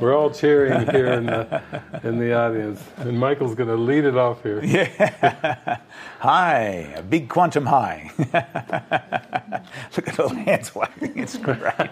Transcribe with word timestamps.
We're 0.00 0.16
all 0.16 0.30
cheering 0.30 0.88
here 0.88 1.08
in 1.08 1.26
the, 1.26 1.62
in 2.02 2.18
the 2.18 2.34
audience. 2.34 2.82
And 2.96 3.20
Michael's 3.20 3.54
going 3.54 3.68
to 3.68 3.76
lead 3.76 4.04
it 4.04 4.16
off 4.16 4.42
here. 4.42 4.64
Yeah. 4.64 5.78
hi, 6.20 6.64
a 6.96 7.02
big 7.02 7.28
quantum 7.28 7.66
high. 7.66 8.10
Look 8.18 10.08
at 10.08 10.18
all 10.18 10.30
the 10.30 10.42
hands 10.46 10.74
waving. 10.74 11.18
It's 11.18 11.36
great. 11.36 11.70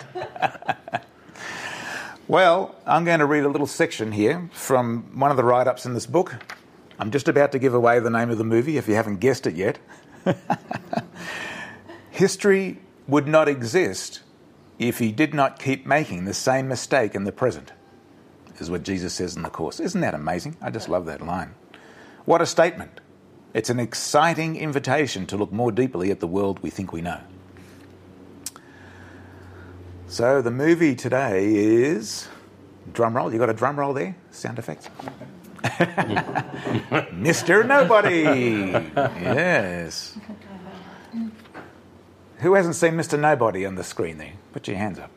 well, 2.28 2.74
I'm 2.86 3.04
going 3.04 3.20
to 3.20 3.26
read 3.26 3.44
a 3.44 3.48
little 3.48 3.66
section 3.66 4.12
here 4.12 4.48
from 4.52 5.18
one 5.18 5.30
of 5.30 5.36
the 5.36 5.44
write 5.44 5.66
ups 5.66 5.84
in 5.84 5.92
this 5.92 6.06
book. 6.06 6.42
I'm 6.98 7.10
just 7.10 7.28
about 7.28 7.52
to 7.52 7.58
give 7.58 7.74
away 7.74 8.00
the 8.00 8.10
name 8.10 8.30
of 8.30 8.38
the 8.38 8.44
movie 8.44 8.78
if 8.78 8.88
you 8.88 8.94
haven't 8.94 9.18
guessed 9.18 9.46
it 9.46 9.54
yet. 9.54 9.78
History 12.10 12.78
would 13.06 13.28
not 13.28 13.48
exist 13.48 14.22
if 14.78 14.98
he 14.98 15.12
did 15.12 15.34
not 15.34 15.58
keep 15.58 15.86
making 15.86 16.24
the 16.24 16.34
same 16.34 16.68
mistake 16.68 17.14
in 17.14 17.24
the 17.24 17.32
present, 17.32 17.72
is 18.60 18.70
what 18.70 18.82
Jesus 18.82 19.14
says 19.14 19.36
in 19.36 19.42
the 19.42 19.50
Course. 19.50 19.80
Isn't 19.80 20.00
that 20.00 20.14
amazing? 20.14 20.56
I 20.60 20.70
just 20.70 20.88
love 20.88 21.06
that 21.06 21.20
line. 21.24 21.54
What 22.24 22.42
a 22.42 22.46
statement. 22.46 23.00
It's 23.54 23.70
an 23.70 23.80
exciting 23.80 24.56
invitation 24.56 25.26
to 25.26 25.36
look 25.36 25.52
more 25.52 25.72
deeply 25.72 26.10
at 26.10 26.20
the 26.20 26.26
world 26.26 26.60
we 26.60 26.70
think 26.70 26.92
we 26.92 27.00
know. 27.00 27.20
So 30.06 30.42
the 30.42 30.50
movie 30.50 30.94
today 30.94 31.54
is 31.54 32.28
drum 32.92 33.16
roll. 33.16 33.32
You 33.32 33.38
got 33.38 33.50
a 33.50 33.54
drum 33.54 33.78
roll 33.78 33.92
there? 33.94 34.16
Sound 34.30 34.58
effects. 34.58 34.88
Mr. 37.12 37.66
Nobody. 37.66 38.22
Yes. 39.22 40.16
Who 42.38 42.54
hasn't 42.54 42.76
seen 42.76 42.92
Mr. 42.92 43.18
Nobody 43.18 43.66
on 43.66 43.74
the 43.74 43.84
screen 43.84 44.18
there? 44.18 44.34
Put 44.52 44.68
your 44.68 44.76
hands 44.76 44.98
up. 44.98 45.10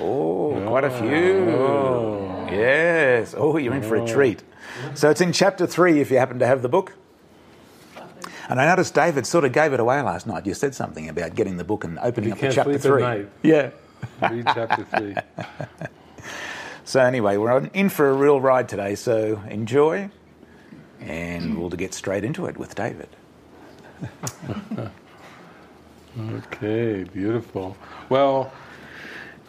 Oh, 0.00 0.62
quite 0.66 0.84
a 0.84 0.90
few. 0.90 1.50
Oh. 1.50 2.48
Yes. 2.50 3.34
Oh, 3.36 3.56
you're 3.56 3.74
in 3.74 3.82
for 3.82 3.96
a 3.96 4.02
oh. 4.02 4.06
treat. 4.06 4.42
So 4.94 5.10
it's 5.10 5.20
in 5.20 5.32
chapter 5.32 5.66
three 5.66 6.00
if 6.00 6.10
you 6.10 6.18
happen 6.18 6.38
to 6.40 6.46
have 6.46 6.62
the 6.62 6.68
book. 6.68 6.94
And 8.48 8.60
I 8.60 8.66
noticed 8.66 8.94
David 8.94 9.26
sort 9.26 9.44
of 9.44 9.52
gave 9.52 9.72
it 9.72 9.80
away 9.80 10.02
last 10.02 10.26
night. 10.26 10.46
You 10.46 10.54
said 10.54 10.74
something 10.74 11.08
about 11.08 11.34
getting 11.34 11.56
the 11.56 11.64
book 11.64 11.84
and 11.84 11.98
opening 12.00 12.28
You 12.28 12.34
up 12.34 12.40
to 12.40 12.52
chapter 12.52 12.78
three. 12.78 13.02
night. 13.02 13.28
Yeah. 13.42 13.70
Read 14.30 14.44
chapter 14.46 14.84
3. 14.84 15.14
So 16.86 17.00
anyway, 17.00 17.38
we're 17.38 17.64
in 17.72 17.88
for 17.88 18.10
a 18.10 18.12
real 18.12 18.42
ride 18.42 18.68
today. 18.68 18.94
So 18.94 19.42
enjoy, 19.48 20.10
and 21.00 21.58
we'll 21.58 21.70
get 21.70 21.94
straight 21.94 22.24
into 22.24 22.44
it 22.44 22.58
with 22.58 22.74
David. 22.74 23.08
Okay, 26.16 27.02
beautiful. 27.02 27.76
Well, 28.08 28.52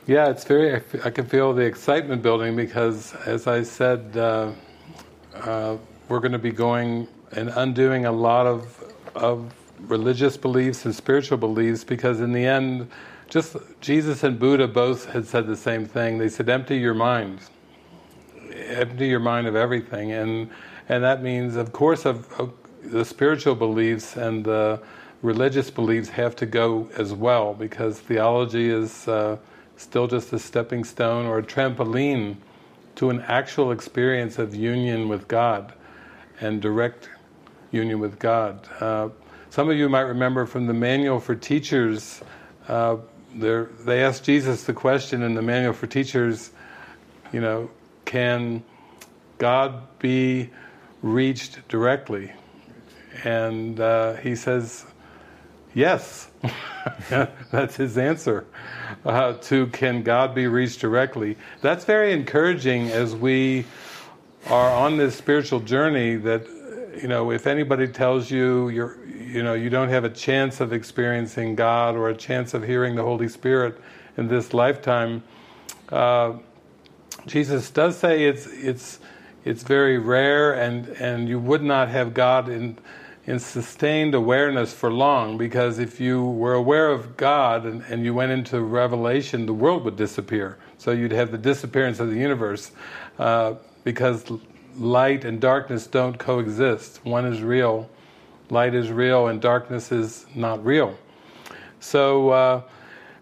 yeah, 0.08 0.30
it's 0.30 0.44
very. 0.44 0.76
I 1.04 1.10
can 1.10 1.26
feel 1.26 1.54
the 1.54 1.64
excitement 1.64 2.22
building 2.22 2.56
because, 2.56 3.16
as 3.26 3.48
I 3.48 3.64
said, 3.64 4.16
uh, 4.16 4.52
uh, 5.34 5.78
we're 6.10 6.20
going 6.20 6.32
to 6.32 6.40
be 6.40 6.52
going 6.52 7.08
and 7.32 7.50
undoing 7.50 8.06
a 8.06 8.12
lot 8.12 8.46
of 8.46 8.84
of 9.16 9.54
religious 9.80 10.38
beliefs 10.38 10.86
and 10.86 10.94
spiritual 10.94 11.38
beliefs 11.38 11.84
because, 11.84 12.22
in 12.22 12.34
the 12.34 12.46
end, 12.46 12.90
just 13.30 13.56
Jesus 13.82 14.24
and 14.24 14.38
Buddha 14.38 14.68
both 14.68 15.10
had 15.10 15.26
said 15.26 15.48
the 15.48 15.58
same 15.58 15.86
thing. 15.86 16.20
They 16.20 16.30
said, 16.30 16.50
"Empty 16.50 16.78
your 16.78 16.94
mind, 16.94 17.40
empty 18.54 19.08
your 19.08 19.20
mind 19.20 19.48
of 19.48 19.56
everything," 19.56 20.12
and 20.12 20.52
and 20.88 21.04
that 21.04 21.24
means, 21.24 21.56
of 21.56 21.74
course, 21.74 22.06
of, 22.06 22.32
of 22.40 22.54
the 22.84 23.04
spiritual 23.04 23.56
beliefs 23.56 24.18
and 24.18 24.46
the 24.46 24.80
religious 25.24 25.72
beliefs 25.72 26.10
have 26.10 26.36
to 26.36 26.46
go 26.46 26.88
as 26.96 27.12
well 27.12 27.56
because 27.56 28.00
theology 28.00 28.70
is 28.70 29.08
uh, 29.08 29.38
still 29.78 30.08
just 30.08 30.32
a 30.34 30.40
stepping 30.40 30.84
stone 30.84 31.26
or 31.26 31.40
a 31.40 31.44
trampoline 31.44 32.38
to 32.96 33.10
an 33.10 33.22
actual 33.22 33.72
experience 33.72 34.40
of 34.40 34.56
union 34.56 35.10
with 35.10 35.28
God 35.28 35.74
and 36.40 36.62
direct 36.62 37.10
union 37.72 38.00
with 38.00 38.20
God. 38.20 38.68
Uh, 38.80 39.10
some 39.50 39.70
of 39.70 39.78
you 39.78 39.90
might 39.90 40.02
remember 40.02 40.46
from 40.46 40.68
the 40.68 40.74
manual 40.74 41.20
for 41.20 41.36
teachers, 41.36 42.22
uh, 42.68 42.98
they 43.36 44.04
asked 44.04 44.24
Jesus 44.24 44.64
the 44.64 44.74
question 44.74 45.22
in 45.22 45.36
the 45.36 45.42
manual 45.42 45.74
for 45.74 45.88
teachers, 45.88 46.52
you 47.34 47.42
know, 47.42 47.70
can 48.06 48.64
God 49.38 49.84
be 50.00 50.50
reached 51.02 51.68
directly? 51.68 52.32
And 53.24 53.80
uh, 53.80 54.14
he 54.16 54.36
says, 54.36 54.86
Yes, 55.76 56.30
that's 57.52 57.76
his 57.76 57.98
answer 57.98 58.46
uh, 59.06 59.34
to 59.34 59.68
can 59.68 60.04
God 60.04 60.34
be 60.34 60.48
reached 60.48 60.80
directly. 60.80 61.36
That's 61.62 61.84
very 61.84 62.14
encouraging 62.14 62.92
as 62.92 63.14
we 63.14 63.66
are 64.48 64.72
on 64.72 64.96
this 64.96 65.18
spiritual 65.18 65.60
journey. 65.60 66.16
That 66.16 66.48
you 67.02 67.10
know, 67.10 67.30
if 67.32 67.46
anybody 67.46 67.90
tells 67.90 68.32
you 68.32 68.70
you're, 68.70 68.98
you 69.06 69.44
know, 69.44 69.54
you 69.54 69.70
don't 69.70 69.90
have 69.90 70.06
a 70.06 70.10
chance 70.10 70.62
of 70.62 70.72
experiencing 70.72 71.56
God 71.56 71.96
or 71.96 72.08
a 72.08 72.16
chance 72.16 72.54
of 72.54 72.64
hearing 72.64 72.96
the 72.96 73.04
Holy 73.04 73.28
Spirit 73.28 73.78
in 74.16 74.30
this 74.30 74.54
lifetime, 74.54 75.24
uh, 75.90 76.36
Jesus 77.26 77.70
does 77.70 77.98
say 77.98 78.24
it's 78.24 78.48
it's 78.48 79.00
it's 79.44 79.64
very 79.64 79.98
rare, 79.98 80.54
and 80.54 80.88
and 81.02 81.28
you 81.28 81.38
would 81.38 81.64
not 81.64 81.90
have 81.90 82.14
God 82.14 82.48
in 82.48 82.78
in 83.28 83.40
sustained 83.40 84.14
awareness 84.14 84.74
for 84.74 84.92
long 84.92 85.38
because 85.38 85.80
if 85.80 86.00
you 86.00 86.24
were 86.24 86.54
aware 86.54 86.92
of 86.92 87.18
God 87.18 87.66
and, 87.66 87.82
and 87.90 88.06
you 88.06 88.14
went 88.14 88.32
into 88.32 88.62
revelation, 88.62 89.46
the 89.46 89.54
world 89.54 89.84
would 89.84 89.96
disappear. 89.96 90.58
So 90.78 90.92
you'd 90.92 91.12
have 91.12 91.32
the 91.32 91.38
disappearance 91.38 92.00
of 92.00 92.10
the 92.10 92.18
universe 92.18 92.72
uh, 93.18 93.56
because 93.84 94.26
light 94.78 95.26
and 95.26 95.42
darkness 95.42 95.88
don't 95.88 96.18
coexist. 96.20 97.04
One 97.04 97.26
is 97.26 97.42
real, 97.42 97.90
light 98.50 98.76
is 98.76 98.92
real, 98.92 99.28
and 99.28 99.42
darkness 99.42 99.92
is 99.92 100.26
not 100.36 100.64
real. 100.64 100.98
So 101.80 102.30
uh, 102.30 102.62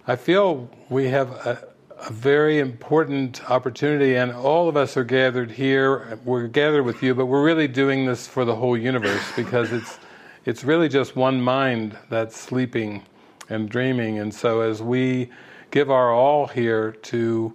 I 0.06 0.16
feel 0.18 0.70
we 0.90 1.08
have 1.08 1.32
a, 1.32 1.68
a 2.06 2.12
very 2.12 2.60
important 2.60 3.50
opportunity, 3.50 4.16
and 4.16 4.32
all 4.32 4.68
of 4.68 4.76
us 4.76 4.98
are 4.98 5.06
gathered 5.06 5.52
here. 5.52 6.20
We're 6.26 6.48
gathered 6.48 6.84
with 6.84 7.02
you, 7.02 7.16
but 7.16 7.28
we're 7.28 7.44
really 7.44 7.68
doing 7.68 8.06
this 8.06 8.28
for 8.28 8.44
the 8.44 8.56
whole 8.56 8.78
universe 8.78 9.24
because 9.36 9.72
it's 9.72 10.00
it's 10.46 10.66
really 10.66 10.90
just 10.90 11.16
one 11.16 11.42
mind 11.42 11.98
that's 12.10 12.38
sleeping 12.38 13.04
and 13.48 13.70
dreaming. 13.70 14.20
And 14.20 14.34
so, 14.34 14.62
as 14.62 14.82
we 14.82 15.30
give 15.72 15.90
our 15.90 16.12
all 16.14 16.48
here 16.48 16.92
to 16.92 17.54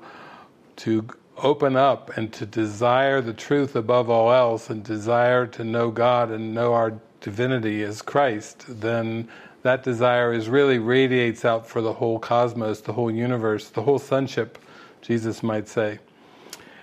to 0.76 1.06
open 1.36 1.76
up 1.76 2.16
and 2.16 2.32
to 2.32 2.46
desire 2.46 3.20
the 3.20 3.34
truth 3.34 3.76
above 3.76 4.08
all 4.08 4.32
else, 4.32 4.70
and 4.70 4.82
desire 4.82 5.46
to 5.48 5.62
know 5.62 5.90
God 5.90 6.30
and 6.30 6.54
know 6.54 6.72
our 6.72 6.94
divinity 7.20 7.82
as 7.82 8.00
Christ, 8.00 8.64
then 8.68 9.28
that 9.62 9.82
desire 9.82 10.32
is 10.32 10.48
really 10.48 10.78
radiates 10.78 11.44
out 11.44 11.66
for 11.66 11.80
the 11.80 11.92
whole 11.92 12.18
cosmos, 12.18 12.80
the 12.80 12.92
whole 12.92 13.10
universe, 13.10 13.70
the 13.70 13.82
whole 13.82 13.98
sonship, 13.98 14.58
Jesus 15.02 15.42
might 15.42 15.68
say. 15.68 15.98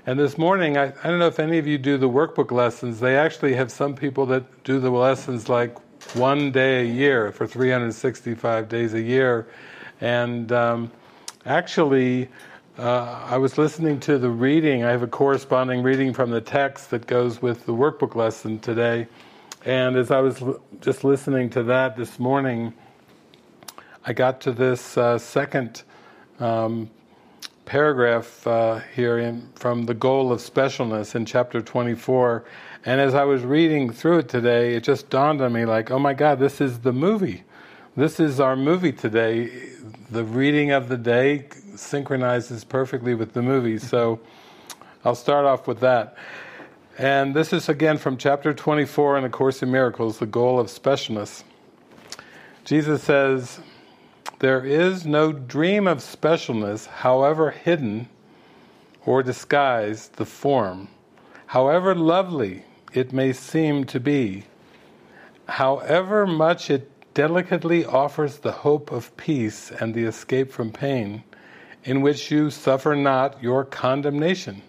And 0.06 0.20
this 0.20 0.38
morning, 0.38 0.78
I, 0.78 0.94
I 1.04 1.10
don't 1.10 1.18
know 1.18 1.28
if 1.28 1.40
any 1.40 1.58
of 1.58 1.66
you 1.66 1.78
do 1.78 1.98
the 1.98 2.10
workbook 2.10 2.52
lessons. 2.52 3.00
They 3.00 3.18
actually 3.18 3.56
have 3.56 3.72
some 3.72 3.96
people 3.96 4.26
that 4.28 4.64
do 4.64 4.80
the 4.80 4.92
lessons 4.92 5.50
like 5.50 5.76
one 6.16 6.52
day 6.52 6.82
a 6.82 6.86
year 6.86 7.32
for 7.32 7.48
365 7.48 8.70
days 8.70 8.94
a 8.94 9.02
year. 9.02 9.48
And 10.02 10.52
um, 10.52 10.92
actually, 11.46 12.30
uh, 12.78 13.26
I 13.26 13.38
was 13.38 13.58
listening 13.58 14.00
to 14.02 14.18
the 14.18 14.30
reading. 14.30 14.84
I 14.84 14.92
have 14.92 15.02
a 15.02 15.08
corresponding 15.08 15.82
reading 15.82 16.14
from 16.14 16.30
the 16.30 16.42
text 16.42 16.92
that 16.92 17.08
goes 17.08 17.42
with 17.42 17.66
the 17.66 17.74
workbook 17.74 18.16
lesson 18.16 18.60
today. 18.60 19.08
And 19.66 19.96
as 19.98 20.12
I 20.12 20.20
was 20.20 20.44
l- 20.44 20.62
just 20.80 21.04
listening 21.04 21.50
to 21.52 21.64
that 21.64 21.98
this 21.98 22.20
morning, 22.20 22.72
I 24.06 24.14
got 24.14 24.40
to 24.42 24.52
this 24.52 24.96
uh, 24.96 25.18
second 25.18 25.82
um, 26.40 26.92
paragraph 27.66 28.46
uh, 28.46 28.82
here 28.94 29.18
in, 29.18 29.50
from 29.56 29.88
the 29.88 29.96
goal 29.96 30.32
of 30.32 30.40
specialness 30.40 31.16
in 31.16 31.26
chapter 31.26 31.62
24. 31.62 32.46
And 32.86 33.02
as 33.02 33.16
I 33.16 33.24
was 33.24 33.42
reading 33.42 33.92
through 33.92 34.20
it 34.20 34.30
today, 34.30 34.76
it 34.76 34.84
just 34.84 35.10
dawned 35.10 35.42
on 35.42 35.52
me 35.52 35.66
like, 35.66 35.90
oh 35.90 35.98
my 35.98 36.14
God, 36.14 36.38
this 36.38 36.62
is 36.62 36.80
the 36.80 36.94
movie. 36.94 37.44
This 37.96 38.20
is 38.20 38.40
our 38.40 38.56
movie 38.56 38.92
today. 38.92 39.70
The 40.12 40.24
reading 40.24 40.74
of 40.74 40.90
the 40.90 40.98
day 40.98 41.48
synchronizes 41.76 42.64
perfectly 42.64 43.16
with 43.16 43.34
the 43.34 43.42
movie. 43.42 43.80
So 43.80 44.20
I'll 45.04 45.16
start 45.16 45.46
off 45.46 45.66
with 45.66 45.80
that. 45.80 46.16
And 46.98 47.36
this 47.36 47.52
is 47.52 47.68
again 47.68 47.98
from 47.98 48.16
chapter 48.16 48.54
24 48.54 49.18
in 49.18 49.26
A 49.26 49.30
Course 49.30 49.62
in 49.62 49.70
Miracles, 49.70 50.20
the 50.20 50.26
goal 50.26 50.62
of 50.62 50.68
specialness. 50.68 51.44
Jesus 52.64 53.04
says, 53.04 53.60
There 54.40 54.64
is 54.64 55.06
no 55.06 55.34
dream 55.34 55.88
of 55.88 55.98
specialness, 55.98 56.88
however 56.88 57.52
hidden 57.52 58.08
or 59.06 59.24
disguised 59.24 60.14
the 60.14 60.26
form, 60.26 60.88
however 61.48 61.94
lovely 61.94 62.64
it 62.94 63.12
may 63.12 63.34
seem 63.34 63.84
to 63.86 64.00
be, 64.00 64.46
however 65.50 66.26
much 66.26 66.70
it 66.70 66.90
delicately 67.14 67.84
offers 67.84 68.38
the 68.38 68.52
hope 68.52 68.90
of 68.92 69.16
peace 69.18 69.70
and 69.70 69.94
the 69.94 70.06
escape 70.06 70.50
from 70.50 70.72
pain. 70.72 71.24
in 71.84 72.02
which 72.02 72.32
you 72.32 72.50
suffer 72.50 72.96
not 72.96 73.44
your 73.44 73.64
condemnation. 73.64 74.62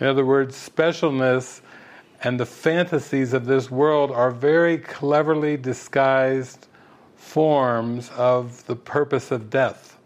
In 0.00 0.06
other 0.06 0.24
words, 0.24 0.56
specialness 0.56 1.60
and 2.22 2.40
the 2.40 2.46
fantasies 2.46 3.32
of 3.32 3.46
this 3.46 3.70
world 3.70 4.10
are 4.10 4.30
very 4.30 4.78
cleverly 4.78 5.56
disguised 5.56 6.66
forms 7.16 8.10
of 8.16 8.66
the 8.66 8.76
purpose 8.76 9.30
of 9.30 9.50
death. 9.50 9.98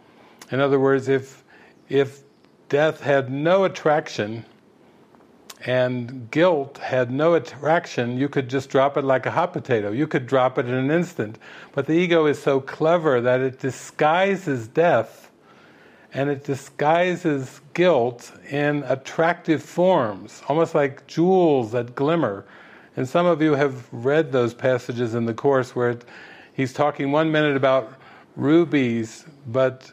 In 0.50 0.60
other 0.60 0.78
words, 0.78 1.08
if, 1.08 1.44
if 1.88 2.22
death 2.68 3.00
had 3.00 3.30
no 3.30 3.64
attraction 3.64 4.44
and 5.64 6.30
guilt 6.30 6.78
had 6.78 7.10
no 7.10 7.34
attraction, 7.34 8.18
you 8.18 8.28
could 8.28 8.50
just 8.50 8.68
drop 8.68 8.96
it 8.96 9.04
like 9.04 9.26
a 9.26 9.30
hot 9.30 9.52
potato. 9.52 9.90
You 9.92 10.06
could 10.06 10.26
drop 10.26 10.58
it 10.58 10.66
in 10.66 10.74
an 10.74 10.90
instant. 10.90 11.38
But 11.72 11.86
the 11.86 11.94
ego 11.94 12.26
is 12.26 12.42
so 12.42 12.60
clever 12.60 13.20
that 13.20 13.40
it 13.40 13.60
disguises 13.60 14.68
death 14.68 15.23
and 16.14 16.30
it 16.30 16.44
disguises 16.44 17.60
guilt 17.74 18.32
in 18.48 18.84
attractive 18.84 19.62
forms, 19.62 20.42
almost 20.48 20.74
like 20.74 21.06
jewels 21.08 21.72
that 21.72 21.96
glimmer. 21.96 22.46
And 22.96 23.08
some 23.08 23.26
of 23.26 23.42
you 23.42 23.54
have 23.54 23.92
read 23.92 24.30
those 24.30 24.54
passages 24.54 25.14
in 25.14 25.26
the 25.26 25.34
Course 25.34 25.74
where 25.74 25.90
it, 25.90 26.04
he's 26.52 26.72
talking 26.72 27.10
one 27.10 27.32
minute 27.32 27.56
about 27.56 27.92
rubies, 28.36 29.24
but 29.48 29.90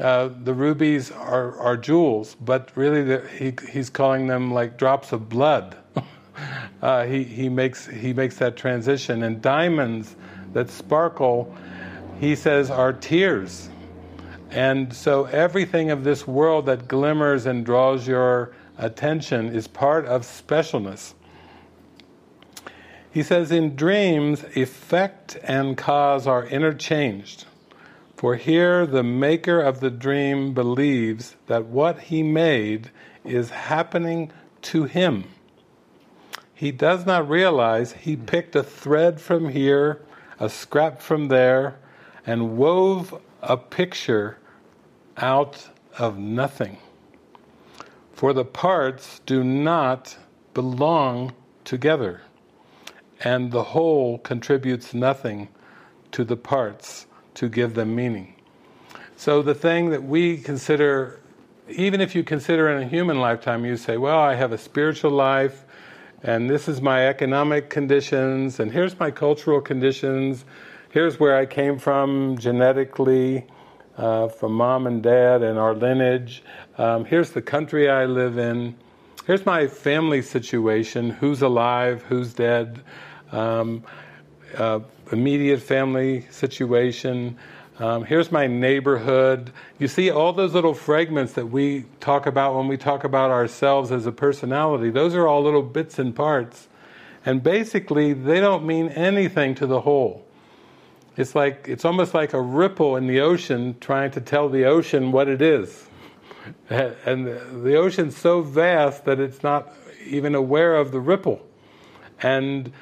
uh, 0.00 0.30
the 0.42 0.54
rubies 0.54 1.10
are, 1.10 1.58
are 1.58 1.76
jewels, 1.76 2.34
but 2.40 2.74
really 2.74 3.20
he, 3.36 3.52
he's 3.70 3.90
calling 3.90 4.26
them 4.26 4.52
like 4.52 4.78
drops 4.78 5.12
of 5.12 5.28
blood. 5.28 5.76
uh, 6.82 7.04
he, 7.04 7.24
he, 7.24 7.50
makes, 7.50 7.86
he 7.86 8.14
makes 8.14 8.36
that 8.36 8.56
transition. 8.56 9.22
And 9.22 9.42
diamonds 9.42 10.16
that 10.54 10.70
sparkle, 10.70 11.54
he 12.20 12.34
says, 12.34 12.70
are 12.70 12.94
tears. 12.94 13.68
And 14.50 14.94
so 14.94 15.24
everything 15.26 15.90
of 15.90 16.04
this 16.04 16.26
world 16.26 16.66
that 16.66 16.88
glimmers 16.88 17.46
and 17.46 17.66
draws 17.66 18.08
your 18.08 18.52
attention 18.78 19.54
is 19.54 19.68
part 19.68 20.06
of 20.06 20.22
specialness. 20.22 21.14
He 23.10 23.22
says, 23.22 23.50
in 23.50 23.74
dreams, 23.74 24.44
effect 24.54 25.38
and 25.42 25.76
cause 25.76 26.26
are 26.26 26.46
interchanged. 26.46 27.46
For 28.16 28.36
here 28.36 28.86
the 28.86 29.02
maker 29.02 29.60
of 29.60 29.80
the 29.80 29.90
dream 29.90 30.54
believes 30.54 31.36
that 31.46 31.66
what 31.66 32.00
he 32.00 32.22
made 32.22 32.90
is 33.24 33.50
happening 33.50 34.32
to 34.62 34.84
him. 34.84 35.24
He 36.54 36.72
does 36.72 37.06
not 37.06 37.28
realize 37.28 37.92
he 37.92 38.16
picked 38.16 38.56
a 38.56 38.62
thread 38.62 39.20
from 39.20 39.50
here, 39.50 40.02
a 40.40 40.48
scrap 40.48 41.00
from 41.00 41.28
there, 41.28 41.78
and 42.26 42.56
wove 42.56 43.20
a 43.48 43.56
picture 43.56 44.38
out 45.16 45.68
of 45.98 46.18
nothing. 46.18 46.76
For 48.12 48.32
the 48.32 48.44
parts 48.44 49.20
do 49.24 49.42
not 49.42 50.16
belong 50.52 51.32
together, 51.64 52.20
and 53.24 53.50
the 53.50 53.64
whole 53.64 54.18
contributes 54.18 54.92
nothing 54.92 55.48
to 56.12 56.24
the 56.24 56.36
parts 56.36 57.06
to 57.34 57.48
give 57.48 57.74
them 57.74 57.96
meaning. 57.96 58.34
So 59.16 59.40
the 59.42 59.54
thing 59.54 59.90
that 59.90 60.04
we 60.04 60.36
consider, 60.36 61.20
even 61.68 62.00
if 62.00 62.14
you 62.14 62.22
consider 62.22 62.68
in 62.68 62.82
a 62.82 62.86
human 62.86 63.18
lifetime, 63.18 63.64
you 63.64 63.76
say, 63.76 63.96
well, 63.96 64.18
I 64.18 64.34
have 64.34 64.52
a 64.52 64.58
spiritual 64.58 65.10
life, 65.10 65.64
and 66.22 66.50
this 66.50 66.68
is 66.68 66.82
my 66.82 67.08
economic 67.08 67.70
conditions, 67.70 68.60
and 68.60 68.70
here's 68.70 68.98
my 68.98 69.10
cultural 69.10 69.60
conditions, 69.60 70.44
here's 70.90 71.20
where 71.20 71.36
I 71.36 71.46
came 71.46 71.78
from 71.78 72.38
genetically, 72.38 73.46
uh, 73.96 74.28
from 74.28 74.52
mom 74.52 74.86
and 74.86 75.02
dad 75.02 75.42
and 75.42 75.58
our 75.58 75.74
lineage. 75.74 76.42
Um, 76.76 77.04
here's 77.04 77.30
the 77.30 77.42
country 77.42 77.90
I 77.90 78.06
live 78.06 78.38
in. 78.38 78.76
Here's 79.26 79.44
my 79.44 79.66
family 79.66 80.22
situation 80.22 81.10
who's 81.10 81.42
alive, 81.42 82.02
who's 82.02 82.32
dead, 82.32 82.80
um, 83.32 83.84
uh, 84.56 84.80
immediate 85.12 85.60
family 85.60 86.26
situation. 86.30 87.36
Um, 87.78 88.04
here's 88.04 88.32
my 88.32 88.46
neighborhood. 88.46 89.52
You 89.78 89.86
see, 89.86 90.10
all 90.10 90.32
those 90.32 90.54
little 90.54 90.74
fragments 90.74 91.34
that 91.34 91.46
we 91.46 91.84
talk 92.00 92.26
about 92.26 92.56
when 92.56 92.68
we 92.68 92.76
talk 92.76 93.04
about 93.04 93.30
ourselves 93.30 93.92
as 93.92 94.06
a 94.06 94.12
personality, 94.12 94.90
those 94.90 95.14
are 95.14 95.28
all 95.28 95.42
little 95.42 95.62
bits 95.62 95.98
and 95.98 96.16
parts. 96.16 96.68
And 97.26 97.42
basically, 97.42 98.14
they 98.14 98.40
don't 98.40 98.64
mean 98.64 98.88
anything 98.88 99.54
to 99.56 99.66
the 99.66 99.82
whole. 99.82 100.24
It's 101.18 101.34
like 101.34 101.66
it's 101.66 101.84
almost 101.84 102.14
like 102.14 102.32
a 102.32 102.40
ripple 102.40 102.94
in 102.94 103.08
the 103.08 103.20
ocean 103.20 103.74
trying 103.80 104.12
to 104.12 104.20
tell 104.20 104.48
the 104.48 104.64
ocean 104.64 105.10
what 105.10 105.28
it 105.28 105.42
is. 105.42 105.86
And 106.70 107.26
the 107.26 107.76
ocean's 107.76 108.16
so 108.16 108.40
vast 108.40 109.04
that 109.04 109.18
it's 109.18 109.42
not 109.42 109.74
even 110.06 110.34
aware 110.34 110.76
of 110.76 110.92
the 110.92 111.00
ripple. 111.00 111.44
And 112.22 112.72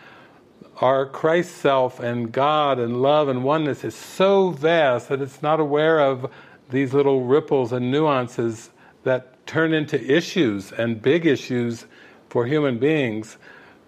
our 0.80 1.06
Christ 1.06 1.56
self 1.56 1.98
and 1.98 2.30
God 2.30 2.78
and 2.78 3.00
love 3.02 3.28
and 3.28 3.42
oneness 3.42 3.82
is 3.82 3.94
so 3.94 4.50
vast 4.50 5.08
that 5.08 5.20
it's 5.20 5.42
not 5.42 5.58
aware 5.58 5.98
of 5.98 6.30
these 6.70 6.92
little 6.92 7.24
ripples 7.24 7.72
and 7.72 7.90
nuances 7.90 8.70
that 9.04 9.46
turn 9.46 9.72
into 9.72 9.98
issues 9.98 10.72
and 10.72 11.00
big 11.00 11.26
issues 11.26 11.86
for 12.28 12.46
human 12.46 12.78
beings. 12.78 13.38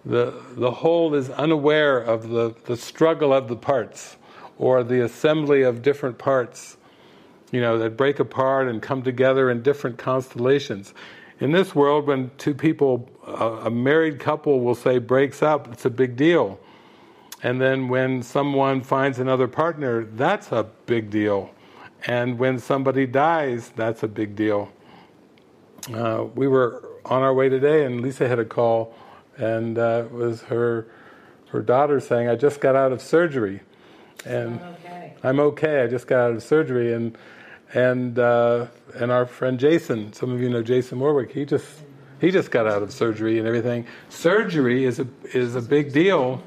The, 0.05 0.33
the 0.55 0.71
whole 0.71 1.13
is 1.13 1.29
unaware 1.29 1.99
of 1.99 2.29
the, 2.29 2.55
the 2.65 2.75
struggle 2.75 3.31
of 3.31 3.47
the 3.47 3.55
parts 3.55 4.17
or 4.59 4.83
the 4.83 5.03
assembly 5.03 5.63
of 5.63 5.81
different 5.81 6.19
parts, 6.19 6.77
you 7.51 7.61
know, 7.61 7.79
that 7.79 7.97
break 7.97 8.19
apart 8.19 8.67
and 8.67 8.81
come 8.81 9.01
together 9.01 9.49
in 9.49 9.63
different 9.63 9.97
constellations. 9.97 10.93
In 11.39 11.51
this 11.53 11.73
world, 11.73 12.05
when 12.05 12.29
two 12.37 12.53
people, 12.53 13.09
a 13.25 13.71
married 13.71 14.19
couple 14.19 14.59
will 14.59 14.75
say 14.75 14.99
breaks 14.99 15.41
up, 15.41 15.71
it's 15.71 15.85
a 15.85 15.89
big 15.89 16.17
deal. 16.17 16.59
And 17.41 17.61
then 17.61 17.87
when 17.87 18.21
someone 18.21 18.81
finds 18.81 19.17
another 19.17 19.47
partner, 19.47 20.03
that's 20.03 20.51
a 20.51 20.65
big 20.85 21.09
deal. 21.09 21.49
And 22.05 22.37
when 22.37 22.59
somebody 22.59 23.07
dies, 23.07 23.71
that's 23.75 24.03
a 24.03 24.07
big 24.09 24.35
deal. 24.35 24.69
Uh, 25.93 26.25
we 26.35 26.47
were 26.47 26.85
on 27.05 27.21
our 27.21 27.33
way 27.33 27.47
today, 27.47 27.85
and 27.85 28.01
Lisa 28.01 28.27
had 28.27 28.39
a 28.39 28.45
call, 28.45 28.93
and 29.37 29.77
uh, 29.77 30.03
it 30.05 30.11
was 30.11 30.41
her 30.43 30.87
her 31.47 31.61
daughter 31.61 31.99
saying, 31.99 32.27
"I 32.27 32.35
just 32.35 32.59
got 32.59 32.75
out 32.75 32.91
of 32.91 33.01
surgery." 33.01 33.61
And 34.25 34.59
I'm 34.59 34.73
okay. 34.73 35.13
I'm 35.23 35.39
okay. 35.39 35.83
I 35.83 35.87
just 35.87 36.07
got 36.07 36.19
out 36.19 36.31
of 36.31 36.43
surgery, 36.43 36.93
and 36.93 37.17
and 37.73 38.17
uh, 38.17 38.67
and 38.95 39.11
our 39.11 39.25
friend 39.25 39.59
Jason. 39.59 40.13
Some 40.13 40.31
of 40.31 40.41
you 40.41 40.49
know 40.49 40.61
Jason 40.61 40.99
Warwick. 40.99 41.31
He 41.31 41.45
just 41.45 41.67
he 42.19 42.31
just 42.31 42.51
got 42.51 42.67
out 42.67 42.83
of 42.83 42.91
surgery 42.91 43.39
and 43.39 43.47
everything. 43.47 43.85
Surgery 44.09 44.85
is 44.85 44.99
a 44.99 45.07
is 45.33 45.55
a 45.55 45.61
big 45.61 45.93
deal 45.93 46.43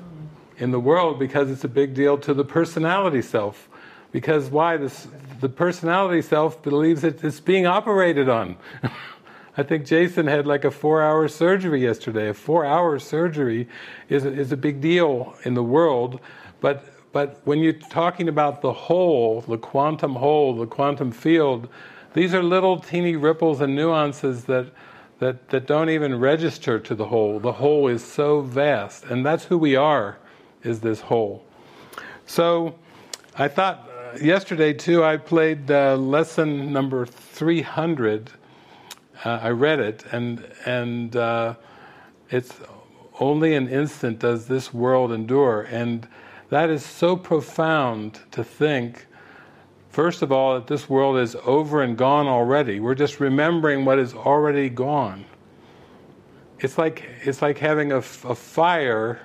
in 0.58 0.70
the 0.70 0.80
world 0.80 1.18
because 1.18 1.50
it's 1.50 1.64
a 1.64 1.68
big 1.68 1.94
deal 1.94 2.18
to 2.18 2.34
the 2.34 2.44
personality 2.44 3.22
self. 3.22 3.68
Because 4.10 4.50
why? 4.50 4.76
This 4.76 5.08
the 5.40 5.48
personality 5.48 6.22
self 6.22 6.62
believes 6.62 7.02
that 7.02 7.22
it's 7.24 7.40
being 7.40 7.66
operated 7.66 8.28
on. 8.28 8.56
I 9.56 9.62
think 9.62 9.84
Jason 9.84 10.26
had 10.28 10.46
like 10.46 10.64
a 10.64 10.70
four-hour 10.70 11.28
surgery 11.28 11.82
yesterday. 11.82 12.28
A 12.28 12.34
four-hour 12.34 12.98
surgery 12.98 13.68
is 14.08 14.24
a, 14.24 14.32
is 14.32 14.50
a 14.50 14.56
big 14.56 14.80
deal 14.80 15.36
in 15.44 15.52
the 15.52 15.62
world, 15.62 16.20
but 16.62 16.91
but 17.12 17.40
when 17.44 17.60
you're 17.60 17.74
talking 17.74 18.28
about 18.28 18.62
the 18.62 18.72
whole, 18.72 19.42
the 19.42 19.58
quantum 19.58 20.16
whole, 20.16 20.56
the 20.56 20.66
quantum 20.66 21.12
field, 21.12 21.68
these 22.14 22.34
are 22.34 22.42
little 22.42 22.78
teeny 22.78 23.16
ripples 23.16 23.60
and 23.60 23.74
nuances 23.74 24.44
that, 24.44 24.66
that, 25.18 25.50
that 25.50 25.66
don't 25.66 25.90
even 25.90 26.18
register 26.18 26.78
to 26.78 26.94
the 26.94 27.06
whole. 27.06 27.38
The 27.38 27.52
whole 27.52 27.88
is 27.88 28.04
so 28.04 28.40
vast, 28.40 29.04
and 29.04 29.24
that's 29.24 29.44
who 29.44 29.58
we 29.58 29.76
are, 29.76 30.18
is 30.62 30.80
this 30.80 31.00
whole. 31.00 31.44
So 32.26 32.78
I 33.36 33.48
thought 33.48 33.88
uh, 33.88 34.18
yesterday 34.18 34.72
too, 34.72 35.04
I 35.04 35.16
played 35.18 35.70
uh, 35.70 35.96
lesson 35.96 36.72
number 36.72 37.06
300. 37.06 38.30
Uh, 39.24 39.28
I 39.28 39.50
read 39.50 39.80
it, 39.80 40.04
and, 40.12 40.46
and 40.64 41.14
uh, 41.14 41.54
it's 42.30 42.54
only 43.20 43.54
an 43.54 43.68
instant 43.68 44.18
does 44.18 44.46
this 44.46 44.72
world 44.72 45.12
endure. 45.12 45.62
And 45.62 46.08
that 46.52 46.68
is 46.68 46.84
so 46.84 47.16
profound 47.16 48.20
to 48.30 48.44
think, 48.44 49.06
first 49.88 50.20
of 50.20 50.30
all, 50.30 50.52
that 50.52 50.66
this 50.66 50.86
world 50.86 51.16
is 51.16 51.34
over 51.46 51.80
and 51.80 51.96
gone 51.96 52.26
already. 52.26 52.78
We're 52.78 52.94
just 52.94 53.20
remembering 53.20 53.86
what 53.86 53.98
is 53.98 54.12
already 54.12 54.68
gone. 54.68 55.24
It's 56.60 56.76
like, 56.76 57.04
it's 57.22 57.40
like 57.40 57.56
having 57.56 57.90
a, 57.90 57.96
a 57.96 58.34
fire 58.34 59.22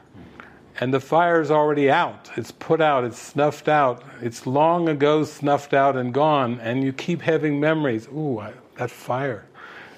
and 0.79 0.93
the 0.93 1.01
fire 1.01 1.41
is 1.41 1.51
already 1.51 1.91
out. 1.91 2.31
It's 2.37 2.51
put 2.51 2.79
out, 2.79 3.03
it's 3.03 3.19
snuffed 3.19 3.67
out. 3.67 4.05
It's 4.21 4.47
long 4.47 4.87
ago 4.87 5.25
snuffed 5.25 5.73
out 5.73 5.97
and 5.97 6.13
gone, 6.13 6.61
and 6.61 6.81
you 6.81 6.93
keep 6.93 7.21
having 7.21 7.59
memories. 7.59 8.07
Ooh, 8.07 8.39
I, 8.39 8.53
that 8.77 8.89
fire. 8.89 9.45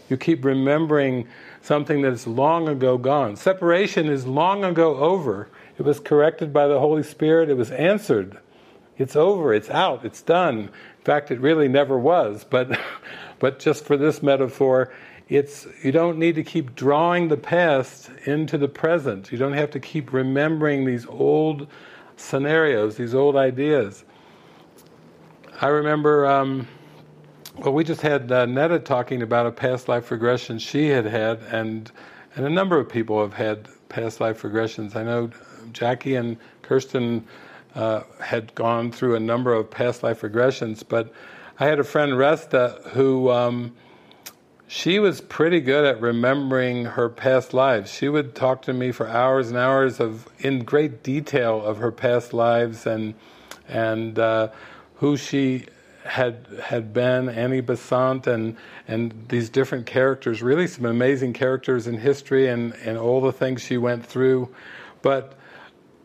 You 0.10 0.18
keep 0.18 0.44
remembering 0.44 1.28
something 1.62 2.02
that 2.02 2.12
is 2.12 2.26
long 2.26 2.70
ago 2.70 2.98
gone. 2.98 3.36
Separation 3.36 4.08
is 4.08 4.26
long 4.26 4.64
ago 4.64 4.98
over, 4.98 5.50
it 5.80 5.86
was 5.86 6.00
corrected 6.02 6.52
by 6.52 6.68
the 6.68 6.78
Holy 6.78 7.04
Spirit. 7.04 7.50
It 7.50 7.56
was 7.56 7.72
answered 7.72 8.38
It's 8.98 9.16
over, 9.16 9.54
it's 9.54 9.70
out, 9.70 10.04
it's 10.04 10.22
done. 10.22 10.60
In 10.60 11.06
fact, 11.06 11.32
it 11.32 11.40
really 11.40 11.70
never 11.70 11.98
was, 11.98 12.44
but, 12.44 12.78
but 13.40 13.60
just 13.60 13.86
for 13.86 13.96
this 13.96 14.22
metaphor, 14.22 14.92
it's, 15.30 15.66
you 15.82 15.94
don't 15.94 16.18
need 16.18 16.36
to 16.36 16.44
keep 16.44 16.76
drawing 16.76 17.30
the 17.30 17.38
past 17.38 18.12
into 18.26 18.58
the 18.58 18.68
present. 18.68 19.32
You 19.32 19.38
don't 19.38 19.54
have 19.54 19.72
to 19.72 19.80
keep 19.80 20.12
remembering 20.12 20.84
these 20.84 21.06
old 21.08 21.68
scenarios, 22.18 22.98
these 22.98 23.16
old 23.16 23.38
ideas. 23.38 24.04
I 25.62 25.68
remember, 25.68 26.26
um, 26.26 26.68
well, 27.58 27.74
we 27.74 27.86
just 27.86 28.02
had 28.02 28.30
uh, 28.32 28.46
Netta 28.46 28.80
talking 28.80 29.22
about 29.22 29.46
a 29.46 29.52
past 29.52 29.88
life 29.88 30.12
regression 30.12 30.60
she 30.60 30.90
had 30.90 31.06
had, 31.06 31.40
and 31.44 31.90
and 32.36 32.46
a 32.46 32.50
number 32.50 32.78
of 32.80 32.88
people 32.88 33.22
have 33.22 33.34
had 33.34 33.68
past 33.90 34.22
life 34.22 34.44
regressions. 34.44 34.96
I 34.96 35.04
know 35.04 35.30
Jackie 35.72 36.16
and 36.16 36.38
Kirsten 36.62 37.28
uh, 37.76 38.02
had 38.20 38.54
gone 38.56 38.92
through 38.92 39.16
a 39.16 39.20
number 39.20 39.54
of 39.54 39.70
past 39.70 40.04
life 40.04 40.22
regressions, 40.22 40.84
but 40.88 41.14
I 41.60 41.66
had 41.66 41.80
a 41.80 41.84
friend 41.84 42.14
Resta 42.14 42.82
who 42.90 43.30
um, 43.30 43.74
she 44.68 45.00
was 45.00 45.20
pretty 45.20 45.62
good 45.62 45.84
at 45.84 46.00
remembering 46.00 46.86
her 46.86 47.10
past 47.10 47.56
lives. 47.56 47.92
She 47.92 48.08
would 48.08 48.36
talk 48.36 48.62
to 48.64 48.74
me 48.74 48.92
for 48.92 49.08
hours 49.08 49.50
and 49.50 49.58
hours 49.58 50.00
of 50.00 50.28
in 50.38 50.64
great 50.64 51.02
detail 51.02 51.66
of 51.66 51.78
her 51.78 51.92
past 51.92 52.34
lives 52.34 52.86
and 52.86 53.16
and 53.68 54.20
uh, 54.20 54.50
who 54.96 55.18
she 55.18 55.66
had 56.06 56.46
had 56.64 56.94
been, 56.94 57.30
Annie 57.30 57.62
Besant, 57.62 58.28
and 58.28 58.58
and 58.88 59.26
these 59.30 59.50
different 59.50 59.88
characters. 59.88 60.44
Really, 60.44 60.68
some 60.68 60.86
amazing 60.86 61.34
characters 61.34 61.88
in 61.88 61.98
history 61.98 62.48
and 62.48 62.74
and 62.86 62.96
all 62.98 63.22
the 63.22 63.34
things 63.34 63.62
she 63.62 63.78
went 63.78 64.06
through, 64.06 64.54
but. 65.02 65.34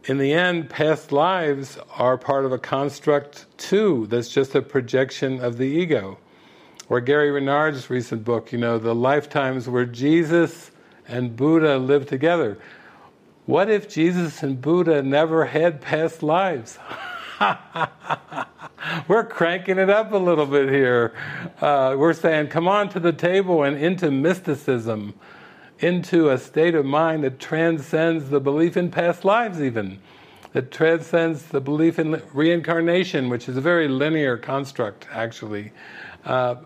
In 0.06 0.18
the 0.18 0.34
end, 0.34 0.68
past 0.68 1.12
lives 1.12 1.78
are 1.96 2.18
part 2.18 2.44
of 2.44 2.52
a 2.52 2.58
construct 2.58 3.46
too, 3.56 4.06
that's 4.08 4.28
just 4.28 4.54
a 4.54 4.60
projection 4.60 5.40
of 5.40 5.56
the 5.56 5.64
ego. 5.64 6.18
Or 6.90 7.00
Gary 7.00 7.30
Renard's 7.30 7.88
recent 7.88 8.22
book, 8.22 8.52
you 8.52 8.58
know, 8.58 8.78
the 8.78 8.94
lifetimes 8.94 9.66
where 9.66 9.86
Jesus 9.86 10.70
and 11.08 11.34
Buddha 11.34 11.78
lived 11.78 12.08
together. 12.08 12.58
What 13.46 13.70
if 13.70 13.88
Jesus 13.88 14.42
and 14.42 14.60
Buddha 14.60 15.02
never 15.02 15.46
had 15.46 15.80
past 15.80 16.22
lives? 16.22 16.78
we're 19.08 19.24
cranking 19.24 19.78
it 19.78 19.88
up 19.88 20.12
a 20.12 20.18
little 20.18 20.46
bit 20.46 20.68
here. 20.68 21.14
Uh, 21.62 21.94
we're 21.96 22.12
saying, 22.12 22.48
come 22.48 22.68
on 22.68 22.90
to 22.90 23.00
the 23.00 23.12
table 23.12 23.62
and 23.62 23.78
into 23.78 24.10
mysticism, 24.10 25.14
into 25.80 26.30
a 26.30 26.38
state 26.38 26.74
of 26.74 26.84
mind 26.84 27.24
that 27.24 27.38
transcends 27.38 28.30
the 28.30 28.40
belief 28.40 28.76
in 28.76 28.90
past 28.90 29.24
lives, 29.24 29.60
even. 29.60 29.98
That 30.52 30.70
transcends 30.70 31.46
the 31.46 31.60
belief 31.60 31.98
in 31.98 32.22
reincarnation, 32.32 33.28
which 33.28 33.48
is 33.48 33.56
a 33.56 33.60
very 33.60 33.88
linear 33.88 34.36
construct, 34.36 35.06
actually. 35.10 35.72
Uh, 36.24 36.56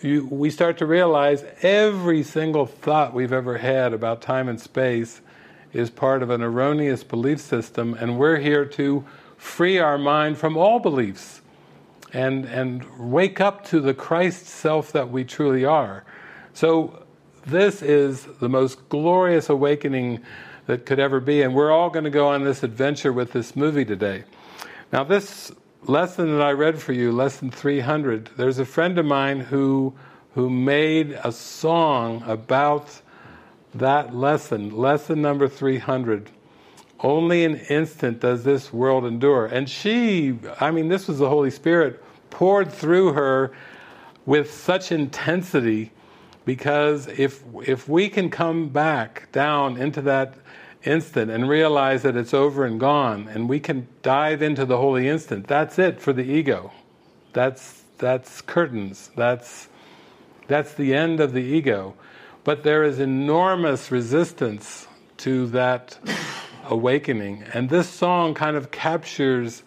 you, 0.00 0.26
we 0.26 0.50
start 0.50 0.78
to 0.78 0.86
realize 0.86 1.44
every 1.60 2.22
single 2.22 2.66
thought 2.66 3.14
we've 3.14 3.32
ever 3.32 3.58
had 3.58 3.92
about 3.92 4.22
time 4.22 4.48
and 4.48 4.60
space 4.60 5.20
is 5.72 5.90
part 5.90 6.22
of 6.22 6.30
an 6.30 6.42
erroneous 6.42 7.04
belief 7.04 7.40
system, 7.40 7.94
and 7.94 8.18
we're 8.18 8.38
here 8.38 8.64
to 8.64 9.04
free 9.36 9.78
our 9.78 9.98
mind 9.98 10.38
from 10.38 10.56
all 10.56 10.78
beliefs 10.78 11.40
and, 12.12 12.44
and 12.44 12.84
wake 12.98 13.40
up 13.40 13.64
to 13.66 13.80
the 13.80 13.94
Christ 13.94 14.46
self 14.46 14.92
that 14.92 15.10
we 15.10 15.24
truly 15.24 15.64
are. 15.64 16.04
So, 16.52 17.01
this 17.46 17.82
is 17.82 18.24
the 18.40 18.48
most 18.48 18.88
glorious 18.88 19.48
awakening 19.48 20.20
that 20.66 20.86
could 20.86 21.00
ever 21.00 21.20
be, 21.20 21.42
and 21.42 21.54
we're 21.54 21.72
all 21.72 21.90
going 21.90 22.04
to 22.04 22.10
go 22.10 22.28
on 22.28 22.44
this 22.44 22.62
adventure 22.62 23.12
with 23.12 23.32
this 23.32 23.56
movie 23.56 23.84
today. 23.84 24.24
Now, 24.92 25.04
this 25.04 25.52
lesson 25.84 26.36
that 26.36 26.42
I 26.42 26.52
read 26.52 26.80
for 26.80 26.92
you, 26.92 27.10
lesson 27.10 27.50
300, 27.50 28.30
there's 28.36 28.58
a 28.58 28.64
friend 28.64 28.98
of 28.98 29.06
mine 29.06 29.40
who, 29.40 29.94
who 30.34 30.48
made 30.48 31.18
a 31.24 31.32
song 31.32 32.22
about 32.26 33.00
that 33.74 34.14
lesson, 34.14 34.76
lesson 34.76 35.20
number 35.22 35.48
300. 35.48 36.30
Only 37.00 37.44
an 37.44 37.56
instant 37.68 38.20
does 38.20 38.44
this 38.44 38.72
world 38.72 39.04
endure. 39.04 39.46
And 39.46 39.68
she, 39.68 40.38
I 40.60 40.70
mean, 40.70 40.88
this 40.88 41.08
was 41.08 41.18
the 41.18 41.28
Holy 41.28 41.50
Spirit 41.50 42.02
poured 42.30 42.70
through 42.72 43.14
her 43.14 43.52
with 44.24 44.52
such 44.52 44.92
intensity 44.92 45.90
because 46.44 47.06
if 47.06 47.42
if 47.66 47.88
we 47.88 48.08
can 48.08 48.30
come 48.30 48.68
back 48.68 49.30
down 49.32 49.76
into 49.76 50.02
that 50.02 50.34
instant 50.84 51.30
and 51.30 51.48
realize 51.48 52.02
that 52.02 52.16
it's 52.16 52.34
over 52.34 52.64
and 52.64 52.80
gone 52.80 53.28
and 53.28 53.48
we 53.48 53.60
can 53.60 53.86
dive 54.02 54.42
into 54.42 54.64
the 54.64 54.76
holy 54.76 55.08
instant 55.08 55.46
that's 55.46 55.78
it 55.78 56.00
for 56.00 56.12
the 56.12 56.24
ego. 56.24 56.72
That's 57.32 57.82
that's 57.98 58.40
curtains. 58.42 59.10
That's 59.16 59.68
that's 60.48 60.74
the 60.74 60.94
end 60.94 61.20
of 61.20 61.32
the 61.32 61.42
ego. 61.42 61.94
But 62.44 62.64
there 62.64 62.82
is 62.82 62.98
enormous 62.98 63.90
resistance 63.92 64.88
to 65.18 65.46
that 65.48 65.98
awakening. 66.64 67.44
And 67.54 67.70
this 67.70 67.88
song 67.88 68.34
kind 68.34 68.56
of 68.56 68.72
captures 68.72 69.62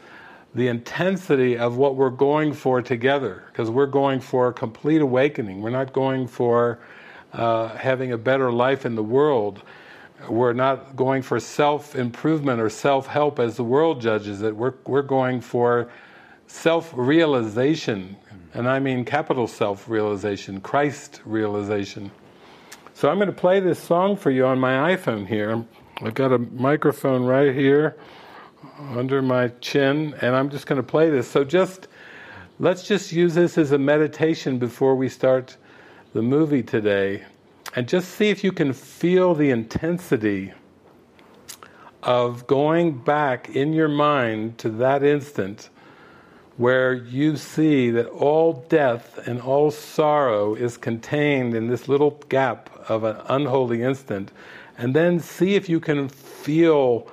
the 0.55 0.67
intensity 0.67 1.57
of 1.57 1.77
what 1.77 1.95
we're 1.95 2.09
going 2.09 2.53
for 2.53 2.81
together 2.81 3.43
because 3.51 3.69
we're 3.69 3.85
going 3.85 4.19
for 4.19 4.47
a 4.47 4.53
complete 4.53 5.01
awakening 5.01 5.61
we're 5.61 5.69
not 5.69 5.93
going 5.93 6.27
for 6.27 6.79
uh, 7.33 7.67
having 7.75 8.11
a 8.11 8.17
better 8.17 8.51
life 8.51 8.85
in 8.85 8.95
the 8.95 9.03
world 9.03 9.61
we're 10.29 10.53
not 10.53 10.95
going 10.95 11.21
for 11.21 11.39
self-improvement 11.39 12.59
or 12.59 12.69
self-help 12.69 13.39
as 13.39 13.57
the 13.57 13.63
world 13.63 14.01
judges 14.01 14.41
it. 14.41 14.55
We're, 14.55 14.73
we're 14.85 15.01
going 15.01 15.41
for 15.41 15.89
self-realization, 16.47 18.15
and 18.53 18.67
I 18.67 18.79
mean 18.79 19.05
capital 19.05 19.47
self-realization, 19.47 20.61
Christ 20.61 21.21
realization. 21.25 22.11
So 22.93 23.09
I'm 23.09 23.17
going 23.17 23.27
to 23.27 23.33
play 23.33 23.59
this 23.59 23.79
song 23.79 24.15
for 24.15 24.31
you 24.31 24.45
on 24.45 24.57
my 24.57 24.95
iPhone 24.95 25.27
here. 25.27 25.65
I've 26.01 26.13
got 26.13 26.31
a 26.31 26.37
microphone 26.39 27.25
right 27.25 27.53
here 27.53 27.97
under 28.79 29.21
my 29.21 29.49
chin, 29.61 30.15
and 30.21 30.35
I'm 30.35 30.49
just 30.49 30.67
going 30.67 30.77
to 30.77 30.87
play 30.87 31.09
this. 31.09 31.27
So 31.27 31.43
just 31.43 31.87
let's 32.59 32.87
just 32.87 33.11
use 33.11 33.33
this 33.35 33.57
as 33.57 33.71
a 33.71 33.77
meditation 33.77 34.57
before 34.57 34.95
we 34.95 35.09
start 35.09 35.57
the 36.13 36.21
movie 36.21 36.63
today. 36.63 37.23
And 37.75 37.87
just 37.87 38.09
see 38.09 38.29
if 38.29 38.43
you 38.43 38.51
can 38.51 38.73
feel 38.73 39.33
the 39.35 39.49
intensity 39.49 40.53
of 42.03 42.47
going 42.47 42.97
back 43.03 43.49
in 43.49 43.73
your 43.73 43.89
mind 43.89 44.57
to 44.59 44.69
that 44.69 45.03
instant 45.03 45.69
where 46.57 46.93
you 46.93 47.35
see 47.35 47.91
that 47.91 48.07
all 48.07 48.65
death 48.69 49.17
and 49.27 49.41
all 49.41 49.71
sorrow 49.71 50.55
is 50.55 50.77
contained 50.77 51.53
in 51.53 51.67
this 51.67 51.89
little 51.89 52.11
gap 52.29 52.69
of 52.87 53.03
an 53.03 53.17
unholy 53.27 53.81
instant. 53.81 54.31
And 54.77 54.93
then 54.93 55.19
see 55.19 55.55
if 55.55 55.67
you 55.67 55.81
can 55.81 56.07
feel 56.07 57.11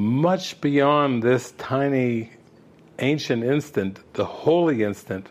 much 0.00 0.58
beyond 0.62 1.22
this 1.22 1.52
tiny 1.58 2.30
ancient 3.00 3.44
instant, 3.44 4.00
the 4.14 4.24
holy 4.24 4.82
instant, 4.82 5.28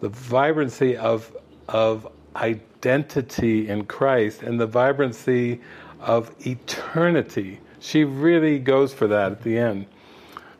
the 0.00 0.08
vibrancy 0.08 0.96
of, 0.96 1.36
of 1.68 2.10
identity 2.34 3.68
in 3.68 3.84
Christ 3.84 4.42
and 4.42 4.60
the 4.60 4.66
vibrancy 4.66 5.60
of 6.00 6.34
eternity. 6.44 7.60
She 7.78 8.02
really 8.02 8.58
goes 8.58 8.92
for 8.92 9.06
that 9.06 9.30
at 9.30 9.42
the 9.42 9.56
end. 9.56 9.86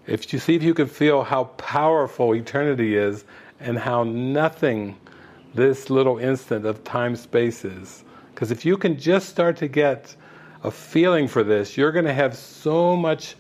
If 0.07 0.33
you 0.33 0.39
see 0.39 0.55
if 0.55 0.63
you 0.63 0.73
can 0.73 0.87
feel 0.87 1.25
how 1.25 1.45
powerful 1.57 2.37
eternity 2.37 2.97
is 2.97 3.25
and 3.59 3.77
how 3.77 4.05
nothing 4.05 4.97
this 5.55 5.91
little 5.91 6.19
instant 6.19 6.65
of 6.65 6.85
time 6.85 7.17
space 7.17 7.65
is. 7.65 8.05
Because 8.33 8.53
if 8.53 8.65
you 8.65 8.77
can 8.77 8.97
just 8.97 9.29
start 9.29 9.57
to 9.57 9.67
get 9.67 10.15
a 10.63 10.71
feeling 10.71 11.27
for 11.27 11.43
this, 11.43 11.77
you're 11.77 11.93
going 11.93 12.05
to 12.05 12.15
have 12.15 12.37
so 12.37 12.97
much 12.97 13.35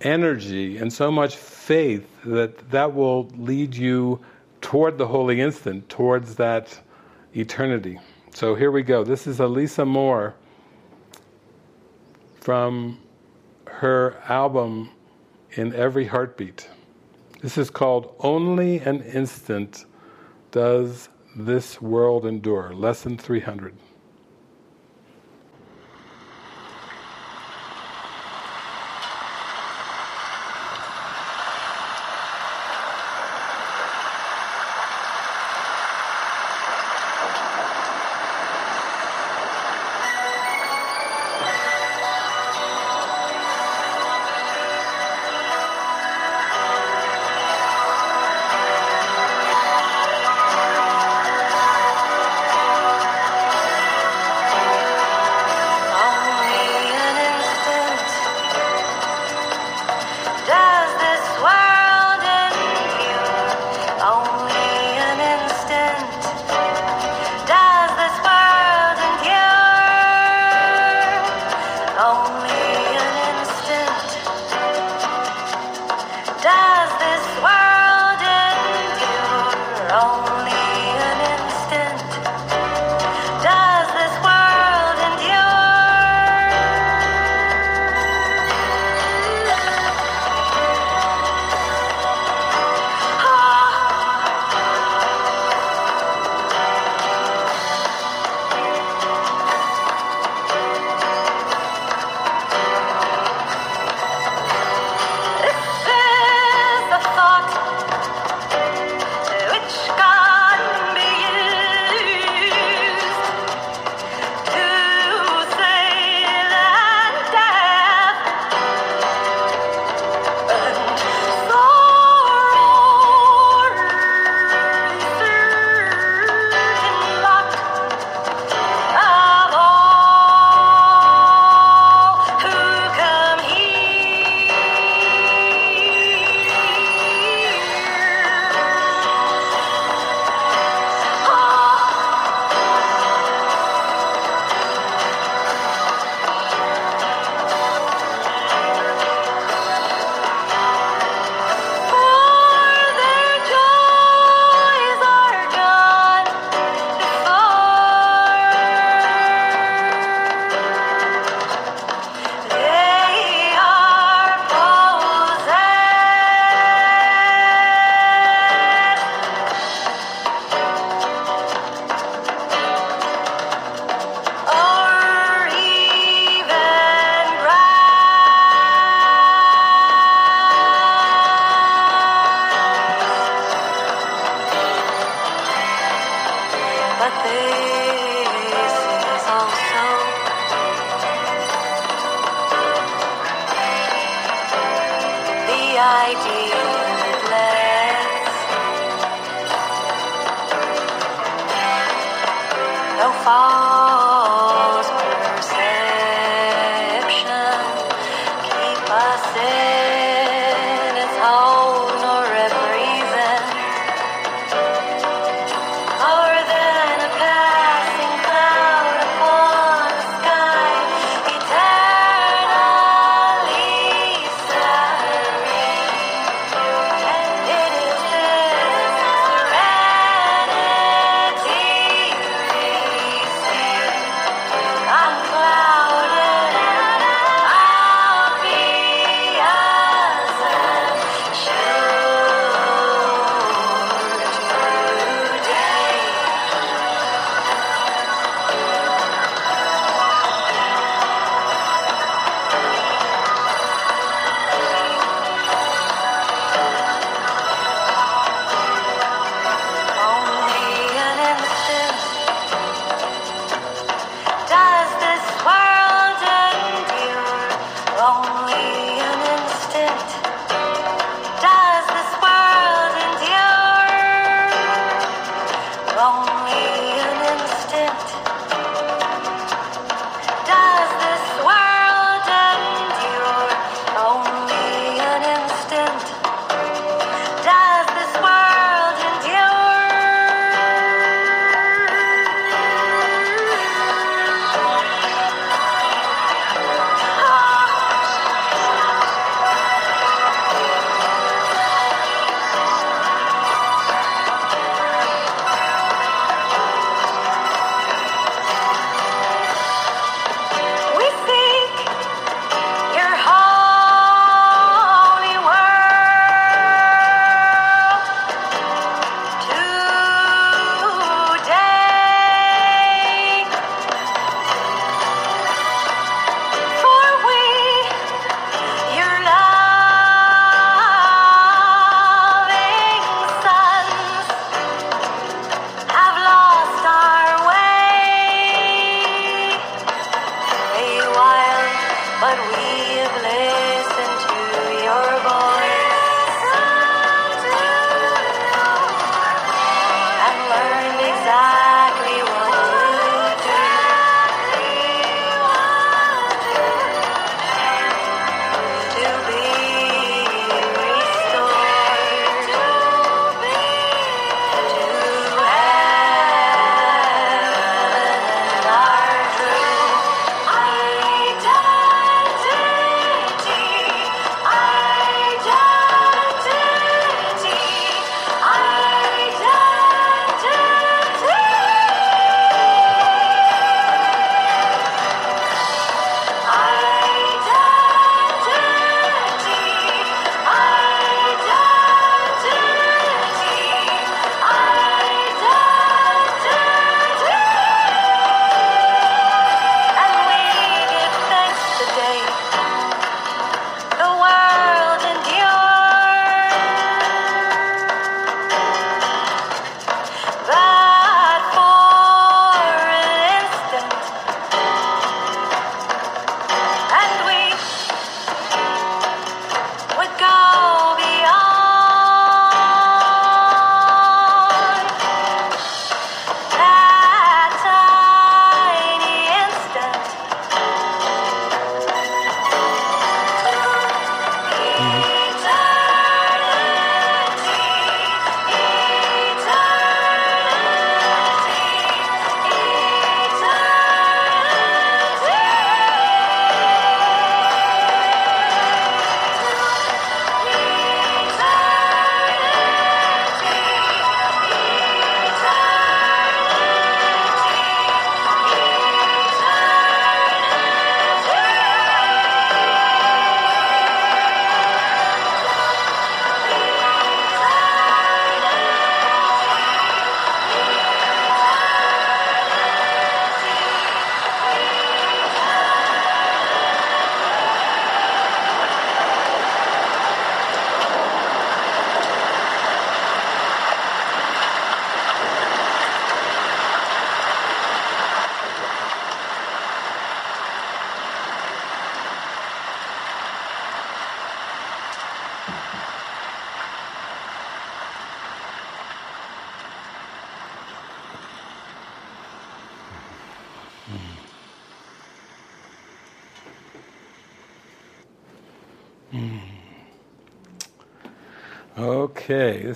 energy 0.00 0.78
and 0.78 0.92
so 0.92 1.10
much 1.10 1.36
faith 1.36 2.06
that 2.24 2.70
that 2.70 2.94
will 2.94 3.28
lead 3.36 3.74
you 3.74 4.20
toward 4.60 4.98
the 4.98 5.06
holy 5.06 5.40
instant, 5.40 5.88
towards 5.88 6.36
that 6.36 6.80
eternity. 7.34 7.98
So 8.32 8.54
here 8.54 8.70
we 8.70 8.82
go. 8.82 9.04
This 9.04 9.26
is 9.26 9.40
Elisa 9.40 9.84
Moore 9.84 10.34
from 12.40 12.98
her 13.66 14.16
album 14.28 14.90
In 15.52 15.74
Every 15.74 16.06
Heartbeat. 16.06 16.68
This 17.40 17.56
is 17.56 17.70
called 17.70 18.14
Only 18.20 18.80
an 18.80 19.02
Instant 19.02 19.86
Does 20.50 21.08
This 21.34 21.80
World 21.80 22.26
Endure, 22.26 22.74
Lesson 22.74 23.16
300. 23.16 23.74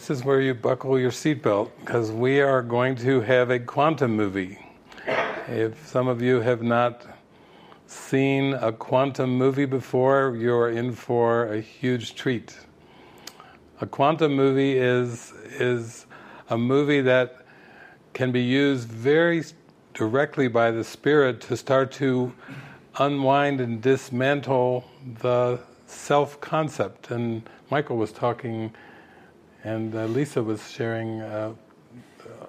This 0.06 0.18
is 0.18 0.22
where 0.22 0.42
you 0.42 0.52
buckle 0.52 1.00
your 1.00 1.10
seatbelt 1.10 1.70
because 1.80 2.12
we 2.12 2.38
are 2.38 2.60
going 2.60 2.94
to 2.94 3.22
have 3.22 3.48
a 3.48 3.58
quantum 3.58 4.14
movie. 4.14 4.58
If 5.48 5.86
some 5.86 6.08
of 6.08 6.20
you 6.20 6.42
have 6.42 6.62
not 6.62 7.06
seen 7.86 8.52
a 8.52 8.70
quantum 8.70 9.30
movie 9.38 9.64
before, 9.64 10.36
you're 10.38 10.68
in 10.68 10.92
for 10.92 11.46
a 11.46 11.58
huge 11.58 12.16
treat. 12.16 12.54
A 13.80 13.86
quantum 13.86 14.34
movie 14.34 14.76
is 14.76 15.32
is 15.58 16.04
a 16.50 16.58
movie 16.58 17.00
that 17.00 17.46
can 18.12 18.30
be 18.30 18.42
used 18.42 18.90
very 18.90 19.42
directly 19.94 20.48
by 20.48 20.70
the 20.70 20.84
spirit 20.84 21.40
to 21.48 21.56
start 21.56 21.90
to 21.92 22.30
unwind 22.98 23.58
and 23.58 23.80
dismantle 23.80 24.84
the 25.22 25.60
self 25.86 26.38
concept. 26.42 27.10
And 27.10 27.48
Michael 27.70 27.96
was 27.96 28.12
talking, 28.12 28.70
and 29.64 29.94
uh, 29.94 30.05
Lisa 30.05 30.42
was 30.42 30.70
sharing 30.70 31.22
uh, 31.22 31.55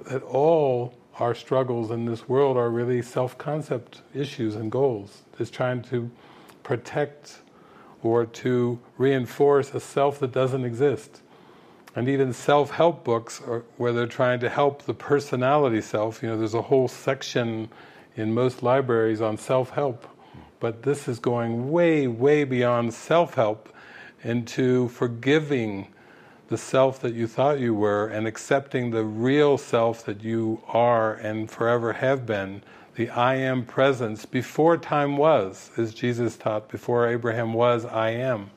that 0.09 0.21
all 0.23 0.93
our 1.17 1.33
struggles 1.33 1.91
in 1.91 2.05
this 2.05 2.27
world 2.27 2.57
are 2.57 2.69
really 2.69 3.01
self 3.01 3.37
concept 3.37 4.01
issues 4.13 4.55
and 4.55 4.71
goals. 4.71 5.23
Is 5.39 5.49
trying 5.49 5.81
to 5.83 6.11
protect 6.63 7.39
or 8.03 8.25
to 8.25 8.79
reinforce 8.97 9.73
a 9.73 9.79
self 9.79 10.19
that 10.19 10.31
doesn't 10.31 10.63
exist. 10.63 11.21
And 11.95 12.09
even 12.09 12.33
self-help 12.33 13.05
books, 13.05 13.41
are, 13.47 13.63
where 13.77 13.93
they're 13.93 14.05
trying 14.05 14.41
to 14.41 14.49
help 14.49 14.83
the 14.83 14.93
personality 14.93 15.81
self, 15.81 16.21
you 16.21 16.29
know, 16.29 16.37
there's 16.37 16.53
a 16.53 16.61
whole 16.61 16.89
section 16.89 17.69
in 18.17 18.33
most 18.33 18.61
libraries 18.61 19.21
on 19.21 19.37
self-help. 19.37 20.05
But 20.59 20.83
this 20.83 21.07
is 21.07 21.19
going 21.19 21.71
way, 21.71 22.07
way 22.07 22.43
beyond 22.43 22.93
self-help 22.93 23.73
into 24.23 24.89
forgiving 24.89 25.87
the 26.47 26.57
self 26.57 26.99
that 26.99 27.13
you 27.13 27.27
thought 27.27 27.59
you 27.59 27.73
were 27.73 28.07
and 28.07 28.27
accepting 28.27 28.91
the 28.91 29.03
real 29.03 29.57
self 29.57 30.05
that 30.05 30.23
you 30.23 30.61
are 30.67 31.13
and 31.13 31.49
forever 31.49 31.93
have 31.93 32.25
been, 32.25 32.61
the 32.95 33.09
I 33.09 33.35
am 33.35 33.65
presence 33.65 34.25
before 34.25 34.77
time 34.77 35.17
was, 35.17 35.71
as 35.77 35.93
Jesus 35.93 36.37
taught, 36.37 36.69
before 36.69 37.07
Abraham 37.07 37.53
was, 37.53 37.85
I 37.85 38.11
am. 38.11 38.51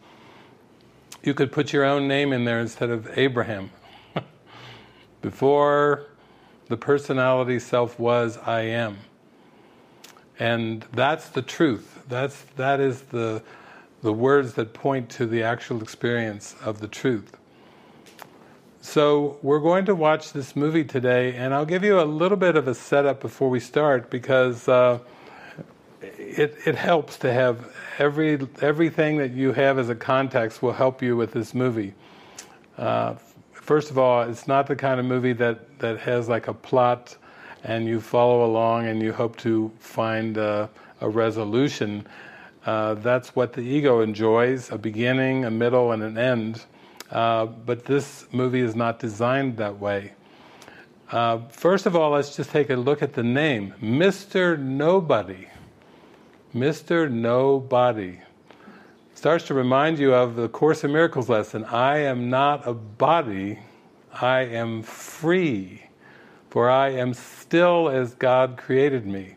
You 1.23 1.35
could 1.35 1.51
put 1.51 1.73
your 1.73 1.85
own 1.85 2.07
name 2.07 2.33
in 2.33 2.45
there 2.45 2.61
instead 2.61 2.91
of 2.91 3.19
Abraham. 3.19 3.71
before 5.23 6.07
the 6.69 6.77
personality 6.77 7.59
self 7.59 7.99
was, 7.99 8.39
I 8.39 8.61
am. 8.61 8.99
And 10.39 10.85
that's 10.93 11.31
the 11.31 11.43
truth. 11.43 12.05
That's 12.09 12.43
that 12.57 12.79
is 12.79 13.03
the 13.03 13.43
the 14.03 14.13
words 14.13 14.55
that 14.55 14.73
point 14.73 15.09
to 15.11 15.27
the 15.27 15.43
actual 15.43 15.83
experience 15.83 16.55
of 16.65 16.81
the 16.81 16.87
truth. 16.87 17.38
So 18.81 19.39
we're 19.43 19.59
going 19.59 19.87
to 19.87 19.95
watch 19.95 20.33
this 20.33 20.55
movie 20.55 20.85
today, 20.85 21.35
and 21.35 21.53
I'll 21.53 21.67
give 21.67 21.83
you 21.83 22.01
a 22.01 22.05
little 22.05 22.37
bit 22.37 22.55
of 22.55 22.69
a 22.69 22.75
setup 22.75 23.21
before 23.21 23.51
we 23.51 23.59
start 23.59 24.09
because 24.09 24.69
uh, 24.69 25.01
it 26.01 26.57
it 26.65 26.77
helps 26.77 27.19
to 27.19 27.33
have 27.33 27.75
every 27.99 28.39
everything 28.63 29.17
that 29.19 29.33
you 29.33 29.53
have 29.53 29.81
as 29.81 29.89
a 29.89 29.97
context 29.97 30.63
will 30.63 30.73
help 30.73 31.03
you 31.03 31.17
with 31.17 31.33
this 31.33 31.55
movie. 31.55 31.93
Uh, 32.77 33.15
first 33.53 33.91
of 33.91 33.99
all, 33.99 34.23
it's 34.23 34.47
not 34.47 34.69
the 34.69 34.77
kind 34.77 35.01
of 35.01 35.07
movie 35.07 35.33
that 35.33 35.81
that 35.81 35.99
has 35.99 36.29
like 36.29 36.47
a 36.47 36.55
plot 36.55 37.17
and 37.65 37.87
you 37.87 38.01
follow 38.01 38.45
along 38.45 38.87
and 38.87 39.03
you 39.03 39.13
hope 39.13 39.37
to 39.39 39.73
find 39.81 40.37
a, 40.37 40.71
a 41.01 41.09
resolution. 41.09 42.07
Uh, 42.65 42.95
that's 42.95 43.35
what 43.35 43.55
the 43.55 43.61
ego 43.61 44.03
enjoys: 44.03 44.71
a 44.71 44.79
beginning, 44.79 45.45
a 45.45 45.51
middle, 45.51 45.91
and 45.91 46.05
an 46.05 46.17
end. 46.17 46.65
Uh, 47.11 47.47
but 47.47 47.85
this 47.85 48.27
movie 48.33 48.61
is 48.61 48.75
not 48.75 48.99
designed 48.99 49.57
that 49.57 49.79
way. 49.79 50.13
Uh, 51.11 51.39
first 51.49 51.87
of 51.87 51.97
all, 51.97 52.11
let's 52.11 52.37
just 52.37 52.51
take 52.51 52.69
a 52.69 52.77
look 52.77 53.03
at 53.03 53.15
the 53.15 53.23
name 53.23 53.75
Mr. 53.81 54.59
Nobody. 54.59 55.49
Mr. 56.55 57.11
Nobody. 57.11 58.19
Starts 59.15 59.47
to 59.47 59.55
remind 59.55 59.99
you 59.99 60.15
of 60.15 60.37
the 60.37 60.49
Course 60.49 60.85
in 60.85 60.93
Miracles 60.93 61.29
lesson 61.29 61.65
I 61.65 61.99
am 61.99 62.29
not 62.31 62.67
a 62.69 62.75
body, 62.75 63.59
I 64.13 64.41
am 64.41 64.83
free, 64.83 65.83
for 66.51 66.71
I 66.71 66.91
am 66.91 67.15
still 67.15 67.89
as 67.89 68.15
God 68.15 68.57
created 68.59 69.07
me. 69.07 69.35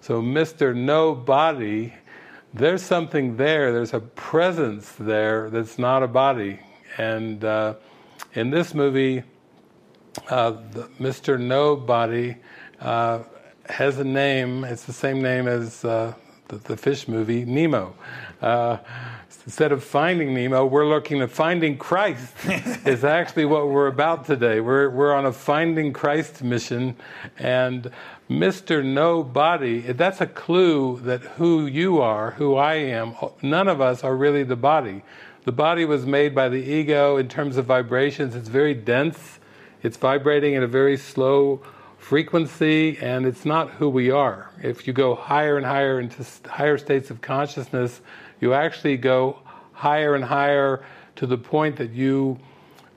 So, 0.00 0.20
Mr. 0.20 0.74
Nobody, 0.74 1.94
there's 2.52 2.82
something 2.82 3.36
there, 3.36 3.72
there's 3.72 3.94
a 3.94 4.00
presence 4.00 4.92
there 4.98 5.48
that's 5.50 5.78
not 5.78 6.02
a 6.02 6.08
body. 6.08 6.58
And 6.98 7.44
uh, 7.44 7.74
in 8.34 8.50
this 8.50 8.74
movie, 8.74 9.22
uh, 10.28 10.52
Mr. 11.00 11.40
Nobody 11.40 12.36
uh, 12.80 13.20
has 13.68 13.98
a 13.98 14.04
name. 14.04 14.64
It's 14.64 14.84
the 14.84 14.92
same 14.92 15.22
name 15.22 15.48
as 15.48 15.84
uh, 15.84 16.14
the, 16.48 16.56
the, 16.56 16.76
fish 16.76 17.08
movie, 17.08 17.44
Nemo. 17.44 17.94
Uh, 18.40 18.78
instead 19.46 19.72
of 19.72 19.82
finding 19.82 20.34
Nemo, 20.34 20.66
we're 20.66 20.86
looking 20.86 21.22
at 21.22 21.30
finding 21.30 21.78
Christ. 21.78 22.34
is 22.86 23.04
actually 23.04 23.46
what 23.46 23.68
we're 23.68 23.86
about 23.86 24.26
today. 24.26 24.60
We're 24.60 24.90
we're 24.90 25.14
on 25.14 25.26
a 25.26 25.32
finding 25.32 25.92
Christ 25.92 26.42
mission, 26.42 26.96
and 27.38 27.90
Mr. 28.28 28.84
Nobody. 28.84 29.80
That's 29.80 30.20
a 30.20 30.26
clue 30.26 31.00
that 31.00 31.22
who 31.22 31.66
you 31.66 32.00
are, 32.00 32.32
who 32.32 32.56
I 32.56 32.74
am. 32.74 33.14
None 33.40 33.68
of 33.68 33.80
us 33.80 34.04
are 34.04 34.16
really 34.16 34.42
the 34.42 34.56
body. 34.56 35.02
The 35.44 35.52
body 35.52 35.84
was 35.84 36.06
made 36.06 36.36
by 36.36 36.48
the 36.48 36.62
ego 36.62 37.16
in 37.16 37.28
terms 37.28 37.56
of 37.56 37.66
vibrations. 37.66 38.36
It's 38.36 38.48
very 38.48 38.74
dense. 38.74 39.40
It's 39.82 39.96
vibrating 39.96 40.54
at 40.54 40.62
a 40.62 40.68
very 40.68 40.96
slow 40.96 41.60
frequency, 41.98 42.96
and 42.98 43.26
it's 43.26 43.44
not 43.44 43.70
who 43.70 43.88
we 43.88 44.08
are. 44.08 44.50
If 44.62 44.86
you 44.86 44.92
go 44.92 45.16
higher 45.16 45.56
and 45.56 45.66
higher 45.66 45.98
into 45.98 46.24
higher 46.48 46.78
states 46.78 47.10
of 47.10 47.20
consciousness, 47.20 48.00
you 48.40 48.54
actually 48.54 48.96
go 48.96 49.40
higher 49.72 50.14
and 50.14 50.24
higher 50.24 50.84
to 51.16 51.26
the 51.26 51.38
point 51.38 51.74
that 51.76 51.90
you 51.90 52.38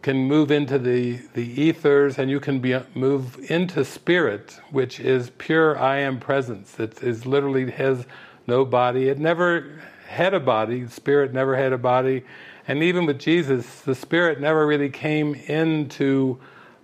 can 0.03 0.17
move 0.17 0.51
into 0.51 0.77
the, 0.77 1.19
the 1.34 1.60
ethers 1.60 2.19
and 2.19 2.29
you 2.29 2.39
can 2.39 2.60
be, 2.60 2.77
move 2.93 3.39
into 3.49 3.84
spirit, 3.84 4.60
which 4.69 4.99
is 4.99 5.31
pure 5.39 5.79
I 5.79 5.97
am 5.97 6.19
presence. 6.19 6.79
It 6.79 7.01
is 7.01 7.25
literally 7.25 7.71
has 7.71 8.05
no 8.45 8.65
body. 8.65 9.10
It 9.10 9.17
never 9.17 9.81
had 10.15 10.34
a 10.34 10.39
body, 10.39 10.84
the 10.84 10.91
spirit 10.91 11.34
never 11.34 11.56
had 11.56 11.73
a 11.73 11.78
body. 11.78 12.23
And 12.67 12.82
even 12.82 13.06
with 13.06 13.19
Jesus, 13.19 13.82
the 13.82 13.93
spirit 13.93 14.39
never 14.39 14.65
really 14.65 14.89
came 14.89 15.36
into 15.36 16.39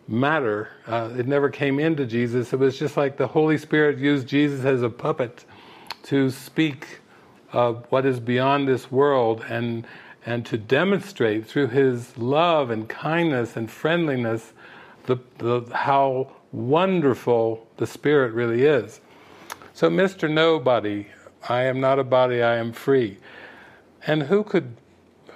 matter. 0.08 0.70
Uh, 0.86 1.10
it 1.17 1.28
never 1.28 1.50
came 1.50 1.80
into 1.80 2.06
Jesus. 2.06 2.54
It 2.54 2.60
was 2.60 2.78
just 2.78 2.98
like 2.98 3.17
the 3.17 3.28
Holy 3.28 3.58
Spirit 3.58 3.98
used 3.98 4.28
Jesus 4.28 4.65
as 4.65 4.84
a 4.84 4.89
puppet 4.89 5.46
to 6.04 6.30
speak 6.30 7.00
of 7.54 7.86
what 7.89 8.06
is 8.06 8.20
beyond 8.20 8.67
this 8.67 8.91
world 8.91 9.44
and 9.50 9.88
and 10.26 10.46
to 10.46 10.58
demonstrate 10.58 11.48
through 11.48 11.67
his 11.67 12.15
love 12.17 12.70
and 12.70 12.88
kindness 12.88 13.56
and 13.56 13.72
friendliness 13.72 14.54
the, 15.08 15.17
the, 15.39 15.62
how 15.74 16.32
wonderful 16.52 17.67
the 17.78 17.88
Spirit 17.88 18.34
really 18.34 18.63
is. 18.63 19.02
So, 19.74 19.89
Mr. 19.89 20.30
Nobody 20.30 21.08
I 21.48 21.64
am 21.64 21.80
not 21.80 22.00
a 22.00 22.04
body, 22.04 22.42
I 22.42 22.56
am 22.58 22.72
free. 22.72 23.18
And 24.06 24.24
who 24.24 24.44
could 24.44 24.78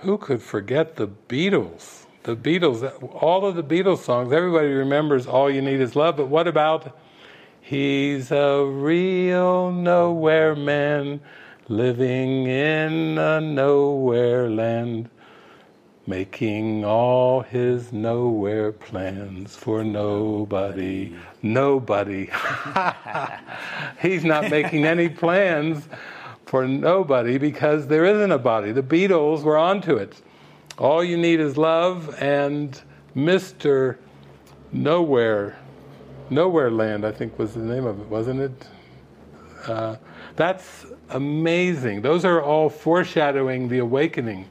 who 0.02 0.18
could 0.18 0.42
forget 0.42 0.98
the 0.98 1.08
Beatles? 1.08 2.06
The 2.24 2.36
Beatles, 2.36 2.92
all 3.14 3.46
of 3.46 3.56
the 3.56 3.64
Beatles 3.64 4.00
songs, 4.00 4.32
everybody 4.32 4.68
remembers 4.68 5.28
All 5.28 5.50
You 5.50 5.62
Need 5.62 5.80
Is 5.80 5.96
Love, 5.96 6.18
but 6.18 6.28
what 6.28 6.48
about 6.48 6.98
He's 7.62 8.32
a 8.32 8.64
real 8.64 9.72
nowhere 9.72 10.56
man 10.56 11.22
living 11.68 12.46
in 12.46 13.18
a 13.18 13.42
nowhere 13.42 14.50
land? 14.50 15.10
Making 16.08 16.86
all 16.86 17.42
his 17.42 17.92
nowhere 17.92 18.72
plans 18.72 19.56
for 19.56 19.84
nobody. 19.84 21.16
Nobody. 21.42 22.30
He's 24.02 24.24
not 24.24 24.50
making 24.50 24.86
any 24.86 25.10
plans 25.10 25.88
for 26.46 26.68
nobody 26.68 27.38
because 27.38 27.88
there 27.88 28.06
isn't 28.06 28.32
a 28.32 28.38
body. 28.38 28.72
The 28.72 28.84
Beatles 28.84 29.44
were 29.44 29.58
onto 29.58 29.96
it. 29.96 30.22
All 30.78 31.04
you 31.04 31.18
need 31.18 31.40
is 31.40 31.58
love 31.58 32.16
and 32.22 32.80
Mr. 33.16 33.98
Nowhere. 34.72 35.58
Nowhere 36.30 36.70
Land, 36.70 37.06
I 37.06 37.12
think 37.12 37.40
was 37.40 37.54
the 37.54 37.62
name 37.62 37.86
of 37.86 38.00
it, 38.00 38.08
wasn't 38.08 38.42
it? 38.42 38.68
Uh, 39.68 39.96
that's 40.36 40.86
amazing. 41.10 42.02
Those 42.02 42.26
are 42.26 42.42
all 42.42 42.70
foreshadowing 42.70 43.70
the 43.70 43.80
awakening 43.80 44.50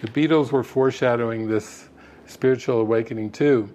the 0.00 0.08
Beatles 0.08 0.52
were 0.52 0.62
foreshadowing 0.62 1.48
this 1.48 1.88
spiritual 2.26 2.80
awakening 2.80 3.30
too. 3.30 3.70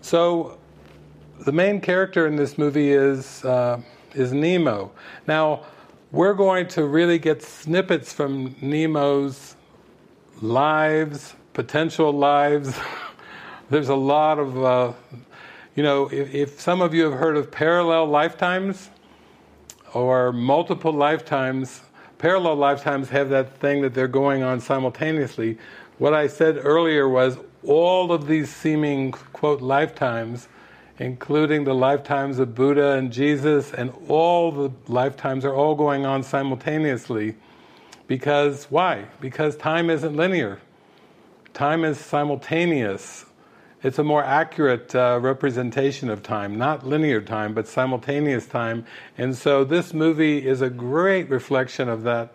So, 0.00 0.58
the 1.44 1.52
main 1.52 1.80
character 1.80 2.26
in 2.26 2.36
this 2.36 2.56
movie 2.56 2.92
is 2.92 3.44
uh, 3.44 3.80
is 4.14 4.32
Nemo. 4.32 4.90
Now, 5.26 5.64
we're 6.10 6.34
going 6.34 6.68
to 6.68 6.86
really 6.86 7.18
get 7.18 7.42
snippets 7.42 8.12
from 8.12 8.54
Nemo's 8.60 9.56
lives, 10.40 11.34
potential 11.52 12.12
lives. 12.12 12.78
There's 13.70 13.88
a 13.88 13.96
lot 13.96 14.38
of, 14.38 14.64
uh, 14.64 14.92
you 15.74 15.82
know, 15.82 16.06
if, 16.06 16.32
if 16.34 16.60
some 16.60 16.80
of 16.80 16.94
you 16.94 17.04
have 17.04 17.18
heard 17.18 17.36
of 17.36 17.50
parallel 17.50 18.06
lifetimes 18.06 18.88
or 19.92 20.32
multiple 20.32 20.92
lifetimes, 20.92 21.82
parallel 22.18 22.56
lifetimes 22.56 23.10
have 23.10 23.28
that 23.30 23.58
thing 23.58 23.82
that 23.82 23.94
they're 23.94 24.08
going 24.08 24.42
on 24.42 24.60
simultaneously. 24.60 25.58
What 25.98 26.14
I 26.14 26.26
said 26.26 26.58
earlier 26.62 27.08
was 27.08 27.38
all 27.62 28.12
of 28.12 28.26
these 28.26 28.48
seeming, 28.48 29.12
quote, 29.12 29.60
lifetimes, 29.60 30.48
including 30.98 31.64
the 31.64 31.74
lifetimes 31.74 32.38
of 32.38 32.54
Buddha 32.54 32.92
and 32.92 33.12
Jesus, 33.12 33.72
and 33.72 33.92
all 34.08 34.50
the 34.50 34.72
lifetimes 34.88 35.44
are 35.44 35.54
all 35.54 35.74
going 35.74 36.06
on 36.06 36.22
simultaneously. 36.22 37.34
Because, 38.06 38.64
why? 38.70 39.04
Because 39.20 39.56
time 39.56 39.90
isn't 39.90 40.16
linear. 40.16 40.60
Time 41.52 41.84
is 41.84 41.98
simultaneous. 41.98 43.25
It's 43.86 44.00
a 44.00 44.02
more 44.02 44.24
accurate 44.24 44.96
uh, 44.96 45.20
representation 45.22 46.10
of 46.10 46.20
time, 46.20 46.58
not 46.58 46.84
linear 46.84 47.20
time, 47.20 47.54
but 47.54 47.68
simultaneous 47.68 48.44
time. 48.44 48.84
And 49.16 49.36
so 49.36 49.62
this 49.62 49.94
movie 49.94 50.44
is 50.44 50.60
a 50.60 50.68
great 50.68 51.30
reflection 51.30 51.88
of 51.88 52.02
that 52.02 52.34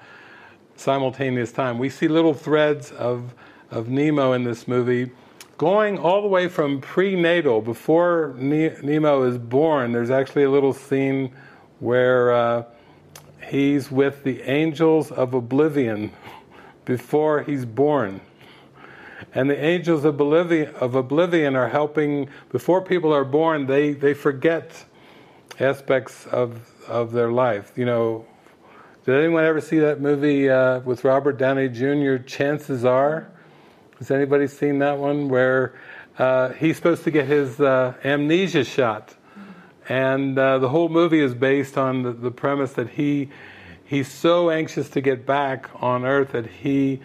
simultaneous 0.77 1.51
time. 1.51 1.77
We 1.77 1.89
see 1.89 2.07
little 2.07 2.33
threads 2.33 2.91
of, 2.91 3.33
of 3.69 3.89
Nemo 3.89 4.31
in 4.31 4.45
this 4.45 4.65
movie, 4.65 5.11
going 5.57 5.97
all 5.97 6.21
the 6.21 6.29
way 6.29 6.47
from 6.47 6.79
prenatal, 6.79 7.59
before 7.61 8.33
ne- 8.37 8.77
Nemo 8.81 9.23
is 9.23 9.37
born. 9.37 9.91
There's 9.91 10.09
actually 10.09 10.43
a 10.43 10.49
little 10.49 10.71
scene 10.71 11.35
where 11.81 12.31
uh, 12.31 12.63
he's 13.49 13.91
with 13.91 14.23
the 14.23 14.41
angels 14.43 15.11
of 15.11 15.33
oblivion 15.33 16.13
before 16.85 17.43
he's 17.43 17.65
born. 17.65 18.21
And 19.33 19.49
the 19.49 19.57
angels 19.57 20.03
of 20.03 20.19
oblivion, 20.19 20.73
of 20.75 20.95
oblivion 20.95 21.55
are 21.55 21.69
helping, 21.69 22.29
before 22.49 22.81
people 22.81 23.13
are 23.13 23.23
born, 23.23 23.65
they, 23.65 23.93
they 23.93 24.13
forget 24.13 24.85
aspects 25.59 26.25
of, 26.27 26.69
of 26.87 27.11
their 27.11 27.31
life. 27.31 27.71
You 27.77 27.85
know, 27.85 28.25
did 29.05 29.15
anyone 29.15 29.45
ever 29.45 29.61
see 29.61 29.79
that 29.79 30.01
movie 30.01 30.49
uh, 30.49 30.79
with 30.81 31.03
Robert 31.03 31.37
Downey 31.37 31.69
Jr., 31.69 32.17
Chances 32.17 32.83
Are? 32.83 33.31
Has 33.99 34.11
anybody 34.11 34.47
seen 34.47 34.79
that 34.79 34.97
one 34.97 35.29
where 35.29 35.75
uh, 36.17 36.49
he's 36.49 36.75
supposed 36.75 37.03
to 37.05 37.11
get 37.11 37.27
his 37.27 37.59
uh, 37.59 37.93
amnesia 38.03 38.63
shot? 38.63 39.15
And 39.87 40.37
uh, 40.37 40.59
the 40.59 40.69
whole 40.69 40.89
movie 40.89 41.21
is 41.21 41.33
based 41.33 41.77
on 41.77 42.03
the, 42.03 42.11
the 42.11 42.31
premise 42.31 42.73
that 42.73 42.89
he 42.89 43.29
he's 43.85 44.07
so 44.09 44.49
anxious 44.49 44.89
to 44.89 45.01
get 45.01 45.25
back 45.25 45.69
on 45.75 46.05
earth 46.05 46.31
that 46.31 46.47
he 46.47 47.01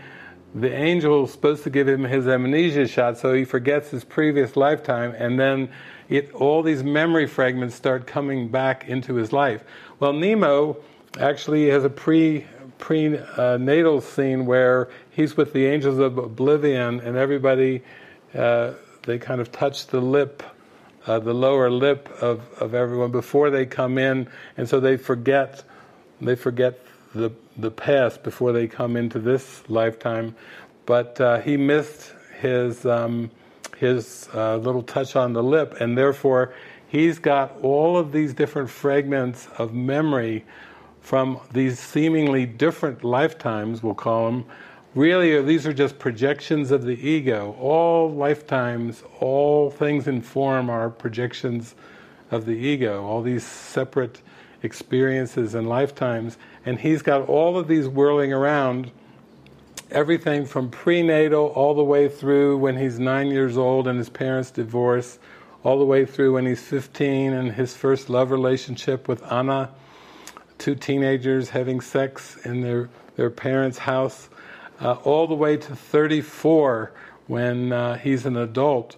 the 0.54 0.72
angel 0.72 1.24
is 1.24 1.32
supposed 1.32 1.64
to 1.64 1.70
give 1.70 1.88
him 1.88 2.04
his 2.04 2.26
amnesia 2.26 2.86
shot 2.86 3.18
so 3.18 3.34
he 3.34 3.44
forgets 3.44 3.90
his 3.90 4.04
previous 4.04 4.56
lifetime 4.56 5.14
and 5.18 5.38
then 5.38 5.68
it, 6.08 6.32
all 6.34 6.62
these 6.62 6.82
memory 6.82 7.26
fragments 7.26 7.74
start 7.74 8.06
coming 8.06 8.48
back 8.48 8.88
into 8.88 9.14
his 9.14 9.32
life. 9.32 9.64
Well, 9.98 10.12
Nemo 10.12 10.76
actually 11.18 11.68
has 11.68 11.84
a 11.84 11.90
pre 11.90 12.46
prenatal 12.78 14.02
scene 14.02 14.44
where 14.44 14.90
he's 15.10 15.36
with 15.36 15.52
the 15.54 15.64
angels 15.64 15.98
of 15.98 16.18
oblivion 16.18 17.00
and 17.00 17.16
everybody 17.16 17.82
uh, 18.34 18.74
they 19.04 19.18
kind 19.18 19.40
of 19.40 19.50
touch 19.50 19.86
the 19.86 20.00
lip 20.00 20.42
uh, 21.06 21.18
the 21.18 21.32
lower 21.32 21.70
lip 21.70 22.08
of, 22.20 22.42
of 22.60 22.74
everyone 22.74 23.10
before 23.10 23.48
they 23.48 23.64
come 23.64 23.96
in 23.96 24.28
and 24.58 24.68
so 24.68 24.78
they 24.78 24.94
forget 24.96 25.64
they 26.20 26.34
forget 26.34 26.85
the 27.16 27.32
the 27.56 27.70
past 27.70 28.22
before 28.22 28.52
they 28.52 28.66
come 28.66 28.96
into 28.96 29.18
this 29.18 29.62
lifetime. 29.68 30.34
But 30.84 31.20
uh, 31.20 31.40
he 31.40 31.56
missed 31.56 32.12
his 32.40 32.86
um, 32.86 33.30
his 33.78 34.28
uh, 34.34 34.56
little 34.56 34.82
touch 34.82 35.16
on 35.16 35.32
the 35.32 35.42
lip, 35.42 35.76
and 35.80 35.96
therefore 35.96 36.54
he's 36.88 37.18
got 37.18 37.56
all 37.62 37.98
of 37.98 38.12
these 38.12 38.34
different 38.34 38.70
fragments 38.70 39.48
of 39.58 39.74
memory 39.74 40.44
from 41.00 41.40
these 41.52 41.78
seemingly 41.78 42.46
different 42.46 43.04
lifetimes. 43.04 43.82
We'll 43.82 43.94
call 43.94 44.26
them. 44.26 44.44
Really, 44.94 45.42
these 45.42 45.66
are 45.66 45.74
just 45.74 45.98
projections 45.98 46.70
of 46.70 46.84
the 46.84 46.94
ego. 46.94 47.54
All 47.60 48.10
lifetimes, 48.10 49.02
all 49.20 49.70
things 49.70 50.08
in 50.08 50.22
form 50.22 50.70
are 50.70 50.88
projections 50.88 51.74
of 52.30 52.46
the 52.46 52.54
ego. 52.54 53.04
All 53.04 53.20
these 53.20 53.44
separate 53.44 54.22
experiences 54.62 55.54
and 55.54 55.68
lifetimes 55.68 56.38
and 56.66 56.80
he's 56.80 57.00
got 57.00 57.28
all 57.28 57.56
of 57.56 57.68
these 57.68 57.86
whirling 57.88 58.32
around, 58.32 58.90
everything 59.90 60.44
from 60.44 60.68
prenatal 60.68 61.46
all 61.46 61.74
the 61.74 61.84
way 61.84 62.08
through 62.08 62.58
when 62.58 62.76
he's 62.76 62.98
nine 62.98 63.28
years 63.28 63.56
old 63.56 63.86
and 63.86 63.98
his 63.98 64.10
parents 64.10 64.50
divorce, 64.50 65.20
all 65.62 65.78
the 65.78 65.84
way 65.84 66.04
through 66.04 66.34
when 66.34 66.44
he's 66.44 66.60
15 66.60 67.32
and 67.32 67.52
his 67.52 67.74
first 67.74 68.10
love 68.10 68.32
relationship 68.32 69.06
with 69.06 69.22
Anna, 69.32 69.70
two 70.58 70.74
teenagers 70.74 71.48
having 71.50 71.80
sex 71.80 72.36
in 72.44 72.60
their, 72.60 72.90
their 73.14 73.30
parents' 73.30 73.78
house, 73.78 74.28
uh, 74.80 74.94
all 75.04 75.28
the 75.28 75.34
way 75.34 75.56
to 75.56 75.76
34 75.76 76.92
when 77.28 77.72
uh, 77.72 77.96
he's 77.96 78.26
an 78.26 78.36
adult. 78.36 78.96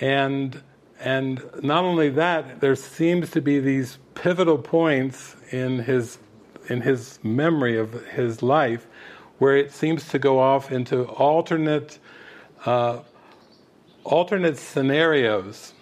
And 0.00 0.62
and 1.04 1.42
not 1.64 1.82
only 1.82 2.10
that, 2.10 2.60
there 2.60 2.76
seems 2.76 3.30
to 3.32 3.40
be 3.40 3.58
these 3.58 3.98
pivotal 4.14 4.56
points 4.56 5.34
in 5.50 5.80
his 5.80 6.18
in 6.68 6.82
his 6.82 7.18
memory 7.22 7.78
of 7.78 8.06
his 8.08 8.42
life 8.42 8.86
where 9.38 9.56
it 9.56 9.72
seems 9.72 10.08
to 10.08 10.18
go 10.18 10.38
off 10.38 10.70
into 10.70 11.04
alternate 11.04 11.98
uh, 12.64 13.00
alternate 14.04 14.56
scenarios. 14.56 15.74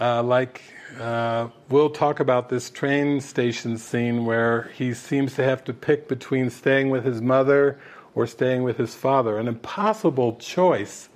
Uh, 0.00 0.22
like 0.22 0.62
uh, 0.98 1.48
we'll 1.68 1.90
talk 1.90 2.20
about 2.20 2.48
this 2.48 2.70
train 2.70 3.20
station 3.20 3.76
scene 3.78 4.24
where 4.24 4.70
he 4.74 4.94
seems 4.94 5.34
to 5.34 5.44
have 5.44 5.64
to 5.64 5.72
pick 5.72 6.08
between 6.08 6.50
staying 6.50 6.90
with 6.90 7.04
his 7.04 7.20
mother 7.20 7.78
or 8.14 8.26
staying 8.26 8.62
with 8.62 8.76
his 8.76 8.94
father. 8.94 9.38
An 9.38 9.48
impossible 9.48 10.36
choice 10.36 11.08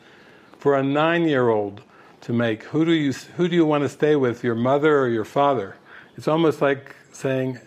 for 0.58 0.76
a 0.76 0.82
nine-year-old 0.82 1.82
to 2.22 2.32
make. 2.32 2.62
Who 2.64 2.84
do 2.84 2.92
you 2.92 3.12
who 3.12 3.48
do 3.48 3.54
you 3.54 3.66
want 3.66 3.82
to 3.82 3.88
stay 3.88 4.16
with 4.16 4.42
your 4.42 4.54
mother 4.54 4.98
or 4.98 5.08
your 5.08 5.24
father? 5.24 5.76
It's 6.16 6.28
almost 6.28 6.62
like 6.62 6.96
saying 7.12 7.58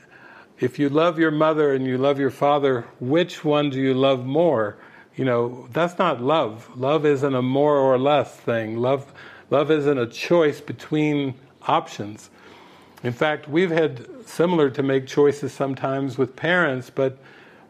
if 0.59 0.79
you 0.79 0.89
love 0.89 1.19
your 1.19 1.31
mother 1.31 1.73
and 1.73 1.85
you 1.85 1.97
love 1.97 2.19
your 2.19 2.31
father, 2.31 2.85
which 2.99 3.45
one 3.45 3.69
do 3.69 3.79
you 3.79 3.93
love 3.93 4.25
more? 4.25 4.77
You 5.15 5.25
know, 5.25 5.67
that's 5.71 5.97
not 5.97 6.21
love. 6.21 6.69
Love 6.75 7.05
isn't 7.05 7.35
a 7.35 7.41
more 7.41 7.77
or 7.77 7.97
less 7.97 8.35
thing. 8.35 8.77
Love, 8.77 9.11
love 9.49 9.71
isn't 9.71 9.97
a 9.97 10.07
choice 10.07 10.61
between 10.61 11.35
options. 11.67 12.29
In 13.03 13.13
fact, 13.13 13.47
we've 13.47 13.71
had 13.71 14.27
similar 14.27 14.69
to 14.71 14.83
make 14.83 15.07
choices 15.07 15.53
sometimes 15.53 16.17
with 16.17 16.35
parents, 16.35 16.89
but 16.89 17.17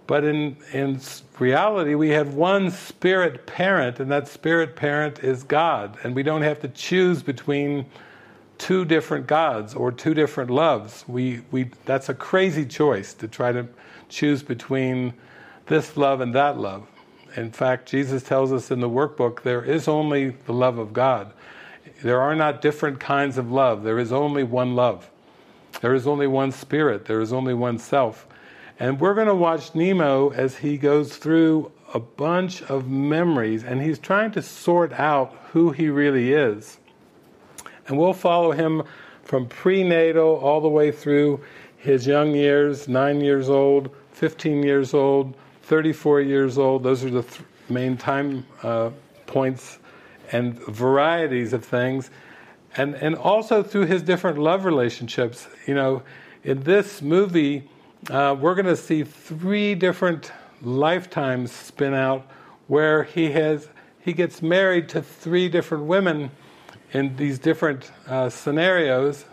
but 0.08 0.24
in 0.24 0.56
in 0.72 1.02
reality, 1.38 1.94
we 1.96 2.10
have 2.10 2.34
one 2.34 2.72
spirit 2.72 3.46
parent, 3.46 4.00
and 4.00 4.10
that 4.10 4.30
spirit 4.30 4.78
parent 4.78 5.20
is 5.20 5.44
God, 5.44 5.98
and 6.04 6.16
we 6.16 6.24
don't 6.24 6.44
have 6.44 6.62
to 6.62 6.70
choose 6.70 7.22
between 7.22 7.86
two 8.58 8.86
different 8.86 9.28
gods 9.28 9.74
or 9.74 9.92
two 9.92 10.14
different 10.14 10.50
loves. 10.50 11.06
We, 11.08 11.42
we, 11.52 11.72
that's 11.86 12.10
a 12.10 12.14
crazy 12.14 12.66
choice 12.66 13.14
to 13.16 13.28
try 13.28 13.52
to 13.52 13.68
choose 14.10 14.44
between 14.44 15.14
this 15.68 15.98
love 15.98 16.22
and 16.22 16.34
that 16.36 16.58
love. 16.58 16.88
In 17.36 17.52
fact, 17.52 17.88
Jesus 17.88 18.24
tells 18.24 18.52
us 18.52 18.72
in 18.72 18.80
the 18.80 18.90
workbook 18.90 19.44
there 19.44 19.64
is 19.64 19.88
only 19.88 20.30
the 20.46 20.54
love 20.54 20.78
of 20.78 20.94
God. 20.94 21.34
There 22.02 22.22
are 22.22 22.36
not 22.36 22.62
different 22.62 23.00
kinds 23.00 23.38
of 23.38 23.52
love, 23.52 23.84
there 23.84 24.00
is 24.00 24.12
only 24.12 24.44
one 24.44 24.76
love. 24.76 25.10
There 25.82 25.94
is 25.94 26.08
only 26.08 26.28
one 26.28 26.52
spirit, 26.52 27.06
there 27.06 27.22
is 27.22 27.32
only 27.32 27.54
one 27.54 27.78
self. 27.78 28.28
And 28.80 29.00
we're 29.00 29.16
going 29.16 29.28
to 29.28 29.36
watch 29.36 29.74
Nemo 29.76 30.30
as 30.30 30.58
he 30.58 30.78
goes 30.78 31.18
through 31.18 31.72
a 31.94 32.00
bunch 32.00 32.62
of 32.64 32.88
memories 32.90 33.64
and 33.64 33.82
he's 33.82 34.00
trying 34.00 34.32
to 34.32 34.42
sort 34.42 34.94
out 34.94 35.34
who 35.52 35.72
he 35.72 35.90
really 35.90 36.34
is. 36.34 36.78
And 37.88 37.98
we'll 37.98 38.14
follow 38.14 38.52
him 38.52 38.84
from 39.24 39.48
prenatal 39.48 40.38
all 40.38 40.62
the 40.62 40.70
way 40.70 40.92
through 40.92 41.42
his 41.78 42.08
young 42.08 42.34
years, 42.34 42.88
nine 42.88 43.22
years 43.22 43.50
old, 43.50 43.96
15 44.14 44.64
years 44.64 44.94
old, 44.94 45.36
34 45.64 46.22
years 46.22 46.58
old. 46.58 46.84
Those 46.84 47.04
are 47.04 47.10
the 47.10 47.24
th- 47.24 47.42
main 47.70 47.98
time 47.98 48.46
uh, 48.64 48.90
points 49.26 49.80
and 50.32 50.56
varieties 50.66 51.54
of 51.54 51.64
things. 51.64 52.10
And, 52.76 52.96
and 52.96 53.16
also 53.16 53.64
through 53.64 53.86
his 53.86 54.02
different 54.02 54.38
love 54.38 54.66
relationships. 54.66 55.48
You 55.66 55.76
know, 55.76 56.04
in 56.44 56.64
this 56.64 57.02
movie, 57.02 57.70
uh, 58.10 58.36
we're 58.40 58.56
going 58.56 58.66
to 58.66 58.76
see 58.76 59.04
three 59.04 59.76
different 59.76 60.32
lifetimes 60.62 61.52
spin 61.52 61.94
out 61.94 62.26
where 62.68 63.04
he 63.04 63.32
has 63.32 63.70
he 64.00 64.14
gets 64.14 64.42
married 64.42 64.88
to 64.90 65.02
three 65.02 65.50
different 65.50 65.84
women 65.84 66.32
in 66.94 67.16
these 67.16 67.40
different 67.40 67.92
uh, 68.08 68.30
scenarios. 68.30 69.26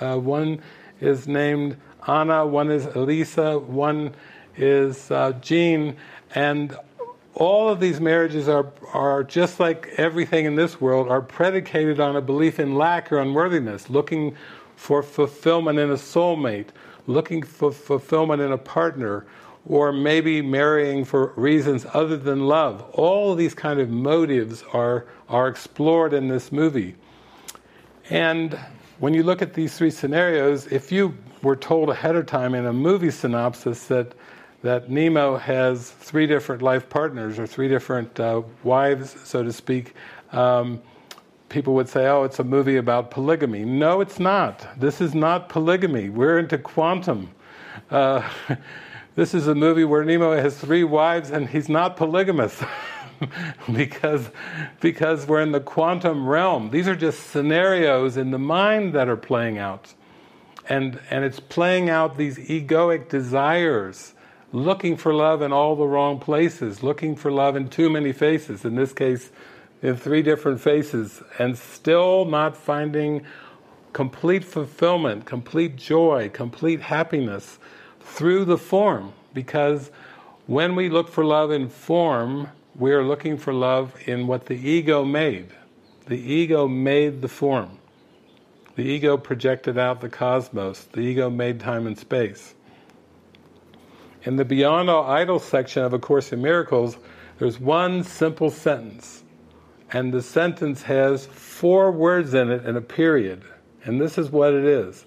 Uh, 0.00 0.16
one 0.16 0.60
is 1.00 1.28
named 1.28 1.76
Anna, 2.06 2.46
one 2.46 2.70
is 2.70 2.86
Elisa, 2.86 3.58
one 3.58 4.14
is 4.56 5.10
uh, 5.10 5.32
Jean, 5.40 5.96
and 6.34 6.76
all 7.34 7.68
of 7.68 7.80
these 7.80 8.00
marriages 8.00 8.48
are, 8.48 8.72
are 8.92 9.24
just 9.24 9.60
like 9.60 9.88
everything 9.96 10.44
in 10.44 10.56
this 10.56 10.80
world, 10.80 11.08
are 11.08 11.22
predicated 11.22 12.00
on 12.00 12.16
a 12.16 12.20
belief 12.20 12.60
in 12.60 12.74
lack 12.74 13.10
or 13.12 13.18
unworthiness, 13.18 13.88
looking 13.88 14.36
for 14.76 15.02
fulfillment 15.02 15.78
in 15.78 15.90
a 15.90 15.94
soulmate, 15.94 16.68
looking 17.06 17.42
for 17.42 17.72
fulfillment 17.72 18.42
in 18.42 18.52
a 18.52 18.58
partner, 18.58 19.24
or 19.64 19.92
maybe 19.92 20.42
marrying 20.42 21.04
for 21.04 21.32
reasons 21.36 21.86
other 21.94 22.16
than 22.16 22.46
love. 22.46 22.82
All 22.92 23.34
these 23.34 23.54
kind 23.54 23.80
of 23.80 23.88
motives 23.88 24.64
are, 24.72 25.06
are 25.28 25.48
explored 25.48 26.12
in 26.12 26.28
this 26.28 26.50
movie. 26.50 26.96
And 28.10 28.58
when 28.98 29.14
you 29.14 29.22
look 29.22 29.42
at 29.42 29.54
these 29.54 29.76
three 29.76 29.90
scenarios, 29.90 30.66
if 30.66 30.92
you 30.92 31.16
were 31.42 31.56
told 31.56 31.90
ahead 31.90 32.16
of 32.16 32.26
time 32.26 32.54
in 32.54 32.66
a 32.66 32.72
movie 32.72 33.10
synopsis 33.10 33.86
that 33.86 34.14
that 34.62 34.88
Nemo 34.88 35.36
has 35.36 35.90
three 35.90 36.26
different 36.26 36.62
life 36.62 36.88
partners 36.88 37.38
or 37.38 37.46
three 37.46 37.68
different 37.68 38.18
uh, 38.20 38.42
wives, 38.62 39.16
so 39.24 39.42
to 39.42 39.52
speak, 39.52 39.94
um, 40.30 40.80
people 41.48 41.74
would 41.74 41.88
say, 41.88 42.06
oh, 42.06 42.22
it's 42.22 42.38
a 42.38 42.44
movie 42.44 42.76
about 42.76 43.10
polygamy. 43.10 43.64
No, 43.64 44.00
it's 44.00 44.20
not. 44.20 44.66
This 44.78 45.00
is 45.00 45.14
not 45.14 45.48
polygamy. 45.48 46.10
We're 46.10 46.38
into 46.38 46.58
quantum. 46.58 47.28
Uh, 47.90 48.26
this 49.16 49.34
is 49.34 49.48
a 49.48 49.54
movie 49.54 49.84
where 49.84 50.04
Nemo 50.04 50.36
has 50.36 50.56
three 50.56 50.84
wives 50.84 51.30
and 51.30 51.48
he's 51.48 51.68
not 51.68 51.96
polygamous. 51.96 52.62
because, 53.72 54.30
because 54.80 55.26
we're 55.26 55.42
in 55.42 55.52
the 55.52 55.60
quantum 55.60 56.28
realm. 56.28 56.70
These 56.70 56.88
are 56.88 56.96
just 56.96 57.30
scenarios 57.30 58.16
in 58.16 58.30
the 58.30 58.38
mind 58.38 58.92
that 58.94 59.08
are 59.08 59.16
playing 59.16 59.58
out. 59.58 59.94
And, 60.68 61.00
and 61.10 61.24
it's 61.24 61.40
playing 61.40 61.90
out 61.90 62.16
these 62.16 62.38
egoic 62.38 63.08
desires 63.08 64.14
looking 64.52 64.96
for 64.96 65.14
love 65.14 65.42
in 65.42 65.52
all 65.52 65.74
the 65.74 65.86
wrong 65.86 66.18
places, 66.20 66.82
looking 66.82 67.16
for 67.16 67.32
love 67.32 67.56
in 67.56 67.68
too 67.68 67.88
many 67.88 68.12
faces, 68.12 68.64
in 68.64 68.76
this 68.76 68.92
case, 68.92 69.30
in 69.82 69.96
three 69.96 70.22
different 70.22 70.60
faces, 70.60 71.22
and 71.38 71.56
still 71.56 72.24
not 72.24 72.56
finding 72.56 73.24
complete 73.92 74.44
fulfillment, 74.44 75.24
complete 75.24 75.76
joy, 75.76 76.30
complete 76.32 76.80
happiness 76.80 77.58
through 78.00 78.44
the 78.44 78.58
form. 78.58 79.12
Because 79.34 79.90
when 80.46 80.76
we 80.76 80.88
look 80.88 81.08
for 81.08 81.24
love 81.24 81.50
in 81.50 81.68
form, 81.68 82.48
we 82.74 82.92
are 82.92 83.04
looking 83.04 83.36
for 83.36 83.52
love 83.52 83.94
in 84.06 84.26
what 84.26 84.46
the 84.46 84.54
ego 84.54 85.04
made. 85.04 85.48
The 86.06 86.18
ego 86.18 86.66
made 86.66 87.20
the 87.20 87.28
form. 87.28 87.78
The 88.76 88.82
ego 88.82 89.16
projected 89.16 89.76
out 89.76 90.00
the 90.00 90.08
cosmos. 90.08 90.84
The 90.84 91.00
ego 91.00 91.28
made 91.28 91.60
time 91.60 91.86
and 91.86 91.98
space. 91.98 92.54
In 94.24 94.36
the 94.36 94.44
Beyond 94.44 94.88
All 94.88 95.04
Idols 95.04 95.44
section 95.44 95.82
of 95.82 95.92
A 95.92 95.98
Course 95.98 96.32
in 96.32 96.40
Miracles, 96.40 96.96
there's 97.38 97.60
one 97.60 98.04
simple 98.04 98.50
sentence. 98.50 99.22
And 99.92 100.12
the 100.12 100.22
sentence 100.22 100.82
has 100.82 101.26
four 101.26 101.92
words 101.92 102.32
in 102.32 102.50
it 102.50 102.64
and 102.64 102.78
a 102.78 102.80
period. 102.80 103.42
And 103.84 104.00
this 104.00 104.16
is 104.16 104.30
what 104.30 104.54
it 104.54 104.64
is 104.64 105.04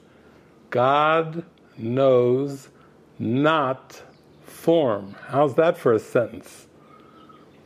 God 0.70 1.44
knows 1.78 2.70
not 3.18 4.02
form. 4.44 5.16
How's 5.28 5.56
that 5.56 5.78
for 5.78 5.94
a 5.94 6.00
sentence? 6.00 6.65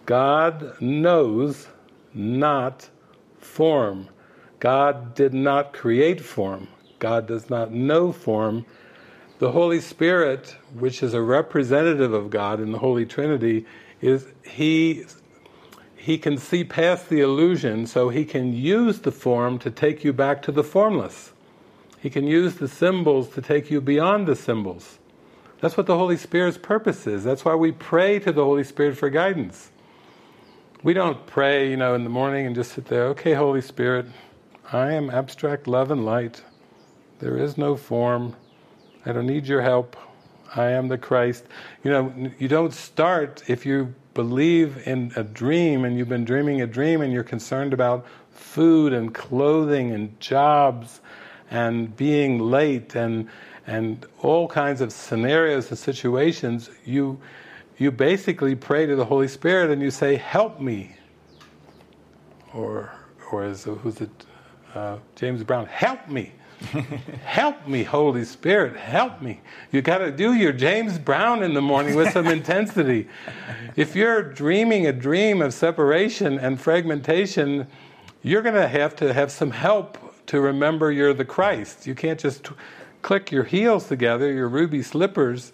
God 0.10 0.82
knows 0.82 1.68
not 2.16 2.90
form. 3.38 4.10
God 4.60 5.14
did 5.14 5.36
not 5.36 5.72
create 5.72 6.20
form. 6.20 6.68
God 6.98 7.28
does 7.28 7.52
not 7.52 7.72
know 7.72 8.12
form. 8.12 8.66
The 9.38 9.52
Holy 9.52 9.80
Spirit, 9.80 10.56
which 10.74 11.04
is 11.04 11.14
a 11.14 11.22
representative 11.22 12.12
of 12.12 12.32
God 12.32 12.60
in 12.60 12.72
the 12.72 12.80
Holy 12.80 13.06
Trinity, 13.06 13.68
is 14.02 14.26
He 14.44 15.06
he 15.96 16.18
can 16.18 16.40
see 16.40 16.64
past 16.64 17.10
the 17.10 17.20
illusion, 17.20 17.86
so 17.86 18.10
he 18.10 18.26
can 18.26 18.52
use 18.52 19.02
the 19.02 19.12
form 19.12 19.60
to 19.60 19.70
take 19.70 20.04
you 20.04 20.12
back 20.12 20.42
to 20.42 20.52
the 20.52 20.64
formless. 20.64 21.34
He 22.00 22.10
can 22.10 22.26
use 22.26 22.56
the 22.56 22.68
symbols 22.68 23.30
to 23.36 23.44
take 23.44 23.70
you 23.70 23.80
beyond 23.80 24.26
the 24.26 24.36
symbols. 24.36 24.98
That's 25.62 25.78
what 25.78 25.86
the 25.86 25.98
Holy 25.98 26.18
Spirit's 26.18 26.58
purpose 26.58 27.06
is. 27.06 27.24
That's 27.24 27.46
why 27.46 27.54
we 27.54 27.74
pray 27.74 28.18
to 28.20 28.32
the 28.32 28.44
Holy 28.44 28.64
Spirit 28.64 28.98
for 28.98 29.12
guidance. 29.12 29.70
We 30.82 30.94
don't 30.94 31.28
pray, 31.28 31.70
you 31.70 31.76
know, 31.76 31.94
in 31.94 32.06
the 32.06 32.10
morning 32.10 32.46
and 32.46 32.56
just 32.56 32.72
sit 32.72 32.86
there, 32.86 33.08
okay, 33.08 33.34
Holy 33.34 33.60
Spirit, 33.60 34.06
I 34.72 34.94
am 34.94 35.10
abstract 35.10 35.68
love 35.68 35.92
and 35.92 36.06
light. 36.06 36.42
There 37.20 37.36
is 37.36 37.58
no 37.58 37.76
form. 37.76 38.34
I 39.06 39.12
don't 39.12 39.26
need 39.28 39.46
your 39.46 39.62
help. 39.62 39.98
I 40.56 40.72
am 40.72 40.88
the 40.88 40.98
Christ. 40.98 41.44
You 41.84 41.92
know, 41.92 42.32
you 42.40 42.48
don't 42.48 42.74
start 42.74 43.44
if 43.50 43.66
you 43.66 43.94
believe 44.14 44.88
in 44.88 45.12
a 45.18 45.24
dream 45.24 45.84
and 45.84 45.98
you've 45.98 46.08
been 46.08 46.24
dreaming 46.24 46.62
a 46.62 46.68
dream 46.68 47.02
and 47.02 47.12
you're 47.12 47.24
concerned 47.26 47.74
about 47.74 48.06
food 48.32 48.94
and 48.94 49.14
clothing 49.14 49.92
and 49.92 50.18
jobs 50.22 51.02
and 51.52 51.94
being 51.98 52.40
late 52.40 52.96
and 52.96 53.28
and 53.68 54.06
all 54.20 54.48
kinds 54.48 54.80
of 54.80 54.94
scenarios 54.94 55.70
and 55.70 55.78
situations, 55.78 56.70
you 56.86 57.20
you 57.80 57.92
basically 57.92 58.56
pray 58.56 58.86
to 58.86 58.96
the 58.96 59.06
Holy 59.06 59.28
Spirit 59.28 59.72
and 59.72 59.82
you 59.82 59.90
say, 59.90 60.16
"Help 60.16 60.62
me." 60.62 60.96
Or 62.54 62.92
or 63.32 63.44
as 63.44 63.64
who's 63.64 64.02
it? 64.02 64.26
Uh, 64.76 64.98
James 65.16 65.44
Brown, 65.44 65.66
"Help 65.66 66.08
me." 66.08 66.34
help 67.24 67.68
me, 67.68 67.84
Holy 67.84 68.26
Spirit, 68.26 68.76
help 68.76 69.22
me. 69.22 69.40
You 69.72 69.82
got 69.82 70.00
to 70.00 70.12
do 70.12 70.34
your 70.34 70.52
James 70.52 71.00
Brown 71.00 71.42
in 71.42 71.54
the 71.54 71.62
morning 71.62 71.96
with 71.96 72.12
some 72.12 72.28
intensity. 72.40 73.08
If 73.78 73.96
you're 73.96 74.22
dreaming 74.22 74.86
a 74.86 74.92
dream 74.92 75.42
of 75.42 75.54
separation 75.54 76.38
and 76.38 76.60
fragmentation, 76.60 77.66
you're 78.24 78.42
going 78.42 78.56
to 78.56 78.68
have 78.68 78.96
to 78.98 79.14
have 79.14 79.32
some 79.32 79.52
help 79.52 79.98
to 80.28 80.42
remember 80.42 80.92
you're 80.92 81.14
the 81.14 81.26
Christ. 81.26 81.88
You 81.88 81.96
can't 81.96 82.20
just 82.20 82.44
t- 82.44 82.52
click 83.02 83.32
your 83.32 83.46
heels 83.46 83.88
together, 83.88 84.32
your 84.32 84.50
ruby 84.50 84.84
slippers, 84.84 85.54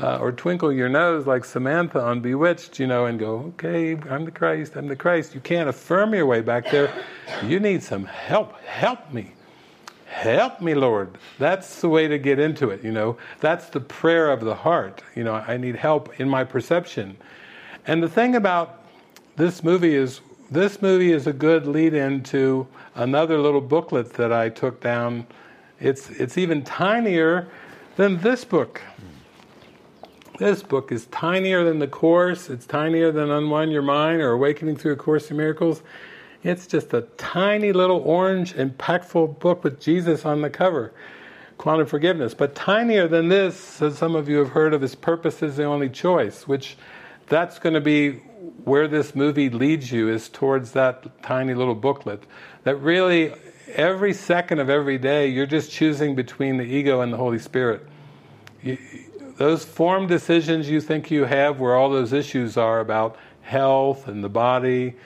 uh, 0.00 0.18
or 0.18 0.30
twinkle 0.30 0.72
your 0.72 0.88
nose 0.88 1.26
like 1.26 1.44
Samantha 1.44 2.00
on 2.00 2.20
Bewitched, 2.20 2.78
you 2.78 2.86
know, 2.86 3.06
and 3.06 3.18
go, 3.18 3.52
okay, 3.54 3.96
I'm 4.08 4.24
the 4.24 4.30
Christ, 4.30 4.76
I'm 4.76 4.86
the 4.86 4.96
Christ. 4.96 5.34
You 5.34 5.40
can't 5.40 5.68
affirm 5.68 6.14
your 6.14 6.26
way 6.26 6.40
back 6.40 6.70
there. 6.70 6.92
You 7.44 7.58
need 7.58 7.82
some 7.82 8.04
help. 8.04 8.58
Help 8.62 9.12
me. 9.12 9.32
Help 10.06 10.60
me, 10.60 10.74
Lord. 10.74 11.18
That's 11.38 11.80
the 11.80 11.88
way 11.88 12.08
to 12.08 12.18
get 12.18 12.38
into 12.38 12.70
it, 12.70 12.82
you 12.82 12.92
know. 12.92 13.18
That's 13.40 13.68
the 13.68 13.80
prayer 13.80 14.30
of 14.30 14.40
the 14.40 14.54
heart. 14.54 15.02
You 15.14 15.24
know, 15.24 15.34
I 15.34 15.56
need 15.56 15.76
help 15.76 16.18
in 16.20 16.28
my 16.28 16.44
perception. 16.44 17.16
And 17.86 18.02
the 18.02 18.08
thing 18.08 18.34
about 18.34 18.84
this 19.36 19.62
movie 19.62 19.94
is 19.94 20.20
this 20.50 20.80
movie 20.80 21.12
is 21.12 21.26
a 21.26 21.32
good 21.32 21.66
lead 21.66 21.94
into 21.94 22.66
another 22.94 23.38
little 23.38 23.60
booklet 23.60 24.14
that 24.14 24.32
I 24.32 24.48
took 24.48 24.80
down. 24.80 25.26
It's 25.78 26.10
it's 26.10 26.38
even 26.38 26.64
tinier 26.64 27.48
than 27.96 28.18
this 28.20 28.44
book. 28.44 28.80
This 30.38 30.62
book 30.62 30.92
is 30.92 31.06
tinier 31.06 31.64
than 31.64 31.80
the 31.80 31.88
course, 31.88 32.48
it's 32.48 32.64
tinier 32.64 33.10
than 33.10 33.28
Unwind 33.28 33.72
Your 33.72 33.82
Mind 33.82 34.22
or 34.22 34.30
Awakening 34.30 34.76
Through 34.76 34.92
a 34.92 34.96
Course 34.96 35.32
in 35.32 35.36
Miracles. 35.36 35.82
It's 36.44 36.68
just 36.68 36.94
a 36.94 37.00
tiny 37.16 37.72
little 37.72 37.98
orange, 37.98 38.54
impactful 38.54 39.40
book 39.40 39.64
with 39.64 39.80
Jesus 39.80 40.24
on 40.24 40.40
the 40.42 40.48
cover. 40.48 40.92
Quantum 41.56 41.88
Forgiveness. 41.88 42.34
But 42.34 42.54
tinier 42.54 43.08
than 43.08 43.28
this, 43.28 43.82
as 43.82 43.98
some 43.98 44.14
of 44.14 44.28
you 44.28 44.38
have 44.38 44.50
heard 44.50 44.74
of, 44.74 44.80
His 44.80 44.94
Purpose 44.94 45.42
is 45.42 45.56
the 45.56 45.64
Only 45.64 45.88
Choice, 45.88 46.46
which 46.46 46.76
that's 47.26 47.58
going 47.58 47.74
to 47.74 47.80
be 47.80 48.12
where 48.62 48.86
this 48.86 49.16
movie 49.16 49.50
leads 49.50 49.90
you, 49.90 50.08
is 50.08 50.28
towards 50.28 50.70
that 50.70 51.20
tiny 51.20 51.52
little 51.52 51.74
booklet. 51.74 52.22
That 52.62 52.76
really, 52.76 53.34
every 53.74 54.14
second 54.14 54.60
of 54.60 54.70
every 54.70 54.98
day, 54.98 55.26
you're 55.26 55.46
just 55.46 55.72
choosing 55.72 56.14
between 56.14 56.58
the 56.58 56.64
ego 56.64 57.00
and 57.00 57.12
the 57.12 57.16
Holy 57.16 57.40
Spirit. 57.40 57.84
You, 58.62 58.78
those 59.38 59.64
form 59.64 60.08
decisions 60.08 60.68
you 60.68 60.80
think 60.80 61.10
you 61.12 61.24
have, 61.24 61.60
where 61.60 61.76
all 61.76 61.88
those 61.90 62.12
issues 62.12 62.56
are 62.56 62.80
about 62.80 63.16
health 63.42 64.08
and 64.08 64.22
the 64.22 64.28
body, 64.28 64.96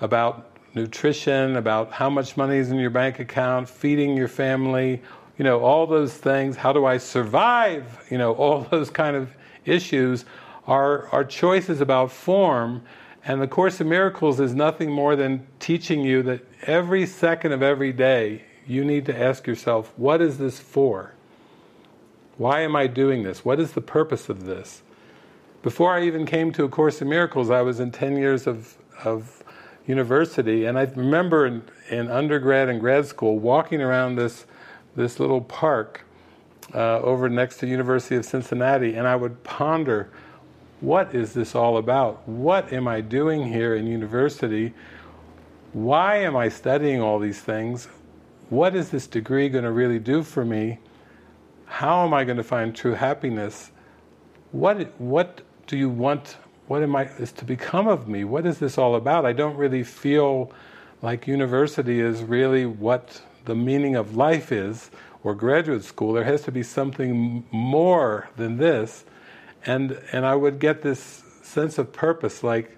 about 0.00 0.56
nutrition, 0.74 1.56
about 1.56 1.92
how 1.92 2.08
much 2.08 2.36
money 2.38 2.56
is 2.56 2.70
in 2.70 2.78
your 2.78 2.90
bank 2.90 3.20
account, 3.20 3.68
feeding 3.68 4.16
your 4.16 4.28
family, 4.28 5.02
you 5.36 5.44
know, 5.44 5.60
all 5.60 5.86
those 5.86 6.14
things. 6.14 6.56
How 6.56 6.72
do 6.72 6.86
I 6.86 6.96
survive? 6.96 8.06
You 8.10 8.16
know, 8.16 8.32
all 8.32 8.62
those 8.70 8.88
kind 8.88 9.14
of 9.14 9.36
issues 9.66 10.24
are, 10.66 11.08
are 11.08 11.24
choices 11.24 11.82
about 11.82 12.10
form. 12.10 12.82
And 13.26 13.42
the 13.42 13.46
Course 13.46 13.78
in 13.78 13.90
Miracles 13.90 14.40
is 14.40 14.54
nothing 14.54 14.90
more 14.90 15.16
than 15.16 15.46
teaching 15.60 16.00
you 16.00 16.22
that 16.22 16.40
every 16.62 17.04
second 17.04 17.52
of 17.52 17.62
every 17.62 17.92
day 17.92 18.44
you 18.66 18.86
need 18.86 19.04
to 19.06 19.16
ask 19.16 19.46
yourself, 19.46 19.92
what 19.96 20.22
is 20.22 20.38
this 20.38 20.58
for? 20.58 21.14
Why 22.38 22.60
am 22.60 22.74
I 22.74 22.86
doing 22.86 23.22
this? 23.22 23.44
What 23.44 23.60
is 23.60 23.72
the 23.72 23.80
purpose 23.80 24.28
of 24.28 24.44
this? 24.44 24.82
Before 25.62 25.92
I 25.92 26.04
even 26.04 26.26
came 26.26 26.50
to 26.52 26.64
A 26.64 26.68
Course 26.68 27.02
in 27.02 27.08
Miracles, 27.08 27.50
I 27.50 27.62
was 27.62 27.78
in 27.78 27.92
10 27.92 28.16
years 28.16 28.46
of, 28.46 28.76
of 29.04 29.42
university, 29.86 30.64
and 30.64 30.78
I 30.78 30.84
remember 30.84 31.46
in, 31.46 31.62
in, 31.90 32.10
undergrad 32.10 32.68
and 32.68 32.80
grad 32.80 33.06
school 33.06 33.38
walking 33.38 33.80
around 33.80 34.16
this 34.16 34.46
this 34.94 35.18
little 35.18 35.40
park 35.40 36.04
uh, 36.74 36.98
over 36.98 37.28
next 37.28 37.58
to 37.58 37.66
University 37.66 38.16
of 38.16 38.24
Cincinnati, 38.24 38.94
and 38.94 39.06
I 39.06 39.16
would 39.16 39.42
ponder 39.42 40.10
what 40.80 41.14
is 41.14 41.32
this 41.32 41.54
all 41.54 41.78
about? 41.78 42.28
What 42.28 42.72
am 42.72 42.88
I 42.88 43.00
doing 43.00 43.46
here 43.46 43.74
in 43.74 43.86
university? 43.86 44.74
Why 45.72 46.16
am 46.16 46.36
I 46.36 46.48
studying 46.48 47.00
all 47.00 47.18
these 47.18 47.40
things? 47.40 47.88
What 48.50 48.74
is 48.74 48.90
this 48.90 49.06
degree 49.06 49.48
going 49.48 49.64
to 49.64 49.70
really 49.70 49.98
do 49.98 50.22
for 50.22 50.44
me? 50.44 50.78
How 51.72 52.04
am 52.04 52.12
I 52.12 52.24
going 52.24 52.36
to 52.36 52.44
find 52.44 52.76
true 52.76 52.92
happiness? 52.92 53.70
What 54.50 54.92
what 55.00 55.40
do 55.66 55.78
you 55.78 55.88
want? 55.88 56.36
What 56.66 56.82
am 56.82 56.94
I 56.94 57.04
is 57.18 57.32
to 57.32 57.46
become 57.46 57.88
of 57.88 58.06
me? 58.06 58.24
What 58.24 58.44
is 58.44 58.58
this 58.58 58.76
all 58.76 58.94
about? 58.94 59.24
I 59.24 59.32
don't 59.32 59.56
really 59.56 59.82
feel 59.82 60.52
like 61.00 61.26
university 61.26 61.98
is 61.98 62.22
really 62.22 62.66
what 62.66 63.22
the 63.46 63.54
meaning 63.54 63.96
of 63.96 64.14
life 64.14 64.52
is, 64.52 64.90
or 65.24 65.34
graduate 65.34 65.82
school. 65.82 66.12
There 66.12 66.24
has 66.24 66.42
to 66.42 66.52
be 66.52 66.62
something 66.62 67.42
more 67.50 68.28
than 68.36 68.58
this, 68.58 69.06
and 69.64 69.98
and 70.12 70.26
I 70.26 70.34
would 70.34 70.58
get 70.58 70.82
this 70.82 71.24
sense 71.42 71.78
of 71.78 71.90
purpose, 71.90 72.44
like 72.44 72.76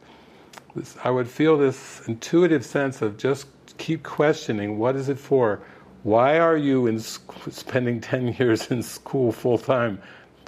I 1.03 1.11
would 1.11 1.28
feel 1.28 1.59
this 1.59 2.01
intuitive 2.07 2.64
sense 2.64 3.03
of 3.03 3.16
just 3.16 3.49
keep 3.76 4.05
questioning. 4.05 4.78
What 4.78 4.95
is 4.95 5.09
it 5.09 5.18
for? 5.18 5.61
Why 6.05 6.38
are 6.38 6.57
you 6.57 6.86
in 6.86 7.00
spending 7.00 7.98
ten 7.98 8.28
years 8.38 8.70
in 8.70 8.82
school 8.82 9.32
full 9.32 9.57
time? 9.57 10.02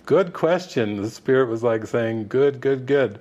Good 0.05 0.35
question. 0.35 1.01
The 1.01 1.09
spirit 1.09 1.49
was 1.49 1.63
like 1.63 1.87
saying, 1.87 2.29
"Good, 2.29 2.61
good, 2.61 2.85
good." 2.85 3.19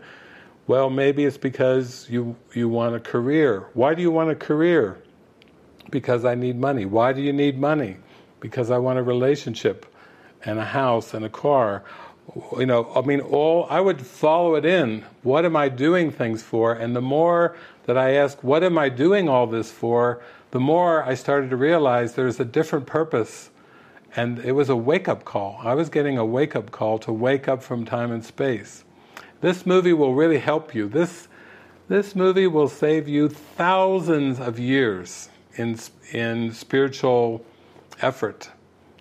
Well, 0.68 0.90
maybe 0.90 1.24
it's 1.24 1.38
because 1.38 2.08
you 2.10 2.36
you 2.54 2.68
want 2.68 2.94
a 2.94 3.00
career. 3.00 3.70
Why 3.74 3.96
do 3.96 4.02
you 4.02 4.12
want 4.12 4.32
a 4.32 4.36
career? 4.36 4.98
Because 5.90 6.26
I 6.26 6.36
need 6.36 6.60
money. 6.60 6.84
Why 6.84 7.14
do 7.14 7.22
you 7.22 7.32
need 7.32 7.58
money? 7.58 7.96
Because 8.42 8.70
I 8.70 8.80
want 8.80 9.00
a 9.00 9.04
relationship 9.04 9.86
and 10.44 10.60
a 10.60 10.66
house 10.66 11.14
and 11.14 11.24
a 11.24 11.30
car. 11.30 11.86
You 12.58 12.66
know, 12.66 12.92
I 12.96 13.02
mean, 13.02 13.22
all 13.22 13.68
I 13.70 13.80
would 13.80 14.06
follow 14.06 14.56
it 14.56 14.66
in. 14.66 15.06
What 15.24 15.46
am 15.46 15.56
I 15.56 15.70
doing 15.70 16.12
things 16.12 16.42
for? 16.42 16.74
And 16.74 16.96
the 16.96 17.02
more 17.02 17.56
that 17.86 17.98
I 17.98 18.14
ask, 18.14 18.44
what 18.44 18.64
am 18.64 18.78
I 18.78 18.90
doing 18.90 19.30
all 19.30 19.48
this 19.48 19.72
for? 19.72 20.22
The 20.52 20.60
more 20.60 21.04
I 21.04 21.14
started 21.14 21.50
to 21.52 21.56
realize 21.56 22.14
there's 22.14 22.40
a 22.40 22.46
different 22.46 22.88
purpose. 22.88 23.52
And 24.16 24.40
it 24.40 24.54
was 24.54 24.70
a 24.70 24.76
wake 24.76 25.08
up 25.08 25.26
call. 25.26 25.60
I 25.62 25.74
was 25.74 25.90
getting 25.90 26.18
a 26.18 26.26
wake 26.26 26.56
up 26.56 26.72
call 26.72 26.98
to 27.00 27.12
wake 27.12 27.48
up 27.48 27.62
from 27.62 27.86
time 27.86 28.12
and 28.12 28.24
space. 28.24 28.86
This 29.42 29.66
movie 29.66 29.94
will 29.94 30.16
really 30.16 30.40
help 30.40 30.74
you. 30.74 30.88
This, 30.88 31.28
this 31.90 32.16
movie 32.16 32.48
will 32.48 32.70
save 32.70 33.08
you 33.08 33.28
thousands 33.30 34.40
of 34.40 34.58
years 34.58 35.30
in, 35.56 35.78
in 36.12 36.54
spiritual 36.54 37.46
effort. 38.02 38.50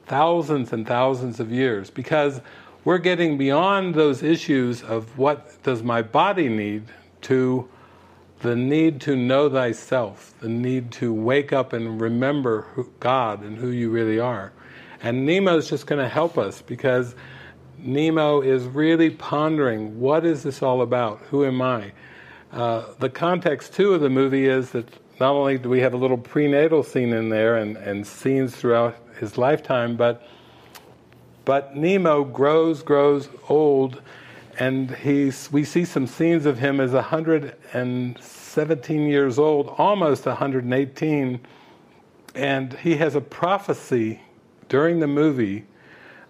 Thousands 0.07 0.72
and 0.72 0.87
thousands 0.87 1.41
of 1.41 1.51
years. 1.51 1.91
Because 1.91 2.41
we're 2.85 2.99
getting 2.99 3.39
beyond 3.39 3.95
those 3.95 4.22
issues 4.22 4.82
of 4.82 5.18
what 5.18 5.62
does 5.62 5.82
my 5.82 6.03
body 6.03 6.49
need 6.49 6.85
to 7.22 7.68
the 8.41 8.55
need 8.55 9.01
to 9.01 9.16
know 9.16 9.49
thyself, 9.49 10.35
the 10.41 10.49
need 10.51 10.91
to 10.93 11.14
wake 11.14 11.51
up 11.51 11.72
and 11.72 11.99
remember 11.99 12.62
who, 12.74 12.93
God 13.01 13.43
and 13.43 13.57
who 13.57 13.68
you 13.68 13.89
really 13.89 14.20
are. 14.20 14.53
And 15.03 15.24
Nemo 15.24 15.57
is 15.57 15.70
just 15.70 15.87
going 15.87 16.03
to 16.03 16.09
help 16.09 16.37
us 16.37 16.61
because 16.61 17.14
Nemo 17.78 18.43
is 18.43 18.64
really 18.64 19.09
pondering 19.09 19.99
what 19.99 20.26
is 20.26 20.43
this 20.43 20.62
all 20.62 20.82
about? 20.82 21.20
Who 21.30 21.47
am 21.47 21.62
I? 21.62 21.93
Uh, 22.53 22.85
the 22.99 23.09
context 23.09 23.72
too 23.72 23.95
of 23.95 24.03
the 24.03 24.11
movie 24.11 24.47
is 24.47 24.72
that 24.72 24.89
not 25.18 25.32
only 25.32 25.57
do 25.57 25.70
we 25.70 25.80
have 25.80 25.95
a 25.95 25.97
little 25.97 26.18
prenatal 26.18 26.82
scene 26.82 27.14
in 27.14 27.30
there 27.30 27.57
and, 27.57 27.78
and 27.78 28.07
scenes 28.07 28.55
throughout 28.55 28.97
his 29.18 29.39
lifetime, 29.39 29.97
but 29.97 30.22
but 31.45 31.76
Nemo 31.76 32.24
grows, 32.24 32.82
grows 32.82 33.28
old, 33.49 34.03
and 34.59 34.90
he's, 34.90 35.49
we 35.53 35.62
see 35.64 35.84
some 35.84 36.07
scenes 36.07 36.47
of 36.47 36.59
him 36.59 36.80
as 36.80 36.92
117 36.92 39.09
years 39.09 39.38
old, 39.38 39.74
almost 39.78 40.24
118, 40.26 41.40
and 42.34 42.72
he 42.74 42.97
has 42.97 43.14
a 43.14 43.20
prophecy 43.20 44.20
during 44.68 45.01
the 45.01 45.07
movie 45.07 45.64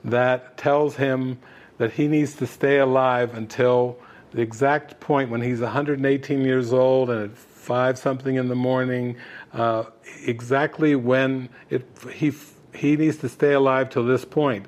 that 0.05 0.57
tells 0.57 0.97
him 0.97 1.39
that 1.79 1.93
he 1.93 2.09
needs 2.09 2.35
to 2.37 2.47
stay 2.47 2.79
alive 2.79 3.37
until 3.37 3.99
the 4.33 4.43
exact 4.43 5.01
point 5.01 5.31
when 5.31 5.41
he's 5.41 5.61
118 5.61 6.43
years 6.43 6.73
old 6.73 7.11
and 7.11 7.31
at 7.31 7.37
five 7.37 7.99
something 7.99 8.37
in 8.37 8.49
the 8.49 8.55
morning, 8.55 9.17
uh, 9.53 9.85
exactly 10.27 10.95
when 10.95 11.49
it, 11.71 11.87
he 12.13 12.33
he 12.75 12.97
needs 12.97 13.17
to 13.19 13.29
stay 13.29 13.53
alive 13.53 13.89
till 13.89 14.05
this 14.05 14.25
point. 14.25 14.67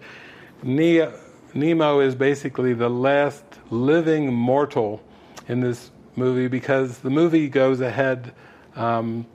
Nemo 0.63 2.01
is 2.01 2.15
basically 2.15 2.73
the 2.75 2.89
last 2.89 3.45
living 3.71 4.33
mortal 4.33 5.03
in 5.49 5.61
this 5.61 5.91
movie 6.17 6.49
because 6.49 6.99
the 6.99 7.11
movie 7.11 7.49
goes 7.49 7.81
ahead 7.81 8.33
um, 8.75 9.27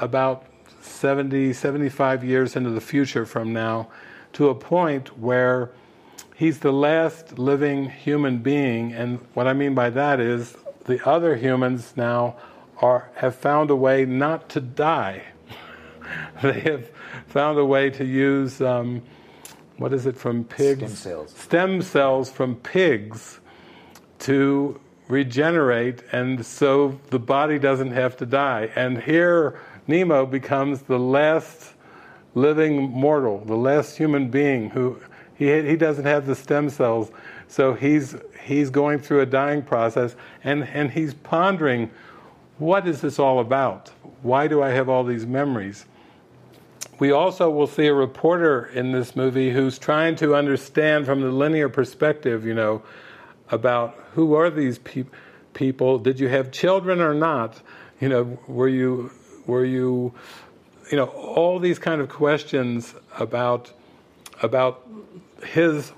about 0.00 0.44
70, 0.80 1.52
75 1.52 2.24
years 2.24 2.56
into 2.56 2.70
the 2.70 2.80
future 2.80 3.26
from 3.26 3.52
now 3.52 3.88
to 4.32 4.48
a 4.48 4.54
point 4.54 5.18
where 5.18 5.70
he's 6.34 6.60
the 6.60 6.72
last 6.72 7.38
living 7.38 7.90
human 7.90 8.38
being, 8.38 8.92
and 8.92 9.18
what 9.34 9.46
I 9.46 9.52
mean 9.52 9.74
by 9.74 9.90
that 9.90 10.20
is 10.20 10.56
the 10.84 11.06
other 11.06 11.36
humans 11.36 11.92
now 11.96 12.36
are 12.78 13.10
have 13.16 13.34
found 13.34 13.70
a 13.70 13.76
way 13.76 14.04
not 14.04 14.48
to 14.50 14.60
die. 14.60 15.24
they 16.42 16.60
have 16.60 16.90
found 17.26 17.58
a 17.58 17.64
way 17.64 17.90
to 17.90 18.04
use 18.04 18.60
um, 18.60 19.02
what 19.80 19.94
is 19.94 20.04
it 20.04 20.14
from 20.14 20.44
pigs? 20.44 20.80
Stem 20.80 20.90
cells. 20.90 21.32
Stem 21.32 21.80
cells 21.80 22.30
from 22.30 22.54
pigs 22.56 23.40
to 24.18 24.78
regenerate, 25.08 26.02
and 26.12 26.44
so 26.44 27.00
the 27.08 27.18
body 27.18 27.58
doesn't 27.58 27.92
have 27.92 28.14
to 28.18 28.26
die. 28.26 28.70
And 28.76 29.02
here, 29.02 29.58
Nemo 29.86 30.26
becomes 30.26 30.82
the 30.82 30.98
last 30.98 31.72
living 32.34 32.90
mortal, 32.90 33.42
the 33.46 33.56
last 33.56 33.96
human 33.96 34.28
being 34.28 34.68
who 34.68 35.00
he 35.34 35.46
he 35.62 35.76
doesn't 35.76 36.04
have 36.04 36.26
the 36.26 36.34
stem 36.34 36.68
cells, 36.68 37.10
so 37.48 37.72
he's 37.72 38.14
he's 38.44 38.68
going 38.68 38.98
through 38.98 39.20
a 39.20 39.26
dying 39.26 39.62
process, 39.62 40.14
and 40.44 40.64
and 40.64 40.90
he's 40.90 41.14
pondering, 41.14 41.90
what 42.58 42.86
is 42.86 43.00
this 43.00 43.18
all 43.18 43.40
about? 43.40 43.88
Why 44.20 44.46
do 44.46 44.62
I 44.62 44.68
have 44.68 44.90
all 44.90 45.04
these 45.04 45.24
memories? 45.24 45.86
We 47.00 47.12
also 47.12 47.48
will 47.48 47.66
see 47.66 47.86
a 47.86 47.94
reporter 47.94 48.66
in 48.66 48.92
this 48.92 49.16
movie 49.16 49.52
who's 49.52 49.78
trying 49.78 50.16
to 50.16 50.34
understand 50.34 51.06
from 51.06 51.22
the 51.22 51.30
linear 51.30 51.70
perspective, 51.70 52.44
you 52.44 52.52
know, 52.52 52.82
about 53.50 53.98
who 54.12 54.34
are 54.34 54.50
these 54.50 54.78
pe- 54.80 55.06
people? 55.54 55.98
Did 55.98 56.20
you 56.20 56.28
have 56.28 56.52
children 56.52 57.00
or 57.00 57.14
not? 57.14 57.62
You 58.02 58.10
know, 58.10 58.38
were 58.46 58.68
you 58.68 59.12
were 59.46 59.64
you 59.64 60.12
you 60.90 60.98
know 60.98 61.06
all 61.06 61.58
these 61.58 61.78
kind 61.78 62.02
of 62.02 62.10
questions 62.10 62.94
about 63.18 63.72
about 64.42 64.86
his 65.42 65.92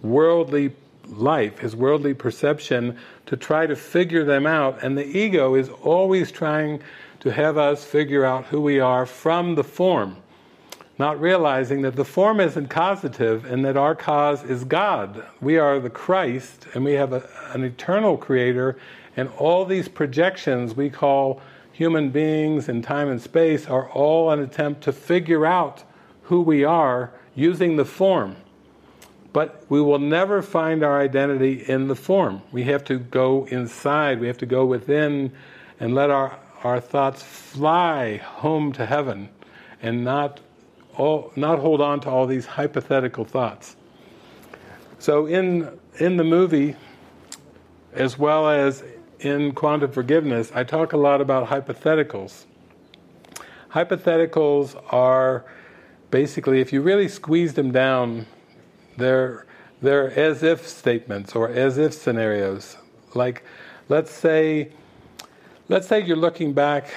worldly 0.00 0.72
life, 1.06 1.58
his 1.58 1.76
worldly 1.76 2.14
perception, 2.14 2.96
to 3.26 3.36
try 3.36 3.66
to 3.66 3.76
figure 3.76 4.24
them 4.24 4.46
out. 4.46 4.82
And 4.82 4.96
the 4.96 5.04
ego 5.04 5.54
is 5.54 5.68
always 5.68 6.32
trying 6.32 6.80
to 7.20 7.30
have 7.30 7.58
us 7.58 7.84
figure 7.84 8.24
out 8.24 8.46
who 8.46 8.62
we 8.62 8.80
are 8.80 9.04
from 9.04 9.54
the 9.54 9.64
form 9.64 10.16
not 10.98 11.20
realizing 11.20 11.82
that 11.82 11.96
the 11.96 12.04
form 12.04 12.40
isn't 12.40 12.68
causative 12.68 13.44
and 13.44 13.64
that 13.64 13.76
our 13.76 13.94
cause 13.94 14.42
is 14.44 14.64
God. 14.64 15.24
We 15.40 15.58
are 15.58 15.78
the 15.78 15.90
Christ 15.90 16.66
and 16.74 16.84
we 16.84 16.92
have 16.92 17.12
a, 17.12 17.28
an 17.52 17.64
eternal 17.64 18.16
creator, 18.16 18.78
and 19.16 19.28
all 19.36 19.64
these 19.64 19.88
projections 19.88 20.74
we 20.74 20.90
call 20.90 21.40
human 21.72 22.10
beings 22.10 22.68
in 22.68 22.80
time 22.80 23.08
and 23.08 23.20
space 23.20 23.66
are 23.66 23.90
all 23.90 24.30
an 24.30 24.40
attempt 24.40 24.82
to 24.82 24.92
figure 24.92 25.44
out 25.44 25.84
who 26.22 26.40
we 26.40 26.64
are 26.64 27.12
using 27.34 27.76
the 27.76 27.84
form. 27.84 28.36
But 29.34 29.66
we 29.68 29.82
will 29.82 29.98
never 29.98 30.40
find 30.40 30.82
our 30.82 30.98
identity 30.98 31.62
in 31.68 31.88
the 31.88 31.94
form. 31.94 32.40
We 32.52 32.64
have 32.64 32.82
to 32.84 32.98
go 32.98 33.44
inside, 33.50 34.18
we 34.18 34.26
have 34.26 34.38
to 34.38 34.46
go 34.46 34.64
within 34.64 35.32
and 35.78 35.94
let 35.94 36.08
our, 36.08 36.38
our 36.64 36.80
thoughts 36.80 37.22
fly 37.22 38.16
home 38.16 38.72
to 38.72 38.86
heaven 38.86 39.28
and 39.82 40.02
not 40.02 40.40
all, 40.96 41.32
not 41.36 41.58
hold 41.58 41.80
on 41.80 42.00
to 42.00 42.10
all 42.10 42.26
these 42.26 42.46
hypothetical 42.46 43.24
thoughts. 43.24 43.76
So 44.98 45.26
in 45.26 45.78
in 45.98 46.16
the 46.16 46.24
movie, 46.24 46.76
as 47.92 48.18
well 48.18 48.48
as 48.48 48.82
in 49.20 49.52
quantum 49.52 49.90
forgiveness, 49.90 50.50
I 50.54 50.64
talk 50.64 50.92
a 50.92 50.96
lot 50.96 51.20
about 51.20 51.48
hypotheticals. 51.48 52.44
Hypotheticals 53.70 54.80
are 54.92 55.44
basically, 56.10 56.60
if 56.60 56.72
you 56.72 56.82
really 56.82 57.08
squeeze 57.08 57.54
them 57.54 57.72
down, 57.72 58.26
they're 58.96 59.46
they're 59.82 60.10
as 60.18 60.42
if 60.42 60.66
statements 60.66 61.36
or 61.36 61.48
as 61.50 61.76
if 61.76 61.92
scenarios. 61.92 62.78
Like, 63.14 63.44
let's 63.90 64.10
say, 64.10 64.72
let's 65.68 65.86
say 65.86 66.02
you're 66.02 66.16
looking 66.16 66.54
back 66.54 66.88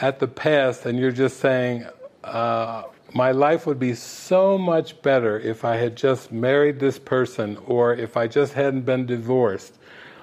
at 0.00 0.18
the 0.18 0.28
past 0.28 0.84
and 0.86 0.98
you're 0.98 1.12
just 1.12 1.40
saying. 1.40 1.86
Uh, 2.22 2.82
my 3.14 3.30
life 3.32 3.66
would 3.66 3.78
be 3.78 3.94
so 3.94 4.58
much 4.58 5.00
better 5.02 5.38
if 5.40 5.64
I 5.64 5.76
had 5.76 5.96
just 5.96 6.30
married 6.30 6.78
this 6.78 6.98
person 6.98 7.56
or 7.66 7.94
if 7.94 8.16
I 8.16 8.26
just 8.26 8.52
hadn't 8.52 8.82
been 8.82 9.06
divorced 9.06 9.78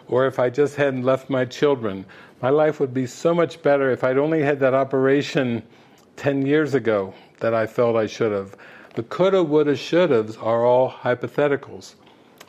or 0.08 0.28
if 0.28 0.38
I 0.38 0.50
just 0.50 0.76
hadn't 0.76 1.04
left 1.04 1.30
my 1.30 1.46
children. 1.46 2.06
My 2.42 2.50
life 2.50 2.80
would 2.80 2.94
be 2.94 3.08
so 3.08 3.34
much 3.34 3.62
better 3.64 3.90
if 3.90 4.04
I'd 4.04 4.20
only 4.20 4.44
had 4.44 4.60
that 4.60 4.76
operation 4.76 5.64
10 6.18 6.46
years 6.46 6.76
ago 6.76 7.14
that 7.40 7.54
I 7.54 7.66
felt 7.66 7.96
I 7.96 8.06
should 8.06 8.32
have. 8.32 8.56
The 8.94 9.04
coulda, 9.04 9.44
woulda, 9.44 9.74
shouldas 9.74 10.42
are 10.42 10.64
all 10.64 10.90
hypotheticals. 10.90 11.96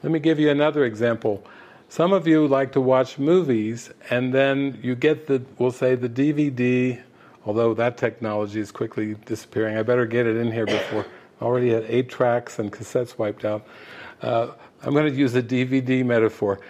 Let 0.03 0.12
me 0.12 0.18
give 0.18 0.39
you 0.39 0.51
another 0.51 0.84
example. 0.84 1.45
Some 1.89 2.12
of 2.12 2.26
you 2.26 2.47
like 2.47 2.72
to 2.72 2.80
watch 2.80 3.18
movies 3.18 3.91
and 4.11 4.34
then 4.34 4.78
you 4.82 4.95
get 4.95 5.26
the, 5.26 5.43
we'll 5.59 5.70
say, 5.70 5.95
the 5.95 6.09
DVD, 6.09 7.01
although 7.47 7.72
that 7.74 7.97
technology 7.97 8.61
is 8.61 8.72
quickly 8.72 9.14
disappearing. 9.24 9.78
I 9.78 9.82
better 9.82 10.05
get 10.05 10.26
it 10.26 10.36
in 10.36 10.53
here 10.53 10.66
before. 10.66 11.07
I 11.40 11.44
already 11.44 11.70
had 11.70 11.84
eight 11.88 12.09
tracks 12.09 12.59
and 12.59 12.72
cassettes 12.72 13.16
wiped 13.16 13.44
out. 13.44 13.66
Uh, 14.20 14.49
I'm 14.82 14.92
going 14.92 15.11
to 15.11 15.16
use 15.16 15.34
a 15.34 15.42
DVD 15.42 16.05
metaphor. 16.05 16.61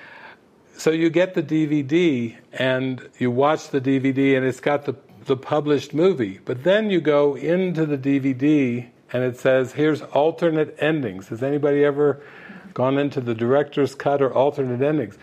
So 0.77 0.91
you 0.91 1.09
get 1.09 1.35
the 1.35 1.43
DVD 1.43 2.37
and 2.53 3.09
you 3.19 3.31
watch 3.31 3.71
the 3.71 3.81
DVD 3.81 4.37
and 4.37 4.45
it's 4.45 4.61
got 4.61 4.85
the, 4.85 4.95
the 5.25 5.37
published 5.37 5.95
movie. 5.95 6.41
But 6.45 6.65
then 6.65 6.91
you 6.91 7.01
go 7.01 7.35
into 7.35 7.87
the 7.87 7.97
DVD 7.97 8.87
and 9.13 9.23
it 9.23 9.39
says, 9.39 9.73
here's 9.73 10.03
alternate 10.03 10.77
endings. 10.79 11.29
Has 11.29 11.43
anybody 11.43 11.85
ever 11.85 12.21
gone 12.75 12.99
into 12.99 13.21
the 13.23 13.35
director's 13.35 13.95
cut 13.95 14.21
or 14.21 14.35
alternate 14.35 14.83
endings? 14.83 15.17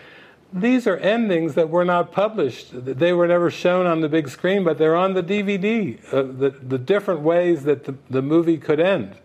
These 0.54 0.86
are 0.86 0.96
endings 0.98 1.54
that 1.54 1.68
were 1.68 1.84
not 1.84 2.12
published. 2.12 2.68
They 2.72 3.12
were 3.12 3.26
never 3.26 3.50
shown 3.50 3.86
on 3.86 4.02
the 4.02 4.08
big 4.08 4.28
screen, 4.28 4.62
but 4.62 4.78
they're 4.78 4.94
on 4.94 5.14
the 5.14 5.22
DVD. 5.22 5.98
Uh, 6.14 6.22
the, 6.22 6.50
the 6.50 6.78
different 6.78 7.22
ways 7.22 7.64
that 7.64 7.82
the, 7.82 7.96
the 8.08 8.22
movie 8.22 8.56
could 8.56 8.78
end. 8.78 9.16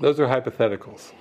Those 0.00 0.18
are 0.18 0.26
hypotheticals. 0.26 1.12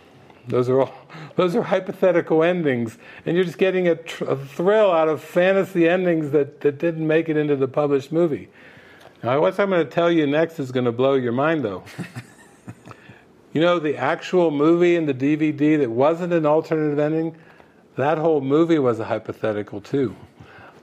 Those 0.47 0.69
are 0.69 0.79
all, 0.79 0.93
those 1.35 1.53
are 1.53 1.63
hypothetical 1.63 2.43
endings, 2.43 2.97
and 3.25 3.35
you're 3.35 3.43
just 3.43 3.57
getting 3.57 3.89
a, 3.89 3.95
tr- 3.95 4.23
a, 4.23 4.37
thrill 4.37 4.93
out 4.93 5.09
of 5.09 5.21
fantasy 5.21 5.89
endings 5.89 6.31
that, 6.31 6.61
that 6.61 6.77
didn't 6.77 7.05
make 7.05 7.27
it 7.27 7.35
into 7.35 7.57
the 7.57 7.67
published 7.67 8.13
movie. 8.13 8.47
Now, 9.21 9.41
what 9.41 9.59
I'm 9.59 9.69
going 9.69 9.85
to 9.85 9.91
tell 9.91 10.09
you 10.09 10.25
next 10.27 10.59
is 10.59 10.71
going 10.71 10.85
to 10.85 10.93
blow 10.93 11.15
your 11.15 11.33
mind, 11.33 11.65
though. 11.65 11.83
you 13.51 13.59
know, 13.59 13.79
the 13.79 13.97
actual 13.97 14.49
movie 14.49 14.95
and 14.95 15.09
the 15.09 15.13
DVD 15.13 15.77
that 15.79 15.91
wasn't 15.91 16.31
an 16.31 16.45
alternative 16.45 16.99
ending, 16.99 17.35
that 17.97 18.17
whole 18.17 18.41
movie 18.41 18.79
was 18.79 18.99
a 18.99 19.05
hypothetical 19.05 19.81
too. 19.81 20.15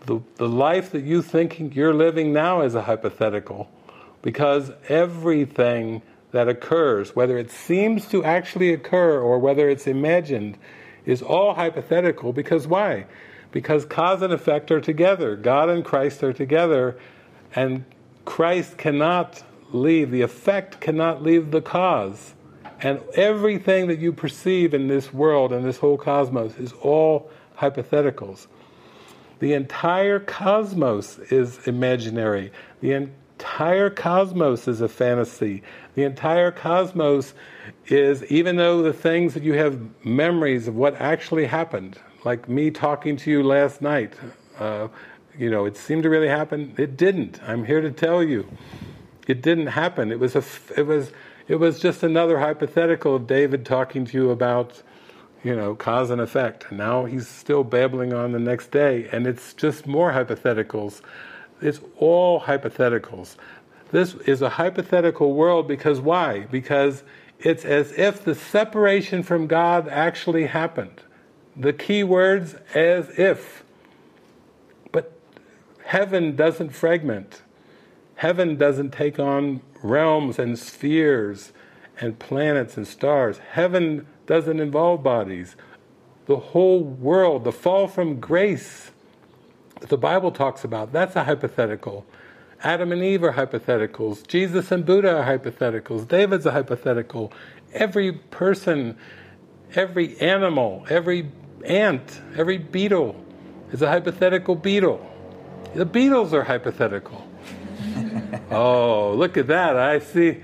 The, 0.07 0.21
the 0.37 0.49
life 0.49 0.93
that 0.93 1.05
you 1.05 1.23
think 1.23 1.75
you're 1.75 1.95
living 1.95 2.33
now 2.33 2.61
is 2.61 2.75
a 2.75 2.83
hypothetical, 2.83 3.71
because 4.21 4.71
everything 4.89 6.03
that 6.33 6.49
occurs, 6.49 7.17
whether 7.17 7.39
it 7.39 7.51
seems 7.51 8.07
to 8.09 8.25
actually 8.25 8.73
occur 8.73 9.21
or 9.21 9.39
whether 9.39 9.71
it's 9.71 9.87
imagined, 9.87 10.59
is 11.07 11.23
all 11.23 11.55
hypothetical 11.55 12.33
because 12.33 12.67
why? 12.67 13.07
Because 13.53 13.85
cause 13.85 14.21
and 14.21 14.33
effect 14.33 14.71
are 14.71 14.81
together. 14.81 15.37
God 15.37 15.71
and 15.71 15.85
Christ 15.85 16.23
are 16.25 16.33
together, 16.33 16.99
and 17.55 17.85
Christ 18.25 18.77
cannot 18.77 19.43
leave, 19.73 20.11
the 20.11 20.23
effect 20.23 20.81
cannot 20.81 21.23
leave 21.23 21.51
the 21.51 21.62
cause. 21.62 22.34
And 22.85 23.01
everything 23.14 23.87
that 23.87 23.99
you 23.99 24.12
perceive 24.12 24.74
in 24.74 24.89
this 24.89 25.11
world 25.12 25.55
and 25.55 25.64
this 25.64 25.78
whole 25.78 25.97
cosmos 25.97 26.55
is 26.59 26.74
all 26.82 27.30
hypotheticals. 27.59 28.47
The 29.39 29.55
entire 29.55 30.20
cosmos 30.20 31.18
is 31.30 31.66
imaginary. 31.66 32.53
The 32.82 32.93
entire 32.93 33.89
cosmos 33.89 34.68
is 34.68 34.82
a 34.82 34.89
fantasy. 34.89 35.62
The 35.95 36.03
entire 36.03 36.51
cosmos 36.51 37.32
is, 37.87 38.22
even 38.24 38.57
though 38.57 38.82
the 38.82 38.93
things 38.93 39.32
that 39.32 39.43
you 39.43 39.55
have 39.55 39.80
memories 40.05 40.68
of 40.68 40.76
what 40.76 40.95
actually 40.97 41.47
happened, 41.47 41.99
like 42.26 42.51
me 42.51 42.70
talking 42.70 43.16
to 43.16 43.30
you 43.30 43.43
last 43.43 43.80
night, 43.80 44.12
uh, 44.59 44.89
you 45.39 45.51
know, 45.51 45.64
it 45.64 45.78
seemed 45.78 46.03
to 46.03 46.11
really 46.11 46.28
happen. 46.28 46.74
It 46.76 46.99
didn't. 46.99 47.43
I'm 47.45 47.64
here 47.64 47.80
to 47.80 47.91
tell 47.91 48.22
you, 48.22 48.47
it 49.26 49.41
didn't 49.41 49.68
happen. 49.68 50.12
It 50.12 50.18
was 50.18 50.37
a, 50.37 50.45
it 50.76 50.87
was, 50.87 51.12
it 51.47 51.57
was 51.57 51.78
just 51.78 52.03
another 52.03 52.38
hypothetical 52.38 53.16
of 53.16 53.26
David 53.26 53.66
talking 53.66 54.07
to 54.07 54.16
you 54.16 54.30
about, 54.30 54.82
you 55.42 55.55
know, 55.55 55.74
cause 55.74 56.11
and 56.11 56.20
effect. 56.20 56.66
And 56.70 56.78
now 56.78 57.05
he's 57.05 57.28
still 57.28 57.64
babbling 57.64 58.14
on 58.14 58.32
the 58.32 58.38
next 58.38 58.70
day, 58.70 59.09
and 59.12 59.26
it's 59.26 59.53
just 59.53 59.86
more 59.86 60.12
hypotheticals. 60.12 61.03
It's 61.61 61.80
all 61.99 62.40
hypotheticals. 62.40 63.36
This 63.90 64.14
is 64.14 64.42
a 64.42 64.49
hypothetical 64.49 65.34
world 65.34 65.68
because 65.68 66.01
why? 66.01 66.40
Because 66.51 67.05
it's 67.38 67.64
as 67.64 67.92
if 67.92 68.24
the 68.24 68.34
separation 68.34 69.22
from 69.22 69.47
God 69.47 69.86
actually 69.88 70.47
happened. 70.47 71.03
The 71.57 71.72
key 71.72 72.03
words, 72.03 72.57
as 72.74 73.11
if. 73.18 73.62
But 74.92 75.12
heaven 75.84 76.36
doesn't 76.36 76.70
fragment. 76.70 77.42
Heaven 78.16 78.57
doesn't 78.57 78.92
take 78.92 79.18
on 79.18 79.61
realms 79.85 80.39
and 80.39 80.59
spheres 80.59 81.53
and 82.01 82.18
planets 82.18 82.76
and 82.76 82.89
stars. 82.89 83.39
Heaven 83.53 84.07
doesn't 84.26 84.59
involve 84.59 85.03
bodies. 85.03 85.55
The 86.26 86.37
whole 86.37 86.82
world, 86.82 87.45
the 87.45 87.53
fall 87.53 87.87
from 87.87 88.18
grace 88.18 88.91
that 89.80 89.91
the 89.91 89.99
Bible 89.99 90.32
talks 90.32 90.64
about, 90.64 90.93
that's 90.93 91.14
a 91.14 91.24
hypothetical. 91.24 92.07
Adam 92.62 92.93
and 92.93 93.03
Eve 93.03 93.22
are 93.22 93.35
hypotheticals. 93.35 94.26
Jesus 94.26 94.72
and 94.72 94.87
Buddha 94.87 95.18
are 95.18 95.39
hypotheticals. 95.39 96.09
David's 96.09 96.47
a 96.47 96.51
hypothetical. 96.51 97.30
Every 97.74 98.12
person, 98.12 98.97
every 99.74 100.18
animal, 100.18 100.87
every 100.89 101.30
ant, 101.66 102.22
every 102.37 102.57
beetle 102.57 103.22
is 103.70 103.82
a 103.82 103.89
hypothetical 103.89 104.55
beetle. 104.55 105.07
The 105.74 105.85
beetles 105.85 106.32
are 106.32 106.45
hypothetical. 106.45 107.24
oh, 108.51 109.14
look 109.16 109.37
at 109.37 109.47
that. 109.49 109.76
I 109.76 109.99
see. 109.99 110.41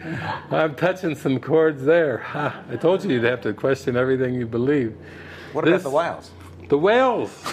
I'm 0.51 0.75
touching 0.75 1.15
some 1.15 1.41
chords 1.41 1.85
there. 1.85 2.25
I 2.71 2.77
told 2.77 3.05
you 3.05 3.11
you'd 3.13 3.25
have 3.25 3.41
to 3.43 3.53
question 3.53 3.97
everything 3.97 4.35
you 4.35 4.47
believe. 4.47 4.97
What 5.53 5.65
This- 5.65 5.83
about 5.83 5.91
the 5.91 5.97
whales? 5.97 6.31
The 6.69 6.79
whales 6.79 7.45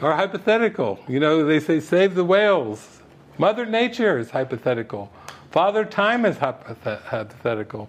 are 0.00 0.14
hypothetical. 0.14 1.00
You 1.08 1.18
know, 1.20 1.44
they 1.44 1.58
say 1.60 1.80
save 1.80 2.14
the 2.14 2.24
whales. 2.24 3.00
Mother 3.38 3.66
Nature 3.66 4.18
is 4.18 4.30
hypothetical. 4.30 5.12
Father 5.50 5.84
Time 5.84 6.24
is 6.24 6.38
hypothetical. 6.38 7.88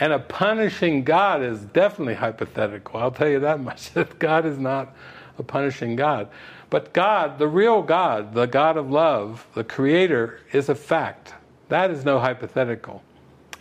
And 0.00 0.12
a 0.12 0.18
punishing 0.18 1.04
God 1.04 1.42
is 1.42 1.60
definitely 1.60 2.14
hypothetical. 2.14 2.98
I'll 2.98 3.12
tell 3.12 3.28
you 3.28 3.40
that 3.40 3.60
much. 3.60 3.90
God 4.18 4.44
is 4.44 4.58
not 4.58 4.94
a 5.38 5.42
punishing 5.42 5.94
God. 5.94 6.28
But 6.74 6.92
God, 6.92 7.38
the 7.38 7.46
real 7.46 7.82
God, 7.82 8.34
the 8.34 8.46
God 8.46 8.76
of 8.76 8.90
love, 8.90 9.46
the 9.54 9.62
Creator, 9.62 10.40
is 10.50 10.68
a 10.68 10.74
fact. 10.74 11.32
That 11.68 11.92
is 11.92 12.04
no 12.04 12.18
hypothetical. 12.18 13.04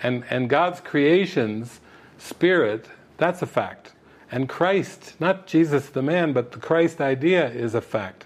And, 0.02 0.24
and 0.32 0.50
God's 0.50 0.82
creations, 0.82 1.80
spirit, 2.18 2.88
that's 3.18 3.44
a 3.44 3.46
fact. 3.46 3.92
And 4.32 4.50
Christ, 4.50 5.14
not 5.20 5.46
Jesus 5.46 5.90
the 5.90 6.02
man, 6.02 6.34
but 6.34 6.54
the 6.54 6.58
Christ 6.58 7.00
idea 7.02 7.52
is 7.52 7.76
a 7.76 7.82
fact. 7.82 8.26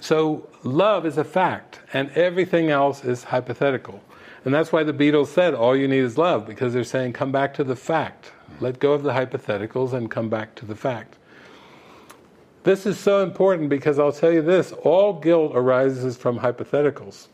So 0.00 0.48
love 0.62 1.04
is 1.04 1.18
a 1.18 1.22
fact, 1.24 1.80
and 1.92 2.08
everything 2.12 2.70
else 2.70 3.04
is 3.04 3.24
hypothetical. 3.24 4.02
And 4.46 4.54
that's 4.54 4.72
why 4.72 4.84
the 4.84 4.94
Beatles 4.94 5.26
said, 5.26 5.52
all 5.52 5.76
you 5.76 5.86
need 5.86 5.98
is 5.98 6.16
love, 6.16 6.46
because 6.46 6.72
they're 6.72 6.82
saying, 6.82 7.12
come 7.12 7.30
back 7.30 7.52
to 7.56 7.64
the 7.64 7.76
fact. 7.76 8.32
Let 8.58 8.78
go 8.78 8.94
of 8.94 9.02
the 9.02 9.12
hypotheticals 9.12 9.92
and 9.92 10.10
come 10.10 10.30
back 10.30 10.54
to 10.54 10.64
the 10.64 10.74
fact. 10.74 11.18
This 12.64 12.86
is 12.86 12.98
so 12.98 13.22
important 13.22 13.68
because 13.68 13.98
I'll 13.98 14.10
tell 14.10 14.32
you 14.32 14.40
this 14.40 14.72
all 14.72 15.12
guilt 15.12 15.52
arises 15.54 16.16
from 16.16 16.38
hypotheticals. 16.38 17.28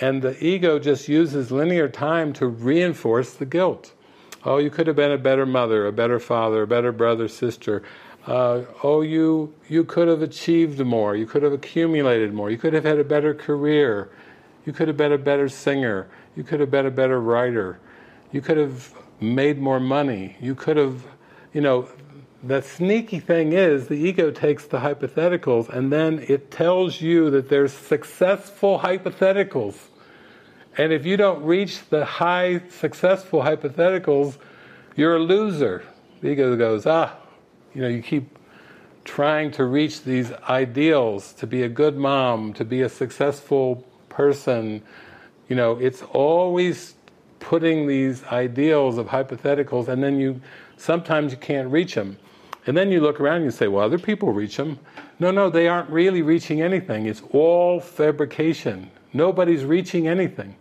And 0.00 0.22
the 0.22 0.42
ego 0.42 0.78
just 0.78 1.08
uses 1.08 1.50
linear 1.50 1.90
time 1.90 2.32
to 2.34 2.46
reinforce 2.46 3.34
the 3.34 3.44
guilt. 3.44 3.92
Oh, 4.44 4.56
you 4.56 4.70
could 4.70 4.86
have 4.86 4.96
been 4.96 5.12
a 5.12 5.18
better 5.18 5.44
mother, 5.44 5.86
a 5.86 5.92
better 5.92 6.18
father, 6.18 6.62
a 6.62 6.66
better 6.66 6.90
brother, 6.90 7.28
sister. 7.28 7.82
Uh, 8.26 8.62
oh, 8.82 9.02
you 9.02 9.52
you 9.68 9.84
could 9.84 10.08
have 10.08 10.22
achieved 10.22 10.80
more. 10.80 11.14
You 11.16 11.26
could 11.26 11.42
have 11.42 11.52
accumulated 11.52 12.32
more. 12.32 12.50
You 12.50 12.56
could 12.56 12.72
have 12.72 12.84
had 12.84 12.98
a 12.98 13.04
better 13.04 13.34
career. 13.34 14.08
You 14.64 14.72
could 14.72 14.88
have 14.88 14.96
been 14.96 15.12
a 15.12 15.18
better 15.18 15.50
singer. 15.50 16.08
You 16.34 16.44
could 16.44 16.60
have 16.60 16.70
been 16.70 16.86
a 16.86 16.90
better 16.90 17.20
writer. 17.20 17.78
You 18.32 18.40
could 18.40 18.56
have 18.56 18.94
made 19.20 19.58
more 19.58 19.80
money. 19.80 20.36
You 20.40 20.54
could 20.54 20.78
have, 20.78 21.06
you 21.52 21.60
know, 21.60 21.88
the 22.46 22.62
sneaky 22.62 23.18
thing 23.18 23.52
is 23.52 23.88
the 23.88 23.94
ego 23.94 24.30
takes 24.30 24.66
the 24.66 24.78
hypotheticals 24.78 25.68
and 25.68 25.92
then 25.92 26.24
it 26.28 26.50
tells 26.50 27.00
you 27.00 27.30
that 27.30 27.48
there's 27.48 27.72
successful 27.72 28.80
hypotheticals. 28.80 29.76
And 30.78 30.92
if 30.92 31.06
you 31.06 31.16
don't 31.16 31.42
reach 31.42 31.88
the 31.88 32.04
high 32.04 32.60
successful 32.68 33.42
hypotheticals, 33.42 34.36
you're 34.94 35.16
a 35.16 35.20
loser. 35.20 35.84
The 36.20 36.28
ego 36.28 36.56
goes, 36.56 36.86
ah, 36.86 37.16
you 37.74 37.82
know, 37.82 37.88
you 37.88 38.02
keep 38.02 38.38
trying 39.04 39.50
to 39.52 39.64
reach 39.64 40.02
these 40.02 40.32
ideals 40.48 41.32
to 41.34 41.46
be 41.46 41.62
a 41.62 41.68
good 41.68 41.96
mom, 41.96 42.52
to 42.54 42.64
be 42.64 42.82
a 42.82 42.88
successful 42.88 43.86
person. 44.08 44.82
You 45.48 45.56
know, 45.56 45.72
it's 45.72 46.02
always 46.02 46.94
putting 47.38 47.86
these 47.86 48.24
ideals 48.24 48.98
of 48.98 49.06
hypotheticals, 49.06 49.88
and 49.88 50.02
then 50.02 50.18
you 50.18 50.40
sometimes 50.76 51.32
you 51.32 51.38
can't 51.38 51.70
reach 51.70 51.94
them. 51.94 52.18
And 52.66 52.76
then 52.76 52.90
you 52.90 53.00
look 53.00 53.20
around 53.20 53.36
and 53.36 53.44
you 53.44 53.50
say, 53.52 53.68
well, 53.68 53.84
other 53.84 53.98
people 53.98 54.32
reach 54.32 54.56
them. 54.56 54.78
No, 55.20 55.30
no, 55.30 55.48
they 55.48 55.68
aren't 55.68 55.88
really 55.88 56.22
reaching 56.22 56.60
anything. 56.60 57.06
It's 57.06 57.22
all 57.30 57.78
fabrication. 57.80 58.90
Nobody's 59.12 59.64
reaching 59.64 60.08
anything. 60.08 60.56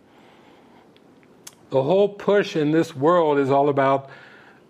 The 1.71 1.81
whole 1.81 2.09
push 2.09 2.55
in 2.55 2.71
this 2.71 2.95
world 2.95 3.39
is 3.39 3.49
all 3.49 3.69
about 3.69 4.09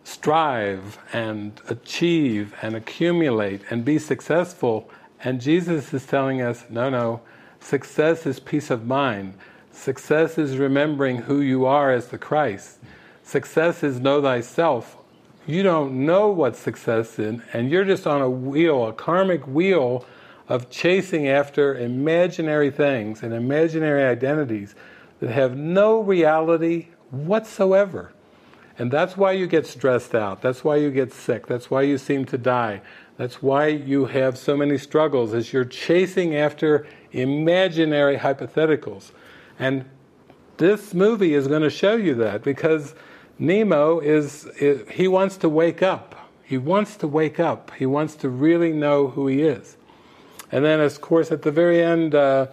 strive 0.06 0.98
and 1.12 1.60
achieve 1.68 2.56
and 2.62 2.76
accumulate 2.76 3.62
and 3.70 3.84
be 3.84 4.00
successful. 4.00 4.90
And 5.24 5.42
Jesus 5.42 5.94
is 5.94 6.06
telling 6.06 6.42
us 6.42 6.66
no, 6.70 6.90
no, 6.90 7.22
success 7.60 8.26
is 8.26 8.40
peace 8.40 8.70
of 8.70 8.86
mind. 8.86 9.34
Success 9.72 10.38
is 10.38 10.58
remembering 10.58 11.18
who 11.18 11.42
you 11.42 11.66
are 11.66 11.92
as 11.92 12.08
the 12.08 12.18
Christ. 12.18 12.80
Success 13.24 13.84
is 13.84 14.00
know 14.00 14.22
thyself. 14.22 14.96
You 15.48 15.62
don't 15.62 16.06
know 16.06 16.30
what 16.30 16.56
success 16.56 17.20
is, 17.20 17.39
and 17.54 17.70
you're 17.70 17.86
just 17.86 18.08
on 18.08 18.22
a 18.22 18.30
wheel, 18.30 18.88
a 18.88 18.93
karmic 18.93 19.46
wheel 19.48 20.06
of 20.50 20.70
chasing 20.70 21.28
after 21.28 21.78
imaginary 21.78 22.72
things 22.72 23.22
and 23.22 23.34
imaginary 23.34 24.04
identities 24.04 24.76
that 25.20 25.30
have 25.30 25.56
no 25.56 26.00
reality 26.00 26.88
whatsoever. 27.12 28.12
And 28.78 28.91
that's 28.91 29.16
why 29.16 29.32
you 29.32 29.48
get 29.48 29.66
stressed 29.66 30.14
out. 30.16 30.41
That's 30.41 30.64
why 30.64 30.78
you 30.78 30.91
get 30.91 31.14
sick. 31.14 31.48
That's 31.48 31.72
why 31.72 31.84
you 31.84 31.98
seem 31.98 32.26
to 32.26 32.38
die. 32.38 32.82
That's 33.18 33.41
why 33.41 33.68
you 33.68 34.06
have 34.06 34.38
so 34.38 34.58
many 34.58 34.78
struggles, 34.78 35.34
is 35.34 35.54
you're 35.54 35.64
chasing 35.64 36.36
after 36.36 36.86
imaginary 37.12 38.18
hypotheticals. 38.18 39.12
And 39.58 39.86
this 40.58 40.93
movie 40.93 41.34
is 41.34 41.48
going 41.48 41.62
to 41.62 41.70
show 41.70 41.96
you 41.96 42.16
that 42.16 42.43
because 42.43 42.96
Nemo 43.38 44.00
is, 44.00 44.46
is, 44.60 44.88
he 44.90 45.08
wants 45.08 45.38
to 45.38 45.50
wake 45.50 45.84
up. 45.84 46.16
He 46.44 46.58
wants 46.58 46.96
to 46.98 47.08
wake 47.08 47.40
up. 47.40 47.72
He 47.78 47.86
wants 47.86 48.16
to 48.18 48.30
really 48.30 48.72
know 48.72 49.08
who 49.08 49.28
he 49.28 49.42
is. 49.42 49.78
And 50.52 50.64
then, 50.64 50.80
of 50.80 51.02
course, 51.02 51.32
at 51.32 51.42
the 51.42 51.52
very 51.52 51.84
end, 51.84 52.16
uh, 52.16 52.48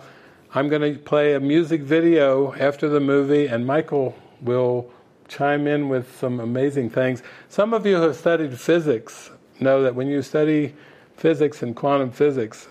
I'm 0.55 0.69
going 0.69 0.95
to 0.95 0.99
play 0.99 1.35
a 1.35 1.41
music 1.41 1.83
video 1.83 2.55
after 2.55 2.89
the 2.89 3.01
movie, 3.01 3.47
and 3.47 3.67
Michael 3.67 4.17
will 4.41 4.91
chime 5.29 5.67
in 5.67 5.89
with 5.89 6.19
some 6.19 6.41
amazing 6.41 6.91
things. 6.91 7.23
Some 7.49 7.73
of 7.73 7.87
you 7.87 7.97
who 7.97 8.03
have 8.03 8.17
studied 8.17 8.59
physics 8.59 9.31
know 9.61 9.83
that 9.83 9.95
when 9.95 10.09
you 10.09 10.21
study 10.23 10.75
physics 11.17 11.63
and 11.63 11.77
quantum 11.77 12.11
physics, 12.11 12.69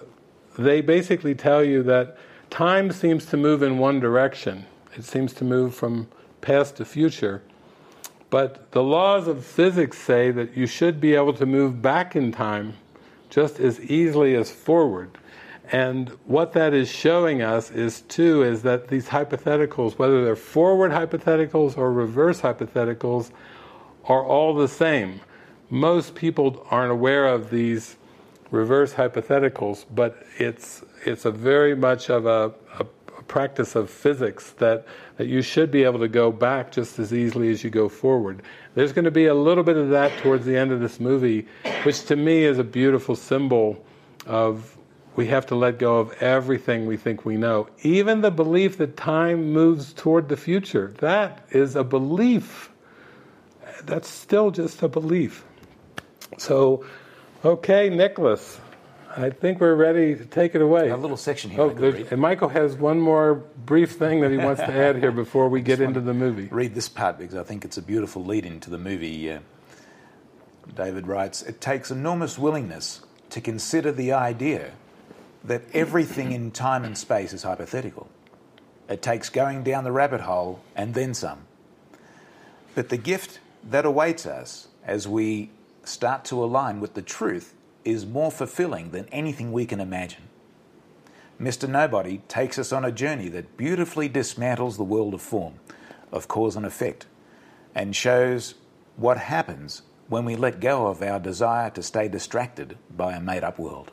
they 0.57 0.81
basically 0.81 1.33
tell 1.33 1.63
you 1.63 1.81
that 1.83 2.17
time 2.49 2.91
seems 2.91 3.25
to 3.27 3.37
move 3.37 3.63
in 3.63 3.77
one 3.77 3.99
direction. 3.99 4.65
It 4.95 5.05
seems 5.05 5.33
to 5.33 5.45
move 5.45 5.73
from 5.73 6.07
past 6.41 6.75
to 6.77 6.85
future. 6.85 7.41
But 8.31 8.71
the 8.71 8.81
laws 8.81 9.27
of 9.27 9.45
physics 9.45 9.99
say 9.99 10.31
that 10.31 10.57
you 10.57 10.65
should 10.65 10.99
be 10.99 11.13
able 11.13 11.33
to 11.33 11.45
move 11.45 11.81
back 11.81 12.15
in 12.15 12.31
time 12.31 12.73
just 13.29 13.59
as 13.59 13.79
easily 13.81 14.35
as 14.35 14.49
forward. 14.49 15.11
And 15.71 16.09
what 16.25 16.53
that 16.53 16.73
is 16.73 16.89
showing 16.89 17.41
us 17.41 17.71
is 17.71 18.01
too 18.01 18.43
is 18.43 18.61
that 18.63 18.87
these 18.87 19.07
hypotheticals, 19.07 19.97
whether 19.97 20.23
they're 20.23 20.35
forward 20.35 20.91
hypotheticals 20.91 21.77
or 21.77 21.91
reverse 21.91 22.41
hypotheticals, 22.41 23.31
are 24.05 24.23
all 24.23 24.55
the 24.55 24.67
same. 24.67 25.19
Most 25.69 26.15
people 26.15 26.65
aren't 26.71 26.91
aware 26.91 27.27
of 27.27 27.49
these 27.49 27.97
reverse 28.49 28.93
hypotheticals, 28.93 29.85
but 29.93 30.25
it's 30.37 30.83
it's 31.05 31.25
a 31.25 31.31
very 31.31 31.75
much 31.75 32.09
of 32.09 32.25
a, 32.25 32.53
a, 32.77 32.85
practice 33.31 33.75
of 33.75 33.89
physics 33.89 34.51
that, 34.57 34.85
that 35.15 35.27
you 35.27 35.41
should 35.41 35.71
be 35.71 35.85
able 35.85 35.99
to 35.99 36.07
go 36.09 36.33
back 36.33 36.69
just 36.69 36.99
as 36.99 37.13
easily 37.13 37.49
as 37.49 37.63
you 37.63 37.69
go 37.69 37.87
forward. 37.87 38.43
There's 38.75 38.91
going 38.91 39.05
to 39.05 39.11
be 39.11 39.27
a 39.27 39.33
little 39.33 39.63
bit 39.63 39.77
of 39.77 39.89
that 39.89 40.11
towards 40.19 40.45
the 40.45 40.57
end 40.57 40.73
of 40.73 40.81
this 40.81 40.99
movie, 40.99 41.47
which 41.83 42.03
to 42.07 42.17
me 42.17 42.43
is 42.43 42.59
a 42.59 42.63
beautiful 42.63 43.15
symbol 43.15 43.83
of 44.27 44.77
we 45.15 45.27
have 45.27 45.45
to 45.47 45.55
let 45.55 45.79
go 45.79 45.97
of 45.97 46.11
everything 46.21 46.85
we 46.85 46.97
think 46.97 47.25
we 47.25 47.37
know. 47.37 47.69
Even 47.83 48.21
the 48.21 48.31
belief 48.31 48.77
that 48.77 48.97
time 48.97 49.51
moves 49.53 49.93
toward 49.93 50.27
the 50.29 50.37
future, 50.37 50.93
that 50.99 51.45
is 51.51 51.75
a 51.75 51.83
belief. 51.83 52.69
That's 53.83 54.09
still 54.09 54.51
just 54.51 54.83
a 54.83 54.87
belief. 54.87 55.45
So, 56.37 56.85
okay, 57.43 57.89
Nicholas, 57.89 58.59
I 59.17 59.29
think 59.29 59.59
we're 59.59 59.75
ready 59.75 60.15
to 60.15 60.25
take 60.25 60.55
it 60.55 60.61
away. 60.61 60.89
A 60.89 60.97
little 60.97 61.17
section 61.17 61.51
here. 61.51 61.61
Oh, 61.61 61.69
and 61.69 62.19
Michael 62.19 62.49
has 62.49 62.75
one 62.75 62.99
more 62.99 63.35
brief 63.35 63.93
thing 63.93 64.21
that 64.21 64.31
he 64.31 64.37
wants 64.37 64.61
to 64.61 64.73
add 64.73 64.97
here 64.97 65.11
before 65.11 65.49
we 65.49 65.61
get 65.71 65.81
into 65.81 66.01
the 66.01 66.13
movie. 66.13 66.47
read 66.47 66.73
this 66.75 66.89
part 66.89 67.17
because 67.17 67.35
I 67.35 67.43
think 67.43 67.65
it's 67.65 67.77
a 67.77 67.81
beautiful 67.81 68.23
lead 68.23 68.45
into 68.45 68.69
the 68.69 68.77
movie. 68.77 69.31
Uh, 69.31 69.39
David 70.75 71.07
writes 71.07 71.41
It 71.41 71.61
takes 71.61 71.91
enormous 71.91 72.37
willingness 72.37 73.01
to 73.31 73.41
consider 73.41 73.91
the 73.91 74.13
idea 74.13 74.71
that 75.43 75.63
everything 75.73 76.31
in 76.31 76.51
time 76.51 76.83
and 76.83 76.97
space 76.97 77.33
is 77.33 77.43
hypothetical. 77.43 78.09
It 78.87 79.01
takes 79.01 79.29
going 79.29 79.63
down 79.63 79.83
the 79.83 79.91
rabbit 79.91 80.21
hole 80.21 80.61
and 80.75 80.93
then 80.93 81.13
some. 81.13 81.47
But 82.75 82.89
the 82.89 82.97
gift 82.97 83.39
that 83.63 83.85
awaits 83.85 84.25
us 84.25 84.67
as 84.85 85.07
we 85.07 85.49
start 85.83 86.25
to 86.25 86.43
align 86.43 86.79
with 86.79 86.93
the 86.93 87.01
truth 87.01 87.53
is 87.83 88.05
more 88.05 88.31
fulfilling 88.31 88.91
than 88.91 89.07
anything 89.11 89.51
we 89.51 89.65
can 89.65 89.79
imagine. 89.79 90.23
Mr. 91.41 91.67
Nobody 91.67 92.19
takes 92.27 92.59
us 92.59 92.71
on 92.71 92.85
a 92.85 92.91
journey 92.91 93.27
that 93.29 93.57
beautifully 93.57 94.07
dismantles 94.07 94.77
the 94.77 94.83
world 94.83 95.13
of 95.13 95.21
form, 95.21 95.55
of 96.11 96.27
cause 96.27 96.55
and 96.55 96.65
effect, 96.65 97.07
and 97.73 97.95
shows 97.95 98.55
what 98.95 99.17
happens 99.17 99.81
when 100.07 100.25
we 100.25 100.35
let 100.35 100.59
go 100.59 100.87
of 100.87 101.01
our 101.01 101.19
desire 101.19 101.69
to 101.71 101.81
stay 101.81 102.07
distracted 102.07 102.77
by 102.95 103.13
a 103.13 103.19
made 103.19 103.43
up 103.43 103.57
world. 103.57 103.91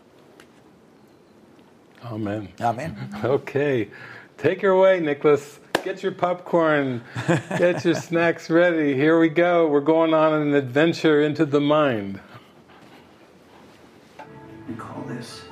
Amen. 2.04 2.48
Amen. 2.60 3.14
Okay, 3.24 3.88
take 4.36 4.60
her 4.62 4.70
away, 4.70 5.00
Nicholas. 5.00 5.58
Get 5.84 6.02
your 6.02 6.12
popcorn, 6.12 7.02
get 7.56 7.84
your 7.84 7.94
snacks 7.94 8.50
ready. 8.50 8.94
Here 8.94 9.18
we 9.18 9.28
go. 9.28 9.68
We're 9.68 9.80
going 9.80 10.12
on 10.12 10.34
an 10.34 10.54
adventure 10.54 11.22
into 11.22 11.46
the 11.46 11.60
mind. 11.60 12.20
We 14.68 14.74
call 14.74 15.02
this 15.04 15.44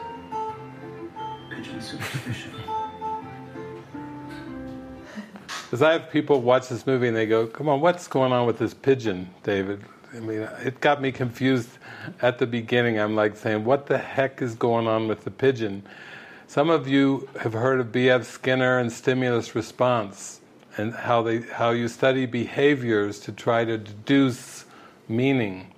pigeon 1.49 1.81
superstition. 1.81 2.53
Because 5.65 5.81
I 5.83 5.93
have 5.93 6.11
people 6.11 6.43
watch 6.43 6.69
this 6.69 6.87
movie 6.87 7.09
and 7.09 7.17
they 7.17 7.25
go, 7.25 7.47
"Come 7.47 7.69
on, 7.69 7.81
what's 7.81 8.09
going 8.09 8.33
on 8.33 8.47
with 8.47 8.59
this 8.59 8.75
pigeon, 8.75 9.31
David?" 9.43 9.83
I 10.15 10.21
mean, 10.21 10.47
it 10.63 10.81
got 10.81 11.01
me 11.01 11.13
confused 11.13 11.71
at 12.21 12.39
the 12.39 12.47
beginning. 12.47 13.01
I'm 13.01 13.17
like 13.17 13.37
saying, 13.37 13.65
"What 13.65 13.87
the 13.87 13.97
heck 13.97 14.43
is 14.43 14.55
going 14.55 14.87
on 14.87 15.09
with 15.09 15.25
the 15.25 15.31
pigeon?" 15.31 15.83
Some 16.47 16.69
of 16.69 16.87
you 16.87 17.29
have 17.41 17.55
heard 17.55 17.81
of 17.81 17.91
B.F. 17.91 18.25
Skinner 18.25 18.79
and 18.79 18.93
stimulus 18.93 19.55
response, 19.55 20.43
and 20.77 20.95
how 20.95 21.23
they 21.23 21.41
how 21.41 21.71
you 21.71 21.89
study 21.89 22.27
behaviors 22.27 23.19
to 23.21 23.33
try 23.33 23.65
to 23.65 23.79
deduce 23.79 24.67
meaning. 25.09 25.73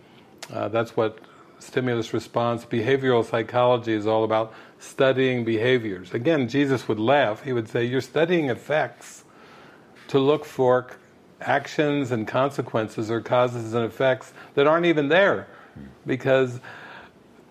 Uh, 0.53 0.68
that's 0.68 0.97
what 0.97 1.18
stimulus 1.61 2.12
response 2.12 2.64
behavioral 2.64 3.24
psychology 3.24 3.92
is 3.92 4.06
all 4.06 4.24
about. 4.24 4.52
Studying 4.80 5.44
behaviors. 5.44 6.14
Again, 6.14 6.48
Jesus 6.48 6.86
would 6.86 7.00
laugh. 7.00 7.42
He 7.42 7.52
would 7.52 7.68
say, 7.68 7.84
"You're 7.84 8.00
studying 8.00 8.48
effects." 8.48 9.24
to 10.09 10.18
look 10.18 10.44
for 10.44 10.86
actions 11.40 12.11
and 12.11 12.26
consequences 12.26 13.11
or 13.11 13.20
causes 13.20 13.74
and 13.74 13.84
effects 13.84 14.32
that 14.54 14.66
aren't 14.66 14.86
even 14.86 15.09
there 15.09 15.46
because 16.04 16.59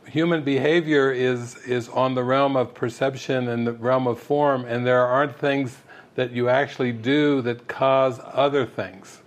human 0.05 0.43
behavior 0.43 1.11
is 1.11 1.55
is 1.65 1.87
on 1.89 2.13
the 2.13 2.23
realm 2.23 2.57
of 2.57 2.73
perception 2.73 3.47
and 3.47 3.65
the 3.65 3.71
realm 3.73 4.07
of 4.07 4.19
form 4.19 4.65
and 4.65 4.85
there 4.85 5.05
aren't 5.05 5.37
things 5.37 5.77
that 6.15 6.31
you 6.31 6.49
actually 6.49 6.91
do 6.91 7.41
that 7.41 7.67
cause 7.67 8.19
other 8.25 8.65
things 8.65 9.21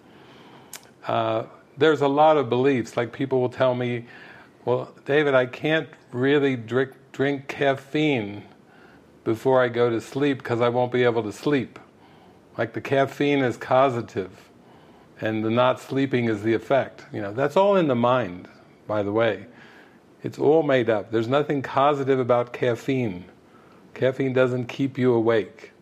uh, 1.07 1.45
there's 1.79 2.03
a 2.03 2.09
lot 2.09 2.37
of 2.37 2.51
beliefs 2.51 2.97
like 2.97 3.13
people 3.13 3.41
will 3.41 3.49
tell 3.49 3.75
me 3.75 4.05
well 4.65 4.93
david 5.05 5.35
i 5.35 5.47
can't 5.47 5.89
really 6.13 6.57
drink 6.57 6.93
drink 7.13 7.49
caffeine 7.49 8.43
before 9.25 9.63
i 9.63 9.69
go 9.69 9.91
to 9.91 10.01
sleep 10.01 10.39
because 10.39 10.61
i 10.61 10.69
won't 10.69 10.93
be 10.93 11.05
able 11.05 11.23
to 11.23 11.33
sleep 11.33 11.79
like 12.59 12.73
the 12.73 12.81
caffeine 12.81 13.41
is 13.41 13.57
causative 13.57 14.51
and 15.21 15.45
the 15.45 15.51
not 15.51 15.81
sleeping 15.81 16.27
is 16.27 16.43
the 16.43 16.55
effect. 16.55 17.05
You 17.13 17.21
know, 17.21 17.33
that's 17.33 17.57
all 17.57 17.77
in 17.77 17.89
the 17.89 17.95
mind, 17.95 18.49
by 18.87 19.03
the 19.03 19.13
way. 19.13 19.47
It's 20.23 20.39
all 20.39 20.63
made 20.63 20.91
up. 20.91 21.11
There's 21.11 21.29
nothing 21.29 21.63
causative 21.63 22.19
about 22.19 22.53
caffeine. 22.53 23.25
Caffeine 23.95 24.33
doesn't 24.33 24.67
keep 24.67 24.99
you 24.99 25.15
awake. 25.15 25.73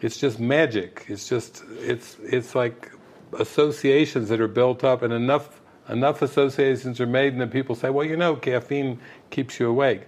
It's 0.00 0.18
just 0.18 0.38
magic. 0.38 1.04
It's 1.08 1.28
just 1.28 1.62
it's 1.78 2.16
it's 2.22 2.54
like 2.54 2.92
associations 3.38 4.28
that 4.28 4.40
are 4.40 4.48
built 4.48 4.84
up 4.84 5.02
and 5.02 5.12
enough 5.12 5.55
enough 5.88 6.22
associations 6.22 7.00
are 7.00 7.06
made 7.06 7.32
and 7.32 7.40
then 7.40 7.50
people 7.50 7.74
say, 7.74 7.90
well, 7.90 8.06
you 8.06 8.16
know, 8.16 8.36
caffeine 8.36 8.98
keeps 9.30 9.60
you 9.60 9.68
awake. 9.68 10.02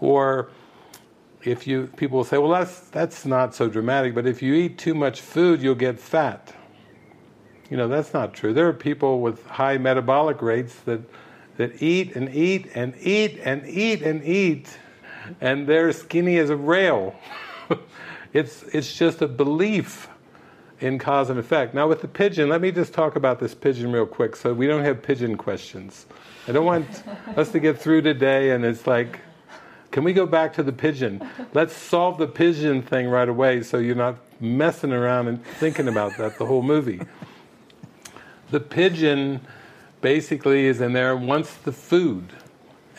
Or 0.00 0.50
if 1.42 1.66
you 1.66 1.88
people 1.96 2.18
will 2.18 2.24
say, 2.24 2.38
well, 2.38 2.50
that's 2.50 2.80
that's 2.90 3.24
not 3.24 3.54
so 3.54 3.68
dramatic, 3.68 4.14
but 4.14 4.26
if 4.26 4.42
you 4.42 4.54
eat 4.54 4.78
too 4.78 4.94
much 4.94 5.20
food, 5.20 5.62
you'll 5.62 5.74
get 5.74 5.98
fat. 5.98 6.54
You 7.70 7.76
know, 7.76 7.88
that's 7.88 8.12
not 8.12 8.34
true. 8.34 8.52
There 8.52 8.66
are 8.66 8.72
people 8.72 9.20
with 9.20 9.46
high 9.46 9.78
metabolic 9.78 10.42
rates 10.42 10.74
that 10.86 11.00
that 11.56 11.82
eat 11.82 12.16
and 12.16 12.34
eat 12.34 12.70
and 12.74 12.94
eat 12.98 13.38
and 13.44 13.66
eat 13.66 14.02
and 14.02 14.24
eat, 14.24 14.78
and 15.40 15.66
they're 15.66 15.92
skinny 15.92 16.38
as 16.38 16.48
a 16.50 16.56
rail. 16.56 17.14
it's, 18.32 18.62
it's 18.62 18.96
just 18.96 19.20
a 19.22 19.28
belief 19.28 20.08
in 20.80 20.98
cause 20.98 21.30
and 21.30 21.38
effect. 21.38 21.74
Now, 21.74 21.88
with 21.88 22.00
the 22.00 22.08
pigeon, 22.08 22.48
let 22.48 22.60
me 22.60 22.72
just 22.72 22.92
talk 22.92 23.16
about 23.16 23.38
this 23.38 23.54
pigeon 23.54 23.92
real 23.92 24.06
quick 24.06 24.34
so 24.34 24.52
we 24.52 24.66
don't 24.66 24.84
have 24.84 25.02
pigeon 25.02 25.36
questions. 25.36 26.06
I 26.48 26.52
don't 26.52 26.64
want 26.64 27.04
us 27.36 27.52
to 27.52 27.60
get 27.60 27.78
through 27.78 28.02
today 28.02 28.50
and 28.50 28.64
it's 28.64 28.86
like, 28.86 29.20
can 29.90 30.04
we 30.04 30.12
go 30.12 30.24
back 30.24 30.54
to 30.54 30.62
the 30.62 30.72
pigeon? 30.72 31.28
Let's 31.52 31.76
solve 31.76 32.18
the 32.18 32.26
pigeon 32.26 32.82
thing 32.82 33.08
right 33.08 33.28
away 33.28 33.62
so 33.62 33.78
you're 33.78 33.94
not 33.94 34.16
messing 34.40 34.92
around 34.92 35.28
and 35.28 35.44
thinking 35.44 35.88
about 35.88 36.16
that 36.16 36.38
the 36.38 36.46
whole 36.46 36.62
movie. 36.62 37.00
The 38.50 38.60
pigeon 38.60 39.40
basically 40.00 40.66
is 40.66 40.80
in 40.80 40.92
there 40.92 41.14
and 41.14 41.28
wants 41.28 41.54
the 41.56 41.72
food. 41.72 42.32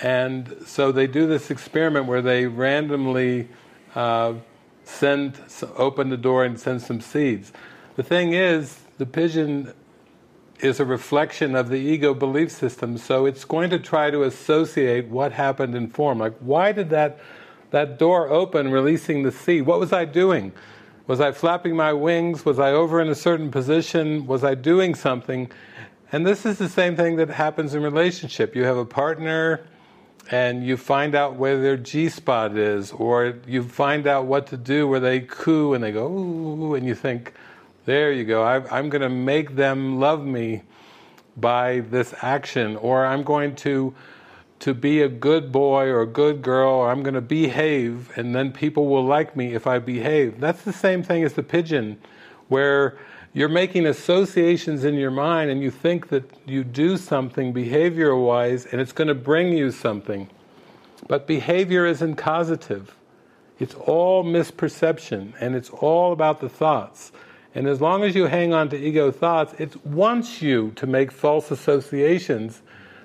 And 0.02 0.56
so 0.66 0.92
they 0.92 1.08
do 1.08 1.28
this 1.28 1.50
experiment 1.50 2.06
where 2.06 2.22
they 2.22 2.46
randomly 2.46 3.50
uh, 3.96 4.34
send, 4.84 5.40
open 5.78 6.10
the 6.10 6.18
door 6.18 6.44
and 6.44 6.60
send 6.60 6.82
some 6.82 7.02
seeds. 7.02 7.52
The 7.96 8.04
thing 8.04 8.34
is, 8.34 8.80
the 8.98 9.06
pigeon 9.06 9.74
is 10.60 10.80
a 10.80 10.86
reflection 10.86 11.56
of 11.56 11.70
the 11.70 11.76
ego 11.76 12.14
belief 12.14 12.52
system, 12.52 12.98
so 12.98 13.26
it's 13.26 13.44
going 13.44 13.70
to 13.72 13.80
try 13.80 14.10
to 14.10 14.24
associate 14.24 15.08
what 15.08 15.34
happened 15.34 15.76
in 15.76 15.90
form. 15.90 16.20
Like, 16.20 16.36
why 16.40 16.72
did 16.72 16.90
that, 16.92 17.20
that 17.72 18.00
door 18.00 18.30
open, 18.30 18.72
releasing 18.72 19.24
the 19.24 19.32
seed? 19.32 19.66
What 19.66 19.80
was 19.80 19.92
I 19.92 20.06
doing? 20.06 20.54
Was 21.08 21.20
I 21.20 21.34
flapping 21.34 21.76
my 21.76 21.92
wings? 21.92 22.46
Was 22.46 22.60
I 22.60 22.72
over 22.72 23.02
in 23.02 23.10
a 23.10 23.16
certain 23.16 23.52
position? 23.52 24.26
Was 24.26 24.44
I 24.44 24.56
doing 24.56 24.96
something? 24.96 25.52
And 26.14 26.26
this 26.26 26.46
is 26.46 26.58
the 26.58 26.70
same 26.70 26.96
thing 26.96 27.18
that 27.18 27.30
happens 27.30 27.74
in 27.74 27.84
relationship. 27.84 28.56
You 28.56 28.64
have 28.64 28.78
a 28.78 28.86
partner 28.86 29.66
and 30.30 30.66
you 30.66 30.78
find 30.78 31.16
out 31.16 31.36
where 31.36 31.60
their 31.62 31.76
G 31.76 32.08
spot 32.08 32.56
is, 32.56 32.92
or 32.94 33.34
you 33.48 33.64
find 33.64 34.08
out 34.08 34.28
what 34.28 34.48
to 34.48 34.58
do 34.58 34.88
where 34.88 35.00
they 35.00 35.20
coo 35.20 35.74
and 35.74 35.84
they 35.84 35.92
go, 35.92 36.08
ooh, 36.08 36.76
and 36.76 36.86
you 36.86 36.96
think, 36.96 37.34
there 37.86 38.12
you 38.12 38.24
go. 38.24 38.44
I, 38.44 38.80
am 38.80 38.90
going 38.90 39.02
to 39.02 39.10
make 39.10 39.56
them 39.56 40.00
love 40.00 40.26
me 40.26 40.64
by 41.38 41.80
this 41.80 42.14
action, 42.22 42.76
or 42.76 43.06
I'm 43.06 43.24
going 43.24 43.56
to 43.58 43.94
to 44.60 44.76
be 44.76 45.02
a 45.02 45.10
good 45.10 45.52
boy 45.52 45.88
or 45.88 46.02
a 46.02 46.08
good 46.08 46.44
girl, 46.44 46.72
or 46.72 46.92
I'm 46.92 47.02
going 47.02 47.16
to 47.16 47.22
behave, 47.22 48.16
and 48.16 48.36
then 48.36 48.52
people 48.52 48.88
will 48.88 49.04
like 49.04 49.36
me 49.36 49.56
if 49.56 49.66
I 49.66 49.80
behave. 49.80 50.40
That's 50.40 50.62
the 50.62 50.72
same 50.72 51.02
thing 51.02 51.24
as 51.24 51.34
the 51.34 51.42
pigeon, 51.42 52.00
where 52.48 52.96
you're 53.34 53.50
making 53.50 53.88
associations 53.88 54.84
in 54.84 54.96
your 54.96 55.12
mind 55.12 55.50
and 55.50 55.62
you 55.62 55.72
think 55.72 56.10
that 56.10 56.30
you 56.46 56.64
do 56.64 56.98
something 56.98 57.54
behavior 57.54 58.16
wise 58.16 58.66
and 58.66 58.82
it's 58.82 58.92
going 58.92 59.08
to 59.08 59.16
bring 59.16 59.54
you 59.54 59.72
something. 59.72 60.30
But 61.08 61.28
behavior 61.28 61.86
isn't 61.86 62.16
causative. 62.18 62.96
It's 63.58 63.74
all 63.74 64.24
misperception 64.24 65.34
and 65.40 65.56
it's 65.56 65.70
all 65.70 66.12
about 66.12 66.42
the 66.42 66.50
thoughts. 66.50 67.14
And 67.54 67.68
as 67.68 67.82
long 67.82 68.04
as 68.04 68.16
you 68.16 68.26
hang 68.26 68.54
on 68.54 68.70
to 68.70 68.78
ego 68.78 69.12
thoughts, 69.12 69.54
it 69.60 69.86
wants 69.86 70.42
you 70.42 70.72
to 70.76 70.88
make 70.88 71.12
false 71.12 71.52
associations 71.52 72.62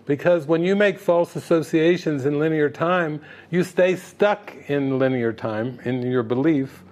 because 0.07 0.47
when 0.47 0.63
you 0.63 0.77
make 0.77 1.01
false 1.01 1.35
associations 1.35 2.27
in 2.27 2.39
linear 2.39 2.71
time, 2.71 3.21
you 3.51 3.65
stay 3.65 3.97
stuck 3.97 4.55
in 4.69 5.01
linear 5.01 5.33
time, 5.33 5.81
in 5.85 6.03
your 6.03 6.23
belief, 6.23 6.85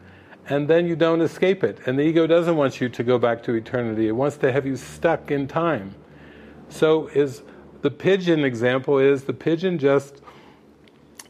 and 0.49 0.67
then 0.67 0.87
you 0.87 0.97
don't 0.97 1.21
escape 1.21 1.63
it. 1.63 1.79
And 1.87 1.97
the 1.97 2.03
ego 2.03 2.27
doesn't 2.27 2.57
want 2.57 2.81
you 2.81 2.89
to 2.89 3.05
go 3.05 3.17
back 3.19 3.45
to 3.45 3.55
eternity, 3.55 4.09
it 4.09 4.13
wants 4.13 4.37
to 4.39 4.51
have 4.51 4.67
you 4.67 4.77
stuck 4.77 5.31
in 5.31 5.47
time. 5.47 5.95
So, 6.69 7.07
is 7.09 7.43
the 7.85 7.91
pigeon 7.91 8.45
example 8.45 8.99
is 8.99 9.25
the 9.25 9.35
pigeon 9.35 9.79
just 9.79 10.23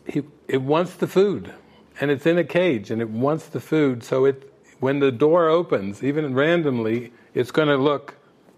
he, 0.06 0.22
it 0.46 0.62
wants 0.62 0.94
the 0.94 1.08
food 1.08 1.52
and 2.00 2.12
it's 2.12 2.26
in 2.26 2.38
a 2.38 2.44
cage 2.44 2.92
and 2.92 3.02
it 3.02 3.10
wants 3.10 3.46
the 3.46 3.58
food 3.58 4.04
so 4.04 4.24
it 4.24 4.53
when 4.84 5.00
the 5.00 5.10
door 5.10 5.48
opens, 5.48 6.04
even 6.04 6.34
randomly, 6.34 7.10
it's 7.32 7.50
going 7.50 7.68
to 7.68 7.76
look, 7.78 8.16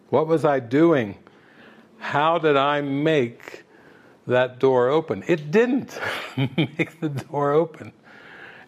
what 0.09 0.27
was 0.27 0.45
I 0.45 0.59
doing? 0.59 1.17
How 1.99 2.37
did 2.39 2.57
I 2.57 2.81
make 2.81 3.63
that 4.27 4.59
door 4.59 4.89
open? 4.89 5.23
It 5.29 5.53
didn't 5.53 5.97
make 6.37 6.99
the 6.99 7.11
door 7.11 7.53
open. 7.53 7.93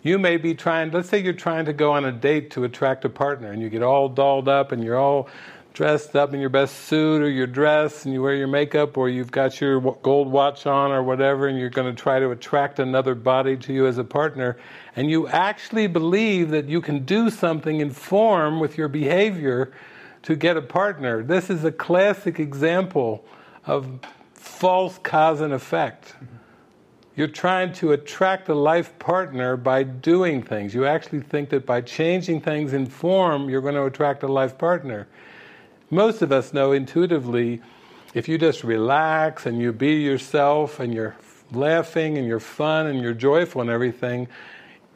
You 0.05 0.21
may 0.21 0.37
be 0.37 0.55
trying, 0.55 0.93
let's 0.93 1.09
say 1.09 1.19
you're 1.19 1.33
trying 1.33 1.65
to 1.65 1.73
go 1.73 1.91
on 1.91 2.05
a 2.05 2.13
date 2.13 2.53
to 2.53 2.63
attract 2.63 3.05
a 3.05 3.09
partner 3.09 3.51
and 3.51 3.61
you 3.61 3.71
get 3.71 3.83
all 3.83 4.09
dolled 4.09 4.49
up 4.49 4.71
and 4.71 4.85
you're 4.85 4.97
all 4.97 5.29
dressed 5.75 6.15
up 6.15 6.35
in 6.35 6.41
your 6.41 6.51
best 6.51 6.87
suit 6.87 7.23
or 7.23 7.29
your 7.29 7.49
dress 7.49 8.05
and 8.05 8.15
you 8.15 8.23
wear 8.23 8.35
your 8.35 8.47
makeup 8.47 8.97
or 8.97 9.09
you've 9.09 9.33
got 9.33 9.61
your 9.61 9.81
gold 10.03 10.31
watch 10.31 10.65
on 10.65 10.93
or 10.93 11.03
whatever 11.03 11.49
and 11.49 11.59
you're 11.59 11.71
going 11.71 11.93
to 11.93 12.01
try 12.01 12.21
to 12.21 12.31
attract 12.31 12.79
another 12.79 13.17
body 13.17 13.57
to 13.57 13.73
you 13.73 13.89
as 13.89 13.99
a 13.99 14.05
partner 14.05 14.57
and 14.99 15.09
you 15.09 15.29
actually 15.29 15.87
believe 15.87 16.51
that 16.51 16.69
you 16.69 16.81
can 16.81 17.05
do 17.05 17.31
something 17.31 17.79
in 17.79 17.89
form 17.89 18.59
with 18.59 18.77
your 18.77 18.89
behavior 18.89 19.71
to 20.23 20.35
get 20.35 20.57
a 20.57 20.61
partner. 20.61 21.23
This 21.23 21.51
is 21.51 21.63
a 21.63 21.71
classic 21.71 22.41
example 22.41 23.25
of 23.65 24.01
false 24.35 24.99
cause 24.99 25.41
and 25.41 25.53
effect. 25.53 26.17
You're 27.15 27.29
trying 27.29 27.73
to 27.75 27.93
attract 27.93 28.49
a 28.49 28.57
life 28.57 28.99
partner 28.99 29.57
by 29.57 29.85
doing 29.85 30.43
things. 30.43 30.75
You 30.75 30.85
actually 30.85 31.21
think 31.21 31.51
that 31.51 31.65
by 31.65 31.81
changing 31.83 32.41
things 32.41 32.73
in 32.73 32.85
form, 32.85 33.49
you're 33.49 33.61
going 33.61 33.77
to 33.77 33.85
attract 33.85 34.25
a 34.25 34.29
life 34.29 34.59
partner. 34.59 35.07
Most 35.91 36.23
of 36.23 36.33
us 36.33 36.53
know 36.53 36.73
intuitively 36.73 37.63
if 38.15 38.27
you 38.27 38.37
just 38.37 38.65
relax 38.65 39.47
and 39.47 39.61
you 39.61 39.73
be 39.73 40.03
yourself 40.03 40.81
and 40.81 40.93
you're 40.93 41.15
laughing 41.53 42.19
and 42.19 42.27
you're 42.27 42.41
fun 42.41 42.87
and 42.87 43.01
you're 43.01 43.15
joyful 43.15 43.61
and 43.61 43.71
everything, 43.71 44.27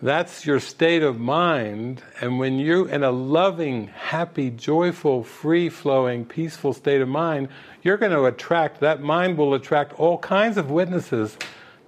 that's 0.02 0.44
your 0.44 0.58
state 0.58 1.04
of 1.04 1.20
mind. 1.20 2.02
And 2.20 2.40
when 2.40 2.58
you're 2.58 2.88
in 2.88 3.04
a 3.04 3.12
loving, 3.12 3.86
happy, 3.86 4.50
joyful, 4.50 5.22
free 5.22 5.68
flowing, 5.68 6.24
peaceful 6.24 6.72
state 6.72 7.00
of 7.00 7.08
mind, 7.08 7.48
you're 7.82 7.96
going 7.96 8.10
to 8.10 8.24
attract, 8.24 8.80
that 8.80 9.00
mind 9.00 9.38
will 9.38 9.54
attract 9.54 9.98
all 10.00 10.18
kinds 10.18 10.56
of 10.56 10.72
witnesses 10.72 11.38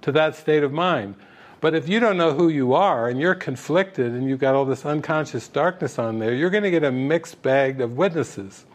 to 0.01 0.13
that 0.13 0.35
state 0.35 0.63
of 0.63 0.71
mind. 0.71 1.15
But 1.59 1.75
if 1.75 1.89
you 1.89 1.99
don't 1.99 2.15
know 2.15 2.33
who 2.33 2.47
you 2.47 2.73
are 2.73 3.09
and 3.09 3.19
you're 3.19 3.35
conflicted 3.35 4.13
and 4.13 4.29
you've 4.29 4.39
got 4.39 4.55
all 4.55 4.65
this 4.65 4.85
unconscious 4.85 5.49
darkness 5.49 5.99
on 5.99 6.19
there, 6.19 6.33
you're 6.33 6.49
going 6.49 6.63
to 6.63 6.71
get 6.71 6.85
a 6.85 6.91
mixed 6.91 7.41
bag 7.41 7.81
of 7.81 7.97
witnesses. 7.97 8.65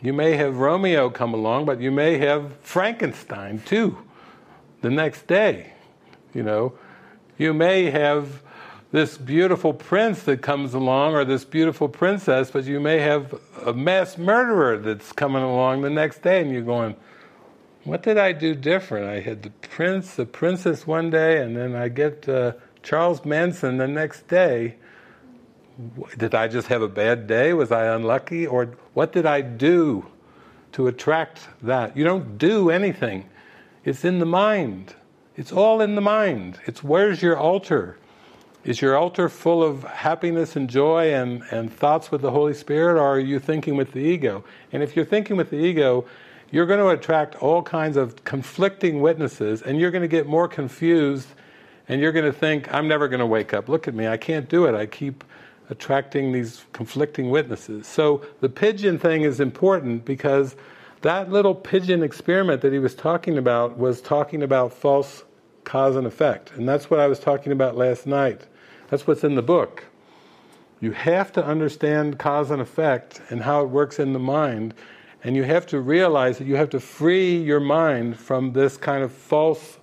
You 0.00 0.12
may 0.12 0.36
have 0.36 0.58
Romeo 0.58 1.10
come 1.10 1.34
along, 1.34 1.64
but 1.64 1.80
you 1.80 1.90
may 1.90 2.18
have 2.18 2.56
Frankenstein 2.58 3.60
too 3.64 3.98
the 4.82 4.90
next 4.90 5.26
day. 5.26 5.72
You 6.32 6.42
know, 6.44 6.74
you 7.38 7.54
may 7.54 7.90
have 7.90 8.42
this 8.92 9.18
beautiful 9.18 9.74
prince 9.74 10.22
that 10.24 10.42
comes 10.42 10.74
along 10.74 11.14
or 11.14 11.24
this 11.24 11.44
beautiful 11.44 11.88
princess, 11.88 12.50
but 12.50 12.64
you 12.64 12.78
may 12.78 12.98
have 12.98 13.34
a 13.64 13.72
mass 13.72 14.16
murderer 14.16 14.78
that's 14.78 15.12
coming 15.12 15.42
along 15.42 15.80
the 15.80 15.90
next 15.90 16.22
day 16.22 16.40
and 16.40 16.52
you're 16.52 16.62
going, 16.62 16.94
what 17.84 18.02
did 18.02 18.18
I 18.18 18.32
do 18.32 18.54
different? 18.54 19.08
I 19.08 19.20
had 19.20 19.42
the 19.42 19.50
prince, 19.50 20.14
the 20.14 20.26
princess 20.26 20.86
one 20.86 21.10
day, 21.10 21.42
and 21.42 21.56
then 21.56 21.74
I 21.74 21.88
get 21.88 22.28
uh, 22.28 22.52
Charles 22.82 23.24
Manson 23.24 23.78
the 23.78 23.88
next 23.88 24.28
day 24.28 24.76
did 26.18 26.34
I 26.34 26.48
just 26.48 26.68
have 26.68 26.82
a 26.82 26.88
bad 26.88 27.26
day? 27.26 27.52
Was 27.52 27.72
I 27.72 27.94
unlucky? 27.94 28.46
Or 28.46 28.66
what 28.94 29.12
did 29.12 29.26
I 29.26 29.40
do 29.40 30.06
to 30.72 30.86
attract 30.86 31.40
that? 31.62 31.96
You 31.96 32.04
don't 32.04 32.38
do 32.38 32.70
anything. 32.70 33.28
It's 33.84 34.04
in 34.04 34.18
the 34.18 34.26
mind. 34.26 34.94
It's 35.36 35.52
all 35.52 35.80
in 35.80 35.94
the 35.94 36.00
mind. 36.00 36.60
It's 36.66 36.82
where's 36.82 37.22
your 37.22 37.36
altar? 37.36 37.98
Is 38.64 38.80
your 38.80 38.96
altar 38.96 39.28
full 39.28 39.60
of 39.60 39.82
happiness 39.82 40.54
and 40.54 40.70
joy 40.70 41.12
and, 41.12 41.42
and 41.50 41.72
thoughts 41.72 42.12
with 42.12 42.20
the 42.20 42.30
Holy 42.30 42.54
Spirit, 42.54 42.94
or 42.94 43.04
are 43.04 43.18
you 43.18 43.40
thinking 43.40 43.76
with 43.76 43.90
the 43.90 43.98
ego? 43.98 44.44
And 44.70 44.84
if 44.84 44.94
you're 44.94 45.04
thinking 45.04 45.36
with 45.36 45.50
the 45.50 45.56
ego, 45.56 46.04
you're 46.52 46.66
going 46.66 46.78
to 46.78 46.88
attract 46.88 47.34
all 47.36 47.62
kinds 47.62 47.96
of 47.96 48.22
conflicting 48.24 49.00
witnesses, 49.00 49.62
and 49.62 49.80
you're 49.80 49.90
going 49.90 50.02
to 50.02 50.08
get 50.08 50.28
more 50.28 50.46
confused, 50.46 51.26
and 51.88 52.00
you're 52.00 52.12
going 52.12 52.24
to 52.24 52.32
think, 52.32 52.72
I'm 52.72 52.86
never 52.86 53.08
going 53.08 53.18
to 53.18 53.26
wake 53.26 53.52
up. 53.52 53.68
Look 53.68 53.88
at 53.88 53.94
me, 53.94 54.06
I 54.06 54.16
can't 54.16 54.48
do 54.48 54.66
it. 54.66 54.76
I 54.76 54.86
keep 54.86 55.24
attracting 55.68 56.30
these 56.30 56.64
conflicting 56.72 57.30
witnesses. 57.30 57.88
So 57.88 58.24
the 58.40 58.48
pigeon 58.48 58.96
thing 58.96 59.22
is 59.22 59.40
important 59.40 60.04
because 60.04 60.54
that 61.00 61.32
little 61.32 61.56
pigeon 61.56 62.04
experiment 62.04 62.60
that 62.60 62.72
he 62.72 62.78
was 62.78 62.94
talking 62.94 63.38
about 63.38 63.76
was 63.76 64.00
talking 64.00 64.40
about 64.40 64.72
false 64.72 65.24
cause 65.64 65.96
and 65.96 66.06
effect. 66.06 66.52
And 66.52 66.68
that's 66.68 66.90
what 66.90 67.00
I 67.00 67.08
was 67.08 67.18
talking 67.18 67.50
about 67.50 67.76
last 67.76 68.06
night. 68.06 68.46
That's 68.92 69.06
what's 69.06 69.24
in 69.24 69.34
the 69.34 69.42
book. 69.42 69.86
You 70.78 70.92
have 70.92 71.32
to 71.32 71.42
understand 71.42 72.18
cause 72.18 72.50
and 72.50 72.60
effect 72.60 73.22
and 73.30 73.40
how 73.40 73.62
it 73.62 73.70
works 73.70 73.98
in 73.98 74.12
the 74.12 74.18
mind. 74.18 74.74
And 75.24 75.34
you 75.34 75.44
have 75.44 75.66
to 75.68 75.80
realize 75.80 76.36
that 76.36 76.46
you 76.46 76.56
have 76.56 76.68
to 76.70 76.80
free 76.80 77.38
your 77.38 77.60
mind 77.60 78.18
from 78.18 78.52
this 78.52 78.76
kind 78.76 79.02
of 79.02 79.10
false 79.10 79.78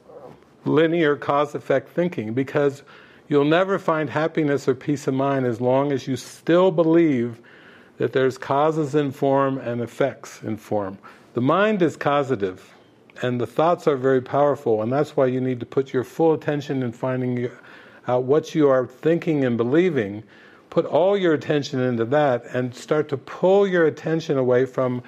linear 0.64 1.16
cause 1.16 1.56
effect 1.56 1.90
thinking 1.90 2.34
because 2.34 2.84
You'll 3.30 3.46
never 3.46 3.78
find 3.78 4.10
happiness 4.10 4.68
or 4.68 4.74
peace 4.74 5.08
of 5.08 5.14
mind 5.14 5.46
as 5.46 5.62
long 5.62 5.92
as 5.92 6.08
you 6.08 6.16
still 6.16 6.72
believe 6.72 7.40
that 7.98 8.12
there's 8.12 8.40
causes 8.40 8.96
in 8.96 9.12
form 9.12 9.60
and 9.60 9.82
effects 9.82 10.42
in 10.42 10.58
form. 10.58 10.98
The 11.36 11.42
mind 11.42 11.82
is 11.84 11.96
causative. 11.96 12.74
and 13.22 13.40
the 13.40 13.46
thoughts 13.48 13.86
are 13.86 13.98
very 13.98 14.22
powerful, 14.22 14.82
and 14.82 14.92
that's 14.92 15.18
why 15.18 15.26
you 15.26 15.42
need 15.42 15.60
to 15.60 15.66
put 15.66 15.92
your 15.92 16.06
full 16.06 16.34
attention 16.34 16.82
in 16.82 16.94
finding 16.94 17.50
out 18.08 18.24
what 18.24 18.56
you 18.56 18.70
are 18.70 18.88
thinking 18.88 19.46
and 19.46 19.58
believing. 19.58 20.24
Put 20.70 20.86
all 20.86 21.18
your 21.18 21.34
attention 21.34 21.80
into 21.80 22.06
that, 22.06 22.46
and 22.54 22.74
start 22.76 23.10
to 23.10 23.18
pull 23.18 23.68
your 23.68 23.88
attention 23.88 24.38
away 24.38 24.66
from 24.66 25.02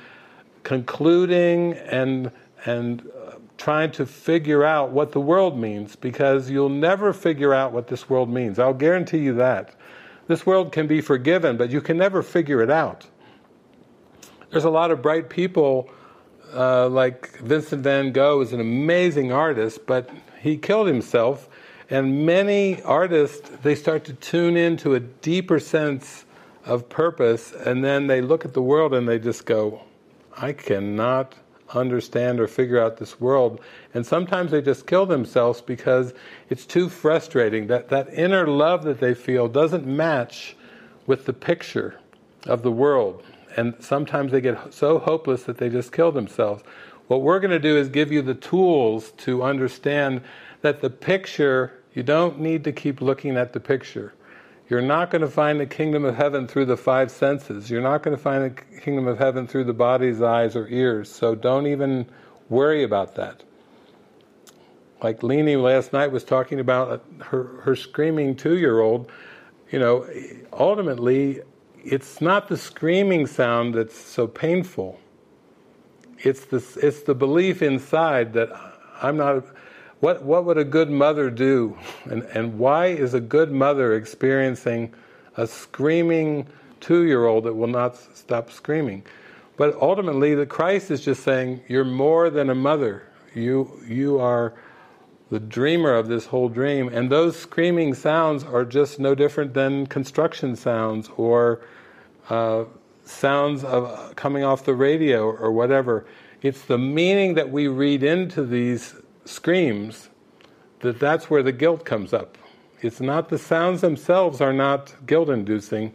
concluding 0.64 1.74
and 1.74 2.32
and 2.66 3.02
uh, 3.02 3.34
trying 3.58 3.92
to 3.92 4.06
figure 4.06 4.64
out 4.64 4.92
what 4.92 5.12
the 5.12 5.20
world 5.20 5.58
means, 5.58 5.96
because 5.96 6.50
you'll 6.50 6.70
never 6.70 7.14
figure 7.14 7.54
out 7.54 7.72
what 7.72 7.88
this 7.88 8.10
world 8.10 8.30
means. 8.30 8.58
I'll 8.58 8.74
guarantee 8.74 9.20
you 9.20 9.34
that. 9.36 9.76
This 10.28 10.46
world 10.46 10.72
can 10.72 10.88
be 10.88 11.02
forgiven, 11.02 11.58
but 11.58 11.70
you 11.70 11.82
can 11.82 11.98
never 11.98 12.24
figure 12.24 12.62
it 12.62 12.72
out. 12.72 13.08
There's 14.50 14.64
a 14.64 14.70
lot 14.70 14.92
of 14.92 15.02
bright 15.02 15.30
people, 15.30 15.90
uh, 16.54 16.90
like 16.90 17.38
Vincent 17.40 17.84
van 17.84 18.12
Gogh 18.12 18.42
is 18.42 18.52
an 18.54 18.60
amazing 18.60 19.32
artist, 19.32 19.86
but 19.86 20.10
he 20.40 20.58
killed 20.58 20.88
himself. 20.88 21.50
And 21.92 22.26
many 22.26 22.82
artists, 22.84 23.50
they 23.64 23.76
start 23.76 24.06
to 24.06 24.14
tune 24.14 24.56
into 24.56 24.96
a 24.96 25.00
deeper 25.02 25.60
sense 25.60 26.24
of 26.66 26.88
purpose, 26.88 27.52
and 27.52 27.84
then 27.84 28.08
they 28.08 28.22
look 28.22 28.46
at 28.46 28.54
the 28.54 28.62
world 28.62 28.94
and 28.94 29.08
they 29.08 29.20
just 29.20 29.46
go, 29.46 29.82
I 30.38 30.54
cannot 30.54 31.36
understand 31.74 32.40
or 32.40 32.48
figure 32.48 32.82
out 32.82 32.98
this 32.98 33.20
world. 33.20 33.60
And 33.94 34.06
sometimes 34.06 34.52
they 34.52 34.62
just 34.62 34.88
kill 34.88 35.06
themselves 35.06 35.62
because 35.62 36.14
it's 36.50 36.66
too 36.66 36.88
frustrating. 36.88 37.68
That, 37.68 37.90
that 37.90 38.14
inner 38.14 38.48
love 38.48 38.84
that 38.84 39.00
they 39.00 39.14
feel 39.14 39.50
doesn't 39.50 39.86
match 39.86 40.56
with 41.08 41.26
the 41.26 41.34
picture 41.34 42.00
of 42.46 42.64
the 42.64 42.72
world. 42.72 43.24
And 43.58 43.76
sometimes 43.80 44.32
they 44.32 44.40
get 44.40 44.74
so 44.74 44.98
hopeless 44.98 45.44
that 45.44 45.58
they 45.58 45.68
just 45.68 45.92
kill 45.92 46.14
themselves. 46.14 46.64
What 47.08 47.22
we're 47.22 47.42
going 47.42 47.52
to 47.52 47.60
do 47.60 47.76
is 47.76 47.90
give 47.90 48.14
you 48.14 48.22
the 48.22 48.34
tools 48.34 49.12
to 49.18 49.44
understand 49.44 50.22
that 50.62 50.80
the 50.80 50.90
picture, 50.90 51.81
you 51.94 52.04
don't 52.04 52.40
need 52.40 52.64
to 52.64 52.72
keep 52.72 53.02
looking 53.02 53.38
at 53.38 53.54
the 53.54 53.60
picture. 53.60 54.14
You're 54.70 54.82
not 54.82 55.12
going 55.12 55.22
to 55.22 55.28
find 55.28 55.60
the 55.60 55.66
kingdom 55.66 56.06
of 56.06 56.16
heaven 56.16 56.48
through 56.48 56.66
the 56.66 56.78
five 56.78 57.12
senses. 57.12 57.70
You're 57.70 57.82
not 57.82 58.04
going 58.04 58.16
to 58.16 58.22
find 58.22 58.44
the 58.46 58.80
kingdom 58.80 59.06
of 59.06 59.18
heaven 59.18 59.46
through 59.46 59.66
the 59.66 59.74
body's 59.74 60.22
eyes 60.22 60.56
or 60.56 60.68
ears. 60.70 61.12
So 61.12 61.36
don't 61.36 61.68
even 61.68 62.06
worry 62.48 62.84
about 62.84 63.16
that. 63.16 63.44
Like 65.04 65.24
Leni 65.24 65.58
last 65.58 65.92
night 65.92 66.12
was 66.12 66.24
talking 66.24 66.60
about 66.62 67.04
her, 67.20 67.62
her 67.64 67.76
screaming 67.76 68.36
two 68.36 68.58
year 68.58 68.80
old. 68.80 69.12
You 69.72 69.80
know, 69.80 70.08
ultimately, 70.54 71.42
it's 71.84 72.22
not 72.22 72.48
the 72.48 72.58
screaming 72.58 73.28
sound 73.28 73.74
that's 73.74 73.98
so 73.98 74.28
painful. 74.28 75.00
It's 76.20 76.46
the, 76.46 76.64
it's 76.82 77.02
the 77.04 77.16
belief 77.16 77.62
inside 77.62 78.34
that 78.34 78.50
I'm 79.02 79.18
not. 79.18 79.44
What, 80.02 80.24
what 80.24 80.46
would 80.46 80.58
a 80.58 80.64
good 80.64 80.90
mother 80.90 81.30
do? 81.30 81.78
And, 82.06 82.24
and 82.24 82.58
why 82.58 82.88
is 82.88 83.14
a 83.14 83.20
good 83.20 83.52
mother 83.52 83.96
experiencing 83.96 84.94
a 85.38 85.46
screaming 85.46 86.48
two 86.80 87.04
year 87.04 87.26
old 87.26 87.44
that 87.44 87.54
will 87.54 87.68
not 87.68 87.96
stop 88.18 88.52
screaming? 88.52 89.04
But 89.58 89.76
ultimately, 89.80 90.34
the 90.34 90.48
Christ 90.48 90.90
is 90.90 91.02
just 91.02 91.22
saying, 91.24 91.62
You're 91.68 91.86
more 91.86 92.32
than 92.32 92.50
a 92.50 92.56
mother. 92.56 93.04
You, 93.36 93.80
you 93.88 94.20
are 94.20 94.56
the 95.30 95.40
dreamer 95.40 95.94
of 95.94 96.08
this 96.08 96.26
whole 96.26 96.50
dream. 96.50 96.88
And 96.90 97.12
those 97.12 97.38
screaming 97.38 97.94
sounds 97.94 98.44
are 98.44 98.66
just 98.66 99.00
no 99.00 99.14
different 99.14 99.54
than 99.54 99.86
construction 99.86 100.56
sounds 100.56 101.10
or 101.16 101.62
uh, 102.28 102.66
sounds 103.06 103.64
of 103.64 104.16
coming 104.16 104.44
off 104.44 104.66
the 104.66 104.74
radio 104.74 105.26
or 105.26 105.52
whatever. 105.52 106.08
It's 106.42 106.64
the 106.64 106.80
meaning 106.80 107.36
that 107.36 107.52
we 107.52 107.68
read 107.68 108.02
into 108.02 108.44
these 108.44 108.96
screams, 109.26 110.10
that 110.80 111.00
that's 111.00 111.30
where 111.30 111.44
the 111.44 111.52
guilt 111.52 111.86
comes 111.86 112.14
up. 112.14 112.38
It's 112.82 113.00
not 113.00 113.30
the 113.30 113.38
sounds 113.38 113.82
themselves 113.82 114.42
are 114.42 114.54
not 114.54 114.96
guilt 115.06 115.30
inducing, 115.30 115.94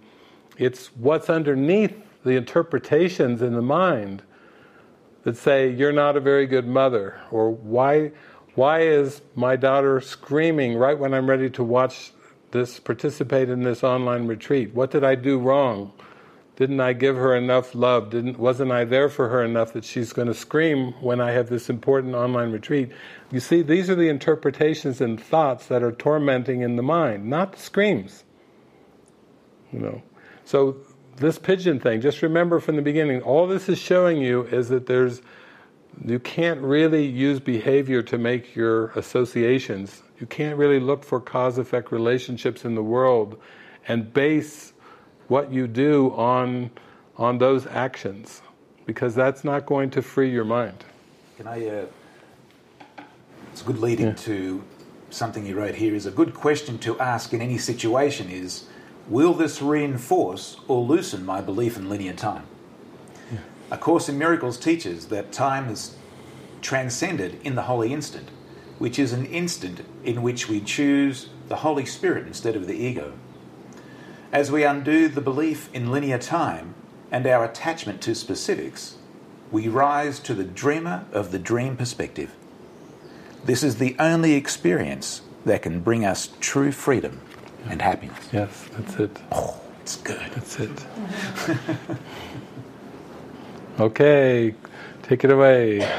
it's 0.58 0.86
what's 0.96 1.28
underneath 1.28 1.94
the 2.24 2.32
interpretations 2.32 3.42
in 3.42 3.54
the 3.54 3.62
mind 3.62 4.22
that 5.24 5.36
say, 5.36 5.68
You're 5.70 5.92
not 5.92 6.16
a 6.16 6.20
very 6.20 6.46
good 6.46 6.66
mother, 6.66 7.20
or 7.30 7.50
why, 7.50 8.12
why 8.54 8.82
is 8.82 9.22
my 9.34 9.56
daughter 9.56 10.00
screaming 10.00 10.76
right 10.76 10.98
when 10.98 11.12
I'm 11.12 11.28
ready 11.28 11.50
to 11.50 11.64
watch 11.64 12.12
this, 12.52 12.78
participate 12.78 13.50
in 13.50 13.62
this 13.62 13.82
online 13.82 14.26
retreat? 14.26 14.72
What 14.74 14.90
did 14.92 15.04
I 15.04 15.16
do 15.16 15.38
wrong? 15.38 15.92
Didn't 16.56 16.80
I 16.80 16.94
give 16.94 17.16
her 17.16 17.36
enough 17.36 17.74
love? 17.74 18.10
Didn't 18.10 18.38
wasn't 18.38 18.72
I 18.72 18.84
there 18.84 19.10
for 19.10 19.28
her 19.28 19.44
enough 19.44 19.74
that 19.74 19.84
she's 19.84 20.14
going 20.14 20.28
to 20.28 20.34
scream 20.34 20.92
when 21.02 21.20
I 21.20 21.32
have 21.32 21.50
this 21.50 21.68
important 21.68 22.14
online 22.14 22.50
retreat? 22.50 22.92
You 23.30 23.40
see, 23.40 23.60
these 23.60 23.90
are 23.90 23.94
the 23.94 24.08
interpretations 24.08 25.02
and 25.02 25.22
thoughts 25.22 25.66
that 25.66 25.82
are 25.82 25.92
tormenting 25.92 26.62
in 26.62 26.76
the 26.76 26.82
mind, 26.82 27.28
not 27.28 27.52
the 27.52 27.58
screams. 27.58 28.24
You 29.70 29.80
know, 29.80 30.02
so 30.46 30.78
this 31.16 31.38
pigeon 31.38 31.78
thing. 31.78 32.00
Just 32.00 32.22
remember 32.22 32.58
from 32.58 32.76
the 32.76 32.82
beginning, 32.82 33.20
all 33.20 33.46
this 33.46 33.68
is 33.68 33.78
showing 33.78 34.22
you 34.22 34.44
is 34.44 34.70
that 34.70 34.86
there's 34.86 35.20
you 36.04 36.18
can't 36.18 36.60
really 36.60 37.06
use 37.06 37.40
behavior 37.40 38.02
to 38.02 38.18
make 38.18 38.54
your 38.54 38.88
associations. 38.90 40.02
You 40.18 40.26
can't 40.26 40.58
really 40.58 40.80
look 40.80 41.04
for 41.04 41.20
cause-effect 41.20 41.90
relationships 41.90 42.64
in 42.64 42.74
the 42.74 42.82
world 42.82 43.40
and 43.88 44.12
base 44.12 44.72
what 45.28 45.52
you 45.52 45.66
do 45.66 46.12
on 46.16 46.70
on 47.16 47.38
those 47.38 47.66
actions 47.66 48.42
because 48.84 49.14
that's 49.14 49.42
not 49.42 49.66
going 49.66 49.90
to 49.90 50.02
free 50.02 50.30
your 50.30 50.44
mind. 50.44 50.84
Can 51.36 51.46
I? 51.48 51.66
Uh, 51.66 51.86
it's 53.52 53.62
a 53.62 53.64
good 53.64 53.78
lead 53.78 54.00
into 54.00 54.62
something 55.10 55.46
you 55.46 55.56
wrote 55.56 55.74
here. 55.74 55.94
Is 55.94 56.06
a 56.06 56.10
good 56.10 56.34
question 56.34 56.78
to 56.78 56.98
ask 57.00 57.32
in 57.32 57.40
any 57.40 57.58
situation. 57.58 58.30
Is 58.30 58.64
will 59.08 59.34
this 59.34 59.62
reinforce 59.62 60.58
or 60.68 60.82
loosen 60.82 61.24
my 61.24 61.40
belief 61.40 61.76
in 61.76 61.88
linear 61.88 62.12
time? 62.12 62.46
A 63.70 63.76
Course 63.76 64.08
in 64.08 64.16
Miracles 64.16 64.58
teaches 64.58 65.06
that 65.08 65.32
time 65.32 65.68
is 65.68 65.96
transcended 66.62 67.40
in 67.42 67.56
the 67.56 67.62
holy 67.62 67.92
instant, 67.92 68.28
which 68.78 68.96
is 68.96 69.12
an 69.12 69.26
instant 69.26 69.84
in 70.04 70.22
which 70.22 70.48
we 70.48 70.60
choose 70.60 71.30
the 71.48 71.56
Holy 71.56 71.84
Spirit 71.84 72.28
instead 72.28 72.54
of 72.54 72.68
the 72.68 72.74
ego. 72.76 73.14
As 74.36 74.52
we 74.52 74.64
undo 74.64 75.08
the 75.08 75.22
belief 75.22 75.70
in 75.72 75.90
linear 75.90 76.18
time 76.18 76.74
and 77.10 77.26
our 77.26 77.42
attachment 77.42 78.02
to 78.02 78.14
specifics, 78.14 78.96
we 79.50 79.66
rise 79.66 80.20
to 80.20 80.34
the 80.34 80.44
dreamer 80.44 81.06
of 81.10 81.32
the 81.32 81.38
dream 81.38 81.74
perspective. 81.74 82.34
This 83.46 83.62
is 83.62 83.76
the 83.76 83.96
only 83.98 84.34
experience 84.34 85.22
that 85.46 85.62
can 85.62 85.80
bring 85.80 86.04
us 86.04 86.28
true 86.38 86.70
freedom 86.70 87.22
and 87.64 87.80
happiness. 87.80 88.28
Yes, 88.30 88.68
that's 88.72 88.96
it. 88.96 89.16
Oh, 89.32 89.58
it's 89.80 89.96
good. 89.96 90.30
That's 90.32 90.60
it. 90.60 90.86
okay, 93.80 94.54
take 95.02 95.24
it 95.24 95.30
away. 95.30 95.90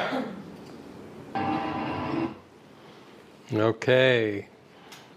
Okay, 3.52 4.48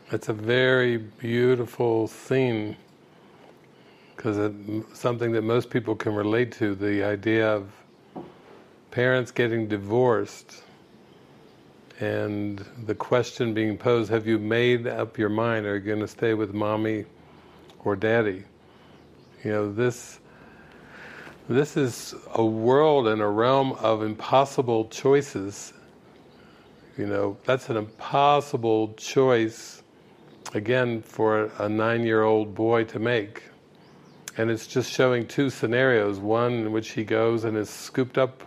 that's 0.08 0.30
a 0.30 0.32
very 0.32 0.96
beautiful 0.96 2.08
scene 2.08 2.76
because 4.20 4.36
it's 4.36 5.00
something 5.00 5.32
that 5.32 5.40
most 5.40 5.70
people 5.70 5.96
can 5.96 6.14
relate 6.14 6.52
to 6.52 6.74
the 6.74 7.02
idea 7.02 7.50
of 7.50 7.72
parents 8.90 9.30
getting 9.30 9.66
divorced 9.66 10.62
and 12.00 12.62
the 12.84 12.94
question 12.94 13.54
being 13.54 13.78
posed 13.78 14.10
have 14.10 14.26
you 14.26 14.38
made 14.38 14.86
up 14.86 15.16
your 15.16 15.30
mind? 15.30 15.64
Are 15.64 15.76
you 15.76 15.80
going 15.80 16.00
to 16.00 16.06
stay 16.06 16.34
with 16.34 16.52
mommy 16.52 17.06
or 17.82 17.96
daddy? 17.96 18.44
You 19.42 19.52
know 19.52 19.72
this 19.72 20.20
this 21.48 21.78
is 21.78 22.14
a 22.34 22.44
world 22.44 23.08
and 23.08 23.22
a 23.22 23.26
realm 23.26 23.72
of 23.72 24.02
impossible 24.02 24.88
choices. 24.88 25.72
You 26.98 27.06
know 27.06 27.38
that's 27.46 27.70
an 27.70 27.78
impossible 27.78 28.92
choice 28.98 29.82
again 30.52 31.00
for 31.00 31.50
a 31.58 31.70
nine-year-old 31.70 32.54
boy 32.54 32.84
to 32.84 32.98
make 32.98 33.44
and 34.36 34.50
it's 34.50 34.66
just 34.66 34.90
showing 34.90 35.26
two 35.26 35.50
scenarios. 35.50 36.18
One 36.18 36.52
in 36.52 36.72
which 36.72 36.90
he 36.90 37.04
goes 37.04 37.44
and 37.44 37.56
is 37.56 37.68
scooped 37.68 38.18
up 38.18 38.42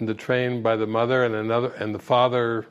in 0.00 0.06
the 0.06 0.14
train 0.14 0.62
by 0.62 0.76
the 0.76 0.86
mother 0.86 1.24
and 1.24 1.34
another 1.34 1.68
and 1.78 1.94
the 1.94 1.98
father 1.98 2.66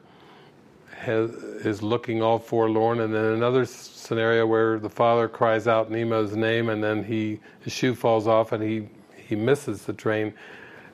has, 0.95 1.31
is 1.31 1.81
looking 1.81 2.21
all 2.21 2.39
forlorn. 2.39 2.99
And 3.01 3.13
then 3.13 3.25
another 3.25 3.65
scenario 3.65 4.45
where 4.45 4.79
the 4.79 4.89
father 4.89 5.27
cries 5.27 5.67
out 5.67 5.91
Nemo's 5.91 6.35
name 6.35 6.69
and 6.69 6.83
then 6.83 7.03
he 7.03 7.39
his 7.61 7.73
shoe 7.73 7.95
falls 7.95 8.27
off 8.27 8.51
and 8.51 8.63
he 8.63 8.87
he 9.15 9.35
misses 9.35 9.83
the 9.83 9.93
train. 9.93 10.33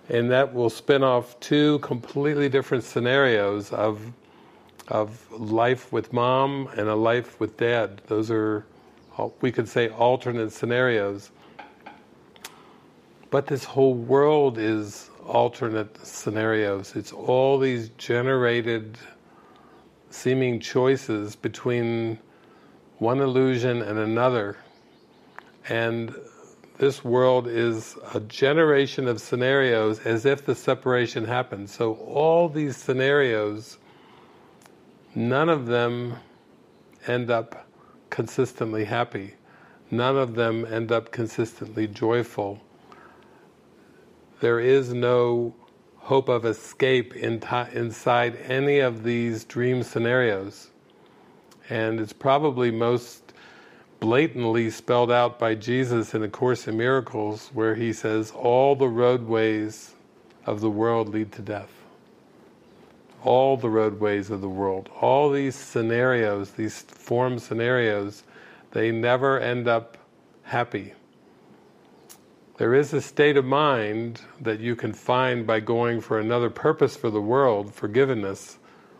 And 0.09 0.31
that 0.31 0.53
will 0.53 0.69
spin 0.69 1.03
off 1.03 1.39
two 1.39 1.79
completely 1.79 2.49
different 2.49 2.83
scenarios 2.83 3.71
of 3.71 4.01
of 4.87 5.31
life 5.31 5.91
with 5.91 6.11
mom 6.11 6.67
and 6.75 6.89
a 6.89 6.95
life 6.95 7.39
with 7.39 7.57
dad. 7.57 8.01
Those 8.07 8.31
are 8.31 8.65
we 9.41 9.51
could 9.51 9.67
say 9.67 9.89
alternate 9.89 10.51
scenarios 10.51 11.31
But 13.29 13.45
this 13.45 13.63
whole 13.63 13.93
world 13.93 14.57
is 14.57 15.09
alternate 15.27 16.03
scenarios. 16.05 16.95
It's 16.95 17.11
all 17.11 17.59
these 17.59 17.89
generated 17.89 18.97
seeming 20.09 20.59
choices 20.59 21.35
between 21.35 22.17
one 22.97 23.19
illusion 23.19 23.83
and 23.83 23.99
another. 23.99 24.57
And 25.67 26.15
this 26.79 27.03
world 27.03 27.47
is 27.47 27.97
a 28.15 28.19
generation 28.21 29.07
of 29.07 29.21
scenarios 29.21 29.99
as 29.99 30.25
if 30.25 30.45
the 30.45 30.55
separation 30.55 31.25
happened. 31.25 31.69
So 31.69 31.93
all 31.95 32.49
these 32.49 32.75
scenarios, 32.75 33.77
none 35.13 35.49
of 35.49 35.67
them 35.67 36.15
end 37.05 37.29
up 37.29 37.68
consistently 38.09 38.85
happy. 38.85 39.35
None 39.91 40.17
of 40.17 40.35
them 40.35 40.65
end 40.65 40.91
up 40.91 41.11
consistently 41.11 41.87
joyful. 41.87 42.61
There 44.39 44.59
is 44.59 44.93
no 44.93 45.55
hope 45.97 46.29
of 46.29 46.45
escape 46.45 47.15
in 47.15 47.41
inside 47.73 48.35
any 48.37 48.79
of 48.79 49.03
these 49.03 49.43
dream 49.43 49.83
scenarios. 49.83 50.71
And 51.69 51.99
it's 51.99 52.13
probably 52.13 52.71
most 52.71 53.33
blatantly 53.99 54.69
spelled 54.69 55.11
out 55.11 55.37
by 55.37 55.55
Jesus 55.55 56.13
in 56.13 56.23
A 56.23 56.29
Course 56.29 56.67
in 56.67 56.77
Miracles, 56.77 57.49
where 57.53 57.75
he 57.75 57.93
says, 57.93 58.31
All 58.31 58.75
the 58.75 58.87
roadways 58.87 59.93
of 60.45 60.61
the 60.61 60.69
world 60.69 61.09
lead 61.09 61.31
to 61.33 61.41
death. 61.41 61.78
All 63.23 63.57
the 63.57 63.69
roadways 63.69 64.29
of 64.29 64.41
the 64.41 64.49
world, 64.49 64.89
all 65.01 65.29
these 65.29 65.55
scenarios, 65.55 66.51
these 66.51 66.81
form 66.81 67.37
scenarios, 67.37 68.23
they 68.71 68.91
never 68.91 69.39
end 69.39 69.67
up 69.67 69.97
happy. 70.43 70.93
There 72.57 72.73
is 72.73 72.93
a 72.93 73.01
state 73.01 73.37
of 73.37 73.45
mind 73.45 74.21
that 74.41 74.59
you 74.59 74.75
can 74.75 74.93
find 74.93 75.47
by 75.47 75.59
going 75.61 76.01
for 76.01 76.19
another 76.19 76.49
purpose 76.49 76.95
for 76.95 77.09
the 77.09 77.21
world, 77.21 77.73
forgiveness, 77.73 78.57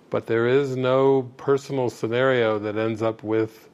but 0.10 0.28
there 0.28 0.48
is 0.48 0.76
no 0.76 1.24
personal 1.38 1.90
scenario 1.90 2.58
that 2.60 2.78
ends 2.78 3.02
up 3.02 3.22
with 3.24 3.70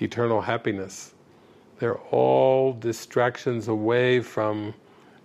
eternal 0.00 0.40
happiness. 0.40 1.14
They're 1.78 1.98
all 2.10 2.72
distractions 2.72 3.68
away 3.68 4.20
from 4.20 4.74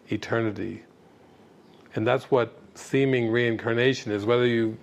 eternity. 0.09 0.83
And 1.95 2.05
that's 2.05 2.29
what 2.29 2.57
seeming 2.75 3.29
reincarnation 3.29 4.11
is, 4.11 4.25
whether 4.25 4.45
you 4.45 4.77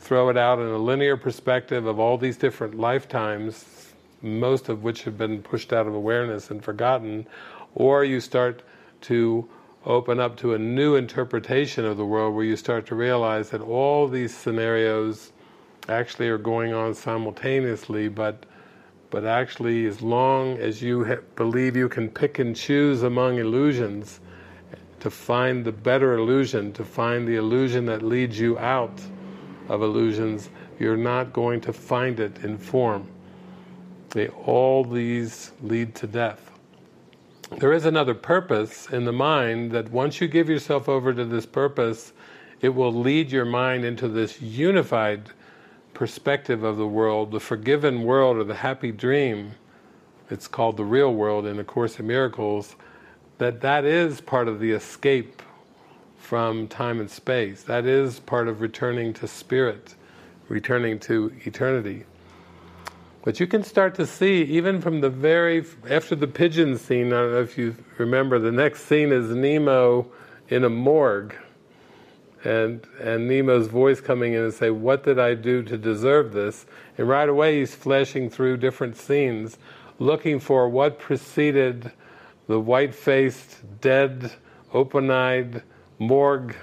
throw 0.00 0.28
it 0.28 0.36
out 0.36 0.58
in 0.58 0.66
a 0.66 0.78
linear 0.78 1.16
perspective 1.16 1.86
of 1.86 1.98
all 1.98 2.16
these 2.18 2.36
different 2.36 2.78
lifetimes, 2.78 3.92
most 4.22 4.68
of 4.68 4.82
which 4.82 5.04
have 5.04 5.16
been 5.16 5.42
pushed 5.42 5.72
out 5.72 5.86
of 5.86 5.94
awareness 5.94 6.50
and 6.50 6.64
forgotten, 6.64 7.26
or 7.74 8.04
you 8.04 8.20
start 8.20 8.62
to 9.02 9.48
open 9.86 10.20
up 10.20 10.36
to 10.36 10.54
a 10.54 10.58
new 10.58 10.96
interpretation 10.96 11.84
of 11.84 11.96
the 11.96 12.04
world 12.04 12.34
where 12.34 12.44
you 12.44 12.56
start 12.56 12.86
to 12.86 12.94
realize 12.94 13.50
that 13.50 13.60
all 13.60 14.08
these 14.08 14.34
scenarios 14.34 15.32
actually 15.88 16.28
are 16.28 16.38
going 16.38 16.72
on 16.72 16.94
simultaneously, 16.94 18.08
but 18.08 18.44
but 19.10 19.24
actually 19.24 19.86
as 19.86 20.00
long 20.00 20.56
as 20.58 20.80
you 20.80 21.20
believe 21.34 21.74
you 21.74 21.88
can 21.88 22.08
pick 22.08 22.38
and 22.38 22.54
choose 22.54 23.02
among 23.02 23.38
illusions 23.38 24.20
to 25.00 25.10
find 25.10 25.64
the 25.64 25.72
better 25.72 26.14
illusion, 26.14 26.72
to 26.74 26.84
find 26.84 27.26
the 27.26 27.36
illusion 27.36 27.86
that 27.86 28.02
leads 28.02 28.38
you 28.38 28.58
out 28.58 29.00
of 29.68 29.82
illusions, 29.82 30.50
you're 30.78 30.96
not 30.96 31.32
going 31.32 31.60
to 31.62 31.72
find 31.72 32.20
it 32.20 32.44
in 32.44 32.58
form. 32.58 33.06
They 34.10 34.28
all 34.28 34.84
these 34.84 35.52
lead 35.62 35.94
to 35.96 36.06
death 36.06 36.50
there 37.58 37.72
is 37.72 37.84
another 37.84 38.14
purpose 38.14 38.88
in 38.90 39.04
the 39.04 39.12
mind 39.12 39.72
that 39.72 39.90
once 39.90 40.20
you 40.20 40.28
give 40.28 40.48
yourself 40.48 40.88
over 40.88 41.12
to 41.12 41.24
this 41.24 41.46
purpose, 41.46 42.12
it 42.60 42.68
will 42.68 42.92
lead 42.92 43.32
your 43.32 43.44
mind 43.44 43.84
into 43.84 44.06
this 44.06 44.40
unified 44.40 45.30
perspective 45.92 46.62
of 46.62 46.76
the 46.76 46.86
world, 46.86 47.32
the 47.32 47.40
forgiven 47.40 48.02
world 48.04 48.36
or 48.36 48.44
the 48.44 48.54
happy 48.54 48.92
dream. 48.92 49.52
It's 50.30 50.46
called 50.46 50.76
the 50.76 50.84
real 50.84 51.12
world 51.12 51.44
in 51.44 51.58
A 51.58 51.64
Course 51.64 51.98
in 51.98 52.06
Miracles. 52.06 52.76
That 53.40 53.62
that 53.62 53.86
is 53.86 54.20
part 54.20 54.48
of 54.48 54.60
the 54.60 54.72
escape 54.72 55.40
from 56.18 56.68
time 56.68 57.00
and 57.00 57.10
space. 57.10 57.62
That 57.62 57.86
is 57.86 58.20
part 58.20 58.48
of 58.48 58.60
returning 58.60 59.14
to 59.14 59.26
spirit, 59.26 59.94
returning 60.50 60.98
to 60.98 61.32
eternity. 61.46 62.04
But 63.24 63.40
you 63.40 63.46
can 63.46 63.62
start 63.64 63.94
to 63.94 64.06
see, 64.06 64.42
even 64.42 64.82
from 64.82 65.00
the 65.00 65.08
very, 65.08 65.64
after 65.88 66.14
the 66.14 66.26
pigeon 66.26 66.76
scene, 66.76 67.06
I 67.06 67.16
don't 67.22 67.32
know 67.32 67.40
if 67.40 67.56
you 67.56 67.76
remember, 67.96 68.38
the 68.38 68.52
next 68.52 68.84
scene 68.84 69.10
is 69.10 69.30
Nemo 69.30 70.06
in 70.50 70.64
a 70.64 70.68
morgue. 70.68 71.34
And, 72.44 72.86
and 73.00 73.26
Nemo's 73.26 73.68
voice 73.68 74.02
coming 74.02 74.34
in 74.34 74.44
and 74.44 74.52
say, 74.52 74.68
what 74.68 75.02
did 75.02 75.18
I 75.18 75.32
do 75.32 75.62
to 75.62 75.78
deserve 75.78 76.34
this? 76.34 76.66
And 76.98 77.08
right 77.08 77.28
away 77.28 77.60
he's 77.60 77.74
flashing 77.74 78.28
through 78.28 78.58
different 78.58 78.98
scenes, 78.98 79.56
looking 79.98 80.40
for 80.40 80.68
what 80.68 80.98
preceded 80.98 81.92
the 82.50 82.58
white-faced, 82.58 83.80
dead, 83.80 84.28
open-eyed 84.72 85.62
morgue 86.00 86.56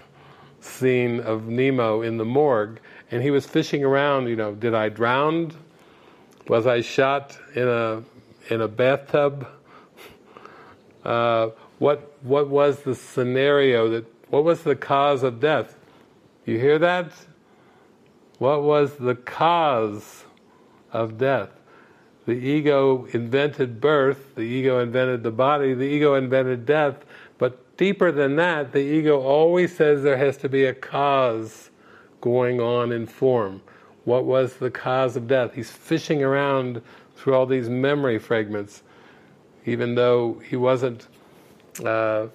scene 0.60 1.22
of 1.22 1.48
Nemo 1.48 2.02
in 2.02 2.18
the 2.18 2.26
morgue. 2.26 2.82
And 3.10 3.24
he 3.24 3.32
was 3.32 3.46
fishing 3.46 3.86
around, 3.86 4.28
you 4.28 4.36
know, 4.36 4.54
did 4.54 4.74
I 4.74 4.90
drown? 4.90 5.54
Was 6.50 6.68
I 6.68 6.82
shot 6.82 7.38
in 7.56 7.70
a 7.70 8.04
in 8.50 8.60
a 8.60 8.68
bathtub? 8.68 9.48
Uh, 11.06 11.52
what 11.80 12.18
what 12.22 12.50
was 12.50 12.82
the 12.82 12.94
scenario 12.94 13.90
that? 13.92 14.06
What 14.30 14.44
was 14.44 14.64
the 14.64 14.76
cause 14.76 15.24
of 15.24 15.40
death? 15.40 15.74
You 16.46 16.60
hear 16.60 16.80
that? 16.80 17.14
What 18.40 18.62
was 18.62 18.98
the 18.98 19.16
cause 19.16 20.26
of 20.92 21.18
death? 21.18 21.57
The 22.28 22.34
ego 22.34 23.08
invented 23.14 23.80
birth, 23.80 24.36
the 24.36 24.42
ego 24.42 24.82
invented 24.82 25.24
the 25.24 25.32
body, 25.32 25.74
the 25.74 25.86
ego 25.86 26.16
invented 26.16 26.66
death, 26.66 27.06
but 27.38 27.78
deeper 27.78 28.12
than 28.12 28.36
that, 28.36 28.74
the 28.74 28.82
ego 28.82 29.22
always 29.22 29.74
says 29.74 30.04
there 30.04 30.18
has 30.18 30.36
to 30.40 30.50
be 30.50 30.66
a 30.66 30.74
cause 30.74 31.70
going 32.20 32.60
on 32.60 32.92
in 32.92 33.08
form. 33.08 33.62
What 34.04 34.26
was 34.26 34.58
the 34.58 34.70
cause 34.70 35.16
of 35.16 35.30
death? 35.30 35.54
He's 35.54 35.72
fishing 35.72 36.22
around 36.22 36.82
through 37.16 37.34
all 37.34 37.46
these 37.46 37.70
memory 37.70 38.20
fragments, 38.20 38.84
even 39.66 39.96
though 39.96 40.42
he 40.46 40.58
wasn't, 40.58 41.08
uh, 41.86 42.28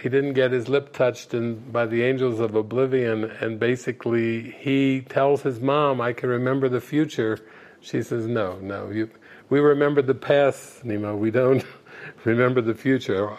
he 0.00 0.08
didn't 0.08 0.32
get 0.32 0.52
his 0.52 0.70
lip 0.70 0.94
touched 0.94 1.34
in, 1.34 1.56
by 1.70 1.84
the 1.84 2.02
angels 2.02 2.40
of 2.40 2.54
oblivion, 2.54 3.24
and 3.24 3.60
basically 3.60 4.52
he 4.52 5.02
tells 5.02 5.42
his 5.42 5.60
mom, 5.60 6.00
I 6.00 6.14
can 6.14 6.30
remember 6.30 6.70
the 6.70 6.80
future. 6.80 7.40
She 7.84 8.02
says, 8.02 8.26
no, 8.26 8.58
no, 8.60 8.90
you, 8.90 9.10
we 9.50 9.60
remember 9.60 10.02
the 10.02 10.14
past, 10.14 10.84
Nemo, 10.84 11.14
we 11.14 11.30
don't 11.30 11.64
remember 12.24 12.60
the 12.60 12.74
future. 12.74 13.30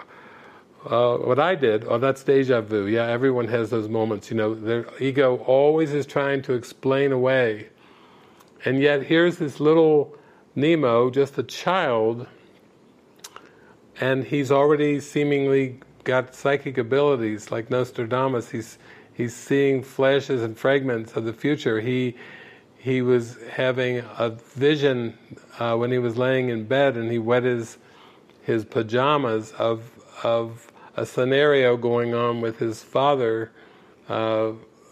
Uh, 0.86 1.18
what 1.18 1.40
I 1.40 1.56
did, 1.56 1.84
oh, 1.86 1.98
that's 1.98 2.24
deja 2.24 2.62
vu. 2.62 2.86
Yeah, 2.86 3.08
everyone 3.08 3.48
has 3.48 3.72
those 3.72 3.90
moments. 3.90 4.30
You 4.30 4.38
know, 4.38 4.54
their 4.54 4.86
ego 5.02 5.38
always 5.38 5.94
is 5.94 6.06
trying 6.06 6.44
to 6.44 6.54
explain 6.54 7.12
away 7.12 7.70
and 8.66 8.82
yet 8.82 9.04
here's 9.04 9.38
this 9.38 9.60
little 9.60 10.18
Nemo, 10.56 11.12
just 11.12 11.38
a 11.38 11.44
child, 11.44 12.26
and 14.00 14.24
he's 14.24 14.52
already 14.52 15.00
seemingly 15.00 15.80
got 16.04 16.34
psychic 16.34 16.78
abilities 16.78 17.52
like 17.52 17.70
Nostradamus. 17.70 18.50
He's 18.50 18.80
he's 19.14 19.36
seeing 19.36 19.84
flashes 19.84 20.42
and 20.42 20.58
fragments 20.58 21.16
of 21.16 21.26
the 21.26 21.34
future. 21.34 21.80
He 21.80 22.16
he 22.86 23.02
was 23.02 23.36
having 23.50 24.04
a 24.20 24.30
vision 24.30 25.18
uh, 25.58 25.76
when 25.76 25.90
he 25.90 25.98
was 25.98 26.18
laying 26.18 26.50
in 26.50 26.66
bed, 26.66 26.96
and 26.96 27.12
he 27.12 27.18
wet 27.18 27.42
his 27.42 27.80
his 28.44 28.64
pajamas 28.64 29.54
of 29.54 29.90
of 30.24 30.72
a 30.96 31.04
scenario 31.04 31.78
going 31.78 32.14
on 32.14 32.42
with 32.42 32.60
his 32.60 32.84
father, 32.84 33.52
uh, 34.08 34.52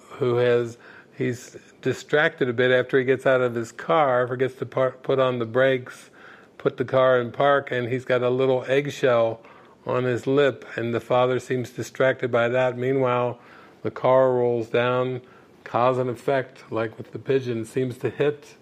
who 0.10 0.38
has 0.38 0.80
he's 1.16 1.56
distracted 1.84 2.50
a 2.50 2.54
bit 2.54 2.72
after 2.72 2.98
he 2.98 3.06
gets 3.06 3.28
out 3.28 3.42
of 3.42 3.54
his 3.54 3.72
car, 3.72 4.28
forgets 4.28 4.56
to 4.56 4.66
put 4.66 5.20
on 5.20 5.38
the 5.38 5.46
brakes, 5.46 6.10
put 6.58 6.78
the 6.78 6.86
car 6.86 7.22
in 7.22 7.32
park, 7.32 7.70
and 7.70 7.90
he's 7.90 8.06
got 8.06 8.24
a 8.24 8.30
little 8.32 8.66
eggshell 8.68 9.40
on 9.86 10.04
his 10.04 10.26
lip, 10.26 10.66
and 10.76 10.96
the 10.96 11.00
father 11.00 11.38
seems 11.38 11.70
distracted 11.70 12.32
by 12.32 12.50
that. 12.50 12.76
Meanwhile, 12.76 13.38
the 13.84 13.92
car 13.92 14.34
rolls 14.34 14.68
down, 14.68 15.22
cause 15.74 15.98
and 15.98 16.08
effect, 16.08 16.72
like 16.72 16.96
with 17.00 17.12
the 17.14 17.18
pigeon, 17.18 17.66
seems 17.66 17.98
to 17.98 18.08
hit 18.08 18.58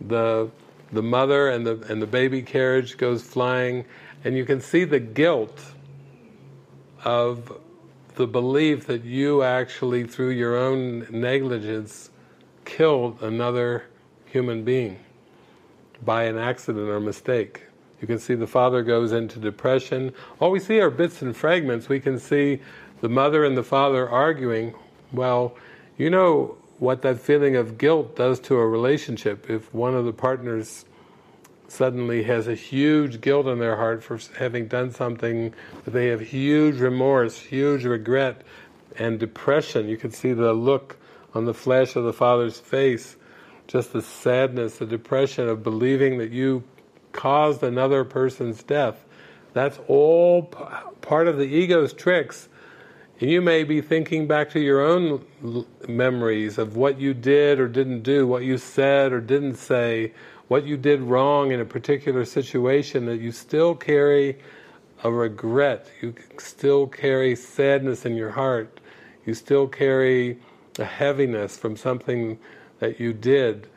the 0.00 0.50
the 0.92 1.00
mother, 1.00 1.48
and 1.48 1.64
the 1.64 1.80
and 1.88 2.02
the 2.02 2.06
baby 2.06 2.42
carriage 2.42 2.96
goes 2.96 3.22
flying, 3.22 3.84
and 4.24 4.36
you 4.36 4.44
can 4.44 4.60
see 4.60 4.82
the 4.82 4.98
guilt 4.98 5.62
of 7.04 7.60
the 8.16 8.26
belief 8.26 8.88
that 8.88 9.04
you 9.04 9.44
actually, 9.44 10.02
through 10.02 10.30
your 10.30 10.56
own 10.56 11.06
negligence, 11.10 12.10
killed 12.64 13.22
another 13.22 13.84
human 14.26 14.64
being 14.64 14.98
by 16.04 16.24
an 16.24 16.36
accident 16.36 16.88
or 16.88 16.98
mistake. 16.98 17.66
You 18.00 18.08
can 18.08 18.18
see 18.18 18.34
the 18.34 18.48
father 18.48 18.82
goes 18.82 19.12
into 19.12 19.38
depression. 19.38 20.12
All 20.40 20.50
we 20.50 20.58
see 20.58 20.80
are 20.80 20.90
bits 20.90 21.22
and 21.22 21.36
fragments. 21.36 21.88
We 21.88 22.00
can 22.00 22.18
see 22.18 22.60
the 23.00 23.08
mother 23.08 23.44
and 23.44 23.56
the 23.56 23.62
father 23.62 24.10
arguing. 24.10 24.74
Well, 25.12 25.54
you 26.02 26.10
know 26.10 26.56
what 26.80 27.02
that 27.02 27.20
feeling 27.20 27.54
of 27.54 27.78
guilt 27.78 28.16
does 28.16 28.40
to 28.40 28.56
a 28.56 28.66
relationship. 28.66 29.48
If 29.48 29.72
one 29.72 29.94
of 29.94 30.04
the 30.04 30.12
partners 30.12 30.84
suddenly 31.68 32.24
has 32.24 32.48
a 32.48 32.56
huge 32.56 33.20
guilt 33.20 33.46
in 33.46 33.60
their 33.60 33.76
heart 33.76 34.02
for 34.02 34.18
having 34.36 34.66
done 34.66 34.90
something, 34.90 35.54
that 35.84 35.92
they 35.92 36.08
have 36.08 36.20
huge 36.20 36.80
remorse, 36.80 37.38
huge 37.38 37.84
regret, 37.84 38.42
and 38.98 39.20
depression. 39.20 39.88
You 39.88 39.96
can 39.96 40.10
see 40.10 40.32
the 40.32 40.52
look 40.52 40.96
on 41.34 41.44
the 41.44 41.54
flesh 41.54 41.94
of 41.94 42.02
the 42.02 42.12
father's 42.12 42.58
face, 42.58 43.16
just 43.68 43.92
the 43.92 44.02
sadness, 44.02 44.78
the 44.78 44.86
depression 44.86 45.48
of 45.48 45.62
believing 45.62 46.18
that 46.18 46.32
you 46.32 46.64
caused 47.12 47.62
another 47.62 48.02
person's 48.02 48.64
death. 48.64 49.04
That's 49.52 49.78
all 49.86 50.42
part 51.00 51.28
of 51.28 51.38
the 51.38 51.44
ego's 51.44 51.92
tricks. 51.92 52.48
And 53.22 53.30
you 53.30 53.40
may 53.40 53.62
be 53.62 53.80
thinking 53.80 54.26
back 54.26 54.50
to 54.50 54.58
your 54.58 54.80
own 54.80 55.24
l- 55.44 55.64
memories 55.86 56.58
of 56.58 56.74
what 56.74 56.98
you 56.98 57.14
did 57.14 57.60
or 57.60 57.68
didn't 57.68 58.02
do, 58.02 58.26
what 58.26 58.42
you 58.42 58.58
said 58.58 59.12
or 59.12 59.20
didn't 59.20 59.54
say, 59.54 60.12
what 60.48 60.66
you 60.66 60.76
did 60.76 61.00
wrong 61.00 61.52
in 61.52 61.60
a 61.60 61.64
particular 61.64 62.24
situation, 62.24 63.06
that 63.06 63.20
you 63.20 63.30
still 63.30 63.76
carry 63.76 64.40
a 65.04 65.12
regret, 65.12 65.88
you 66.00 66.16
still 66.36 66.88
carry 66.88 67.36
sadness 67.36 68.04
in 68.04 68.16
your 68.16 68.30
heart, 68.30 68.80
you 69.24 69.34
still 69.34 69.68
carry 69.68 70.40
a 70.80 70.84
heaviness 70.84 71.56
from 71.56 71.76
something 71.76 72.36
that 72.80 72.98
you 72.98 73.12
did. 73.12 73.68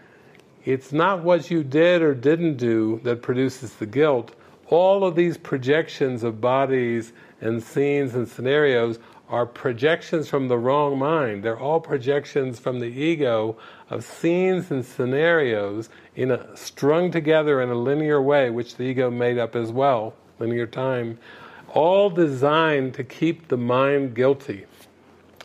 It's 0.63 0.91
not 0.91 1.23
what 1.23 1.51
you 1.51 1.63
did 1.63 2.01
or 2.01 2.15
didn't 2.15 2.57
do 2.57 2.99
that 3.03 3.21
produces 3.21 3.75
the 3.75 3.85
guilt. 3.85 4.33
All 4.69 5.03
of 5.03 5.15
these 5.15 5.37
projections 5.37 6.23
of 6.23 6.41
bodies 6.41 7.13
and 7.41 7.61
scenes 7.61 8.15
and 8.15 8.27
scenarios 8.27 8.97
are 9.29 9.45
projections 9.45 10.29
from 10.29 10.47
the 10.47 10.57
wrong 10.57 10.99
mind. 10.99 11.43
They're 11.43 11.59
all 11.59 11.79
projections 11.79 12.59
from 12.59 12.79
the 12.79 12.87
ego 12.87 13.57
of 13.89 14.03
scenes 14.03 14.69
and 14.69 14.85
scenarios 14.85 15.89
in 16.15 16.31
a 16.31 16.55
strung 16.55 17.11
together 17.11 17.61
in 17.61 17.69
a 17.69 17.75
linear 17.75 18.21
way, 18.21 18.49
which 18.49 18.75
the 18.75 18.83
ego 18.83 19.09
made 19.09 19.37
up 19.37 19.55
as 19.55 19.71
well, 19.71 20.13
linear 20.39 20.67
time, 20.67 21.17
all 21.69 22.09
designed 22.09 22.93
to 22.93 23.03
keep 23.03 23.47
the 23.47 23.57
mind 23.57 24.15
guilty, 24.15 24.65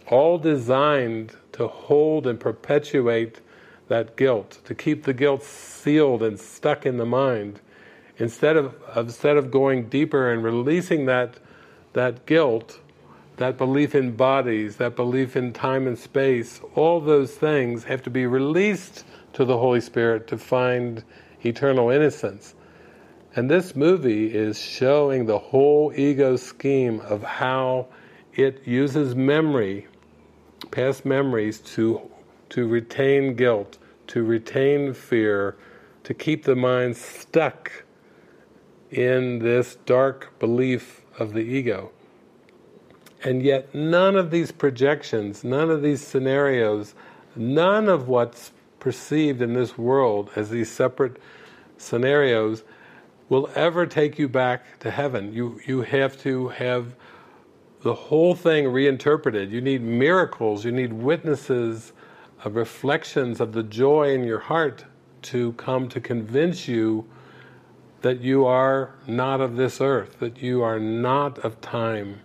all 0.09 0.39
designed 0.39 1.35
to 1.53 1.67
hold 1.67 2.27
and 2.27 2.39
perpetuate 2.39 3.41
that 3.89 4.17
guilt, 4.17 4.59
to 4.65 4.75
keep 4.75 5.05
the 5.05 5.15
guilt 5.15 5.43
sealed 5.43 6.23
and 6.23 6.39
stuck 6.39 6.87
in 6.87 6.97
the 6.97 7.07
mind. 7.07 7.61
Instead 8.19 8.57
of, 8.57 8.75
instead 8.95 9.37
of 9.37 9.51
going 9.51 9.89
deeper 9.89 10.31
and 10.31 10.45
releasing 10.45 11.07
that, 11.07 11.39
that 11.95 12.27
guilt, 12.27 12.79
that 13.41 13.57
belief 13.57 13.95
in 13.95 14.15
bodies, 14.15 14.77
that 14.77 14.95
belief 14.95 15.35
in 15.35 15.51
time 15.51 15.87
and 15.87 15.99
space, 15.99 16.61
all 16.75 17.01
those 17.01 17.33
things 17.33 17.85
have 17.85 18.03
to 18.03 18.11
be 18.11 18.27
released 18.27 19.03
to 19.33 19.47
the 19.47 19.57
Holy 19.57 19.81
Spirit 19.81 20.27
to 20.27 20.37
find 20.37 21.03
eternal 21.43 21.89
innocence. 21.89 22.55
And 23.35 23.51
this 23.51 23.75
movie 23.75 24.27
is 24.27 24.61
showing 24.61 25.25
the 25.25 25.39
whole 25.39 25.91
ego 25.97 26.37
scheme 26.37 27.01
of 27.01 27.23
how 27.23 27.87
it 28.35 28.67
uses 28.67 29.15
memory, 29.15 29.89
past 30.71 31.07
memories, 31.07 31.61
to, 31.61 32.11
to 32.51 32.69
retain 32.69 33.37
guilt, 33.37 33.79
to 34.09 34.23
retain 34.23 34.93
fear, 34.93 35.57
to 36.05 36.13
keep 36.13 36.45
the 36.45 36.57
mind 36.57 36.95
stuck 36.95 37.85
in 38.91 39.39
this 39.39 39.77
dark 39.87 40.39
belief 40.39 41.01
of 41.19 41.33
the 41.33 41.41
ego. 41.41 41.91
And 43.25 43.43
yet 43.43 43.75
none 43.75 44.17
of 44.17 44.31
these 44.31 44.53
projections, 44.53 45.45
none 45.45 45.71
of 45.71 45.83
these 45.83 46.07
scenarios, 46.07 46.95
none 47.37 47.89
of 47.89 48.09
what's 48.09 48.53
perceived 48.79 49.43
in 49.43 49.53
this 49.53 49.77
world 49.77 50.31
as 50.37 50.51
these 50.51 50.71
separate 50.71 51.19
scenarios 51.77 52.65
will 53.29 53.49
ever 53.55 53.87
take 53.87 54.19
you 54.19 54.29
back 54.29 54.81
to 54.81 54.91
heaven. 54.91 55.33
You, 55.33 55.61
you 55.67 55.83
have 55.83 56.21
to 56.23 56.49
have 56.49 56.95
the 57.83 57.95
whole 57.95 58.35
thing 58.35 58.69
reinterpreted. 58.69 59.51
You 59.51 59.61
need 59.61 59.83
miracles, 59.83 60.65
you 60.65 60.73
need 60.73 60.93
witnesses 60.93 61.93
reflections 62.47 63.41
of 63.41 63.53
the 63.53 63.63
joy 63.63 64.15
in 64.15 64.25
your 64.25 64.39
heart 64.39 64.85
to 65.23 65.53
come 65.53 65.89
to 65.89 66.01
convince 66.01 66.67
you 66.67 67.07
that 68.01 68.21
you 68.21 68.47
are 68.47 68.95
not 69.07 69.41
of 69.41 69.57
this 69.57 69.81
earth, 69.81 70.19
that 70.21 70.41
you 70.41 70.63
are 70.63 70.79
not 70.79 71.39
of 71.41 71.61
time, 71.61 72.21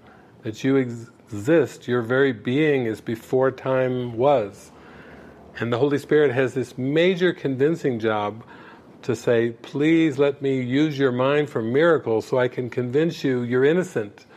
that 0.46 0.64
you 0.64 0.78
ex- 0.78 1.10
exist, 1.28 1.88
your 1.88 2.04
very 2.04 2.32
being 2.32 2.86
is 2.86 3.02
before 3.02 3.50
time 3.50 4.16
was. 4.16 4.72
And 5.60 5.74
the 5.74 5.80
Holy 5.80 5.98
Spirit 5.98 6.32
has 6.34 6.54
this 6.54 6.78
major 6.78 7.34
convincing 7.34 8.00
job 8.00 8.44
to 9.02 9.16
say, 9.16 9.52
please 9.64 10.20
let 10.20 10.44
me 10.44 10.62
use 10.62 11.00
your 11.00 11.12
mind 11.12 11.50
for 11.50 11.64
miracles 11.64 12.28
so 12.28 12.38
I 12.38 12.48
can 12.48 12.70
convince 12.70 13.24
you 13.24 13.42
you're 13.42 13.66
innocent. 13.66 14.28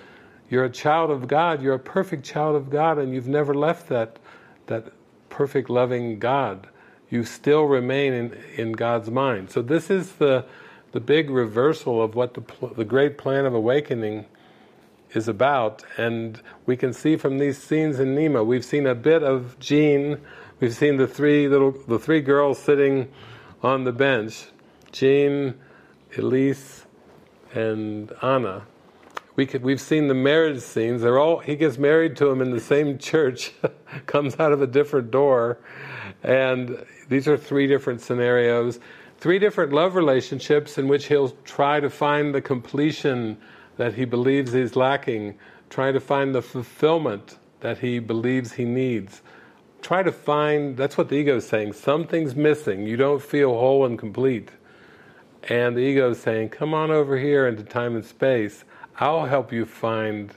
You're 0.48 0.64
a 0.64 0.70
child 0.70 1.10
of 1.10 1.28
God, 1.28 1.60
you're 1.60 1.74
a 1.74 1.78
perfect 1.78 2.24
child 2.24 2.56
of 2.56 2.70
God, 2.70 2.96
and 2.96 3.12
you've 3.12 3.28
never 3.28 3.52
left 3.52 3.90
that, 3.90 4.18
that 4.66 4.92
perfect 5.28 5.68
loving 5.68 6.18
God. 6.18 6.68
You 7.10 7.24
still 7.24 7.64
remain 7.64 8.14
in, 8.14 8.32
in 8.56 8.72
God's 8.72 9.10
mind. 9.10 9.50
So 9.50 9.60
this 9.60 9.90
is 9.90 10.12
the, 10.12 10.46
the 10.92 11.00
big 11.00 11.28
reversal 11.28 12.02
of 12.02 12.14
what 12.14 12.32
the, 12.32 12.42
the 12.76 12.84
great 12.86 13.18
plan 13.18 13.44
of 13.44 13.52
awakening 13.52 14.24
is 15.12 15.28
about. 15.28 15.84
And 15.96 16.40
we 16.66 16.76
can 16.76 16.92
see 16.92 17.16
from 17.16 17.38
these 17.38 17.58
scenes 17.58 18.00
in 18.00 18.14
Nemo, 18.14 18.42
we've 18.44 18.64
seen 18.64 18.86
a 18.86 18.94
bit 18.94 19.22
of 19.22 19.58
Jean, 19.58 20.20
we've 20.60 20.74
seen 20.74 20.96
the 20.96 21.06
three 21.06 21.48
little, 21.48 21.72
the 21.72 21.98
three 21.98 22.20
girls 22.20 22.58
sitting 22.58 23.10
on 23.62 23.84
the 23.84 23.92
bench, 23.92 24.46
Jean, 24.92 25.54
Elise, 26.16 26.86
and 27.54 28.12
Anna. 28.22 28.66
We 29.36 29.46
could, 29.46 29.62
we've 29.62 29.80
seen 29.80 30.08
the 30.08 30.14
marriage 30.14 30.60
scenes. 30.60 31.02
They're 31.02 31.18
all 31.18 31.38
he 31.38 31.54
gets 31.54 31.78
married 31.78 32.16
to 32.16 32.28
him 32.28 32.42
in 32.42 32.50
the 32.50 32.60
same 32.60 32.98
church, 32.98 33.52
comes 34.06 34.38
out 34.40 34.52
of 34.52 34.62
a 34.62 34.66
different 34.66 35.10
door, 35.10 35.58
and 36.22 36.84
these 37.08 37.28
are 37.28 37.36
three 37.36 37.66
different 37.66 38.00
scenarios, 38.00 38.80
three 39.18 39.38
different 39.38 39.72
love 39.72 39.94
relationships 39.94 40.76
in 40.76 40.88
which 40.88 41.06
he'll 41.06 41.30
try 41.44 41.78
to 41.80 41.88
find 41.88 42.34
the 42.34 42.40
completion 42.40 43.38
that 43.78 43.94
he 43.94 44.04
believes 44.04 44.52
he's 44.52 44.76
lacking, 44.76 45.38
try 45.70 45.90
to 45.90 46.00
find 46.00 46.34
the 46.34 46.42
fulfillment 46.42 47.38
that 47.60 47.78
he 47.78 47.98
believes 47.98 48.52
he 48.52 48.64
needs. 48.64 49.22
Try 49.80 50.02
to 50.02 50.12
find, 50.12 50.76
that's 50.76 50.98
what 50.98 51.08
the 51.08 51.14
ego 51.14 51.36
is 51.36 51.46
saying, 51.46 51.72
something's 51.72 52.34
missing, 52.34 52.86
you 52.86 52.96
don't 52.96 53.22
feel 53.22 53.50
whole 53.50 53.86
and 53.86 53.98
complete. 53.98 54.50
And 55.44 55.76
the 55.76 55.80
ego 55.80 56.10
is 56.10 56.20
saying, 56.20 56.50
come 56.50 56.74
on 56.74 56.90
over 56.90 57.16
here 57.16 57.46
into 57.46 57.62
time 57.62 57.94
and 57.94 58.04
space, 58.04 58.64
I'll 58.98 59.26
help 59.26 59.52
you 59.52 59.64
find 59.64 60.32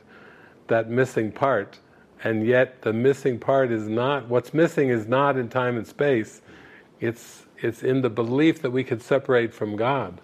that 0.67 0.89
missing 0.89 1.31
part. 1.31 1.79
And 2.23 2.45
yet 2.45 2.83
the 2.83 2.93
missing 2.93 3.39
part 3.39 3.71
is 3.71 3.87
not, 3.87 4.29
what's 4.29 4.53
missing 4.53 4.89
is 4.89 5.07
not 5.07 5.35
in 5.35 5.49
time 5.49 5.77
and 5.77 5.87
space, 5.87 6.41
it's, 6.99 7.47
it's 7.57 7.81
in 7.81 8.01
the 8.01 8.09
belief 8.11 8.61
that 8.61 8.69
we 8.69 8.83
could 8.83 9.01
separate 9.01 9.51
from 9.51 9.75
God. 9.75 10.21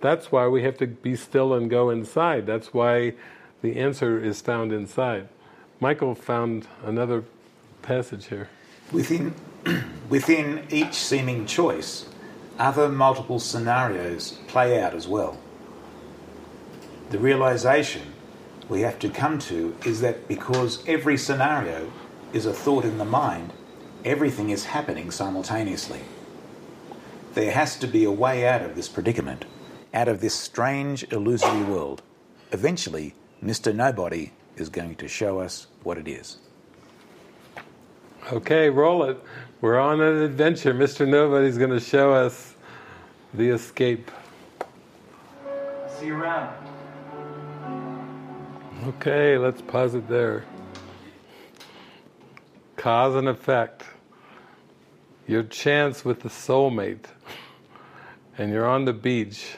That's 0.00 0.32
why 0.32 0.48
we 0.48 0.62
have 0.62 0.78
to 0.78 0.86
be 0.86 1.14
still 1.16 1.52
and 1.52 1.68
go 1.68 1.90
inside. 1.90 2.46
That's 2.46 2.72
why 2.72 3.14
the 3.62 3.76
answer 3.76 4.22
is 4.22 4.40
found 4.40 4.72
inside. 4.72 5.28
Michael 5.78 6.14
found 6.14 6.66
another 6.84 7.24
passage 7.82 8.26
here. 8.26 8.48
Within, 8.92 9.34
within 10.08 10.66
each 10.70 10.94
seeming 10.94 11.46
choice, 11.46 12.08
other 12.58 12.88
multiple 12.88 13.38
scenarios 13.38 14.38
play 14.46 14.80
out 14.80 14.94
as 14.94 15.06
well. 15.06 15.38
The 17.10 17.18
realization 17.18 18.02
we 18.68 18.82
have 18.82 18.98
to 19.00 19.10
come 19.10 19.38
to 19.40 19.76
is 19.84 20.00
that 20.00 20.28
because 20.28 20.86
every 20.86 21.16
scenario 21.16 21.90
is 22.32 22.46
a 22.46 22.52
thought 22.52 22.84
in 22.84 22.98
the 22.98 23.04
mind, 23.04 23.52
everything 24.04 24.50
is 24.50 24.66
happening 24.66 25.10
simultaneously. 25.10 26.00
There 27.34 27.50
has 27.52 27.76
to 27.78 27.86
be 27.86 28.04
a 28.04 28.10
way 28.10 28.46
out 28.46 28.62
of 28.62 28.76
this 28.76 28.88
predicament, 28.88 29.44
out 29.92 30.08
of 30.08 30.20
this 30.20 30.34
strange 30.34 31.04
illusory 31.12 31.62
world. 31.62 32.02
Eventually, 32.52 33.14
Mr. 33.44 33.74
Nobody 33.74 34.32
is 34.56 34.68
going 34.68 34.94
to 34.96 35.08
show 35.08 35.40
us 35.40 35.66
what 35.82 35.98
it 35.98 36.06
is. 36.06 36.38
Okay, 38.32 38.68
roll 38.68 39.04
it. 39.04 39.18
We're 39.60 39.78
on 39.78 40.00
an 40.00 40.22
adventure. 40.22 40.74
Mr. 40.74 41.08
Nobody's 41.08 41.58
going 41.58 41.70
to 41.70 41.80
show 41.80 42.12
us 42.12 42.54
the 43.34 43.48
escape. 43.48 44.10
See 45.98 46.06
you 46.06 46.16
around. 46.16 46.54
Okay, 48.86 49.36
let's 49.36 49.60
pause 49.60 49.94
it 49.94 50.08
there. 50.08 50.44
Cause 52.76 53.14
and 53.14 53.28
effect. 53.28 53.84
Your 55.26 55.42
chance 55.42 56.04
with 56.04 56.20
the 56.20 56.28
soulmate, 56.28 57.04
and 58.38 58.50
you're 58.50 58.66
on 58.66 58.84
the 58.84 58.92
beach, 58.92 59.54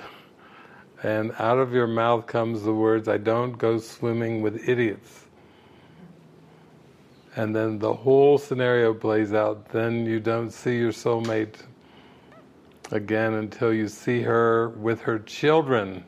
and 1.02 1.32
out 1.38 1.58
of 1.58 1.72
your 1.72 1.88
mouth 1.88 2.26
comes 2.26 2.62
the 2.62 2.72
words, 2.72 3.08
I 3.08 3.18
don't 3.18 3.58
go 3.58 3.78
swimming 3.78 4.40
with 4.40 4.68
idiots. 4.68 5.26
And 7.34 7.56
then 7.56 7.78
the 7.78 7.92
whole 7.92 8.38
scenario 8.38 8.94
plays 8.94 9.32
out. 9.32 9.68
Then 9.70 10.06
you 10.06 10.20
don't 10.20 10.50
see 10.50 10.76
your 10.76 10.92
soulmate 10.92 11.56
again 12.92 13.34
until 13.34 13.72
you 13.72 13.88
see 13.88 14.20
her 14.20 14.68
with 14.68 15.00
her 15.00 15.18
children 15.18 16.04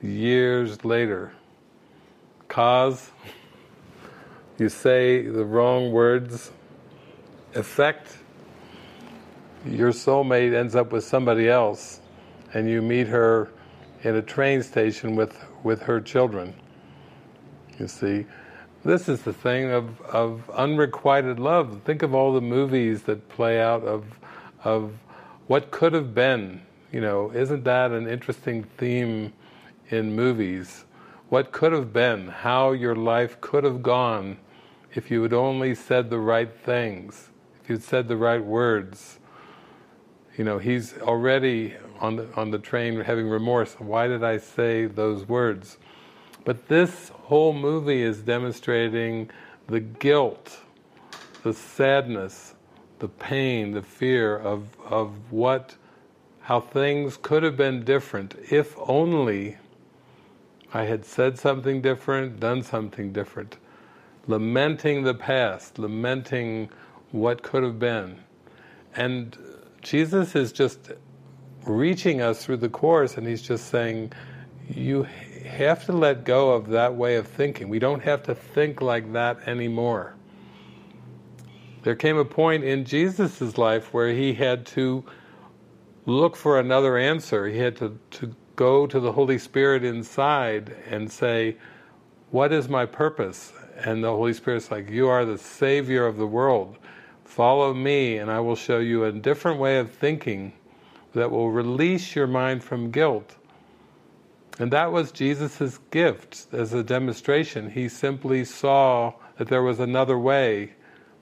years 0.00 0.84
later. 0.84 1.32
Cause 2.48 3.10
you 4.58 4.68
say 4.68 5.22
the 5.26 5.44
wrong 5.44 5.92
words, 5.92 6.50
effect 7.54 8.16
your 9.64 9.92
soulmate 9.92 10.54
ends 10.54 10.74
up 10.74 10.90
with 10.90 11.04
somebody 11.04 11.48
else 11.48 12.00
and 12.54 12.68
you 12.68 12.82
meet 12.82 13.06
her 13.08 13.50
in 14.02 14.16
a 14.16 14.22
train 14.22 14.62
station 14.62 15.16
with, 15.16 15.44
with 15.62 15.82
her 15.82 16.00
children. 16.00 16.54
You 17.78 17.88
see, 17.88 18.26
this 18.84 19.08
is 19.08 19.22
the 19.22 19.32
thing 19.32 19.70
of, 19.70 20.00
of 20.02 20.50
unrequited 20.50 21.38
love. 21.38 21.80
Think 21.84 22.02
of 22.02 22.14
all 22.14 22.32
the 22.32 22.40
movies 22.40 23.02
that 23.02 23.28
play 23.28 23.60
out 23.60 23.82
of, 23.84 24.04
of 24.64 24.92
what 25.46 25.70
could 25.70 25.92
have 25.92 26.14
been. 26.14 26.62
You 26.90 27.00
know, 27.00 27.30
isn't 27.32 27.64
that 27.64 27.92
an 27.92 28.08
interesting 28.08 28.64
theme 28.76 29.32
in 29.90 30.14
movies? 30.14 30.84
What 31.28 31.52
could 31.52 31.72
have 31.72 31.92
been, 31.92 32.28
how 32.28 32.72
your 32.72 32.94
life 32.94 33.40
could 33.40 33.64
have 33.64 33.82
gone 33.82 34.36
if 34.94 35.10
you 35.10 35.22
had 35.22 35.32
only 35.32 35.74
said 35.74 36.10
the 36.10 36.18
right 36.18 36.50
things, 36.64 37.30
if 37.62 37.70
you'd 37.70 37.82
said 37.82 38.08
the 38.08 38.16
right 38.16 38.44
words. 38.44 39.18
You 40.36 40.44
know, 40.44 40.58
he's 40.58 40.98
already 40.98 41.74
on 42.02 42.16
the, 42.16 42.28
on 42.34 42.50
the 42.50 42.58
train 42.58 43.00
having 43.00 43.28
remorse. 43.28 43.74
Why 43.78 44.08
did 44.08 44.22
I 44.24 44.36
say 44.36 44.86
those 44.86 45.26
words? 45.26 45.78
But 46.44 46.68
this 46.68 47.10
whole 47.10 47.54
movie 47.54 48.02
is 48.02 48.18
demonstrating 48.18 49.30
the 49.68 49.80
guilt, 49.80 50.60
the 51.44 51.54
sadness, 51.54 52.54
the 52.98 53.08
pain, 53.08 53.70
the 53.70 53.82
fear 53.82 54.36
of, 54.36 54.76
of 54.80 55.32
what, 55.32 55.76
how 56.40 56.60
things 56.60 57.16
could 57.16 57.44
have 57.44 57.56
been 57.56 57.84
different 57.84 58.34
if 58.50 58.76
only 58.78 59.56
I 60.74 60.84
had 60.84 61.04
said 61.04 61.38
something 61.38 61.80
different, 61.80 62.40
done 62.40 62.62
something 62.62 63.12
different. 63.12 63.58
Lamenting 64.26 65.04
the 65.04 65.14
past, 65.14 65.78
lamenting 65.78 66.70
what 67.10 67.42
could 67.42 67.62
have 67.62 67.78
been. 67.78 68.18
And 68.96 69.36
Jesus 69.82 70.34
is 70.34 70.50
just 70.50 70.92
reaching 71.64 72.20
us 72.20 72.44
through 72.44 72.58
the 72.58 72.68
Course 72.68 73.16
and 73.16 73.26
He's 73.26 73.42
just 73.42 73.68
saying, 73.68 74.12
you 74.68 75.06
have 75.46 75.84
to 75.86 75.92
let 75.92 76.24
go 76.24 76.52
of 76.52 76.68
that 76.68 76.94
way 76.94 77.16
of 77.16 77.26
thinking. 77.26 77.68
We 77.68 77.78
don't 77.78 78.02
have 78.02 78.22
to 78.24 78.34
think 78.34 78.80
like 78.80 79.12
that 79.12 79.46
anymore. 79.46 80.14
There 81.82 81.96
came 81.96 82.16
a 82.16 82.24
point 82.24 82.64
in 82.64 82.84
Jesus' 82.84 83.58
life 83.58 83.92
where 83.92 84.12
he 84.12 84.34
had 84.34 84.64
to 84.66 85.04
look 86.06 86.36
for 86.36 86.60
another 86.60 86.96
answer. 86.96 87.46
He 87.46 87.58
had 87.58 87.76
to, 87.76 87.98
to 88.12 88.34
go 88.56 88.86
to 88.86 89.00
the 89.00 89.12
Holy 89.12 89.38
Spirit 89.38 89.84
inside 89.84 90.74
and 90.88 91.10
say, 91.10 91.56
what 92.30 92.52
is 92.52 92.68
my 92.68 92.86
purpose? 92.86 93.52
And 93.76 94.02
the 94.02 94.10
Holy 94.10 94.32
Spirit's 94.32 94.70
like, 94.70 94.88
you 94.88 95.08
are 95.08 95.24
the 95.24 95.38
Savior 95.38 96.06
of 96.06 96.16
the 96.16 96.26
world. 96.26 96.78
Follow 97.24 97.74
me 97.74 98.18
and 98.18 98.30
I 98.30 98.40
will 98.40 98.56
show 98.56 98.78
you 98.78 99.04
a 99.04 99.12
different 99.12 99.58
way 99.58 99.78
of 99.78 99.90
thinking 99.90 100.52
that 101.14 101.30
will 101.30 101.50
release 101.50 102.14
your 102.14 102.26
mind 102.26 102.64
from 102.64 102.90
guilt. 102.90 103.36
And 104.58 104.70
that 104.72 104.92
was 104.92 105.12
Jesus' 105.12 105.78
gift 105.90 106.46
as 106.52 106.72
a 106.72 106.82
demonstration. 106.82 107.70
He 107.70 107.88
simply 107.88 108.44
saw 108.44 109.14
that 109.36 109.48
there 109.48 109.62
was 109.62 109.80
another 109.80 110.18
way 110.18 110.72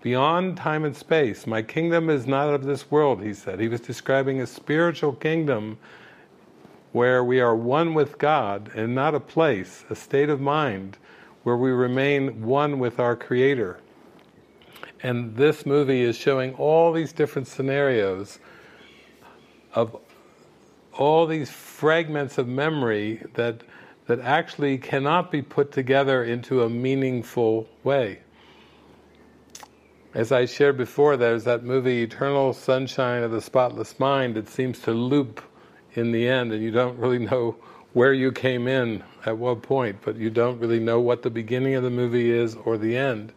beyond 0.02 0.56
time 0.56 0.84
and 0.84 0.96
space. 0.96 1.46
My 1.46 1.62
kingdom 1.62 2.10
is 2.10 2.26
not 2.26 2.52
of 2.52 2.64
this 2.64 2.90
world, 2.90 3.22
he 3.22 3.34
said. 3.34 3.60
He 3.60 3.68
was 3.68 3.80
describing 3.80 4.40
a 4.40 4.46
spiritual 4.46 5.12
kingdom 5.12 5.78
where 6.92 7.22
we 7.22 7.40
are 7.40 7.54
one 7.54 7.94
with 7.94 8.18
God 8.18 8.70
and 8.74 8.94
not 8.94 9.14
a 9.14 9.20
place, 9.20 9.84
a 9.90 9.94
state 9.94 10.28
of 10.28 10.40
mind 10.40 10.98
where 11.44 11.56
we 11.56 11.70
remain 11.70 12.42
one 12.42 12.78
with 12.78 12.98
our 12.98 13.14
Creator. 13.14 13.78
And 15.02 15.36
this 15.36 15.64
movie 15.64 16.02
is 16.02 16.16
showing 16.16 16.54
all 16.54 16.92
these 16.92 17.12
different 17.12 17.48
scenarios 17.48 18.38
of 19.74 19.96
all 20.92 21.26
these 21.26 21.50
fragments 21.50 22.38
of 22.38 22.48
memory 22.48 23.22
that 23.34 23.62
that 24.10 24.18
actually 24.20 24.76
cannot 24.76 25.30
be 25.30 25.40
put 25.40 25.70
together 25.70 26.24
into 26.24 26.64
a 26.64 26.68
meaningful 26.68 27.68
way. 27.84 28.18
As 30.14 30.32
I 30.32 30.46
shared 30.46 30.76
before, 30.76 31.16
there's 31.16 31.44
that 31.44 31.62
movie 31.62 32.02
Eternal 32.02 32.52
Sunshine 32.52 33.22
of 33.22 33.30
the 33.30 33.40
Spotless 33.40 34.00
Mind 34.00 34.34
that 34.34 34.48
seems 34.48 34.80
to 34.80 34.90
loop 34.90 35.40
in 35.94 36.10
the 36.10 36.26
end 36.26 36.52
and 36.52 36.60
you 36.60 36.72
don't 36.72 36.98
really 36.98 37.18
know 37.30 37.54
where 37.92 38.12
you 38.12 38.32
came 38.32 38.66
in 38.66 39.04
at 39.26 39.38
what 39.38 39.62
point, 39.62 39.98
but 40.04 40.16
you 40.16 40.28
don't 40.28 40.58
really 40.58 40.80
know 40.80 40.98
what 40.98 41.22
the 41.22 41.30
beginning 41.30 41.76
of 41.76 41.84
the 41.84 41.90
movie 41.90 42.32
is 42.32 42.56
or 42.56 42.76
the 42.76 42.96
end. 42.96 43.32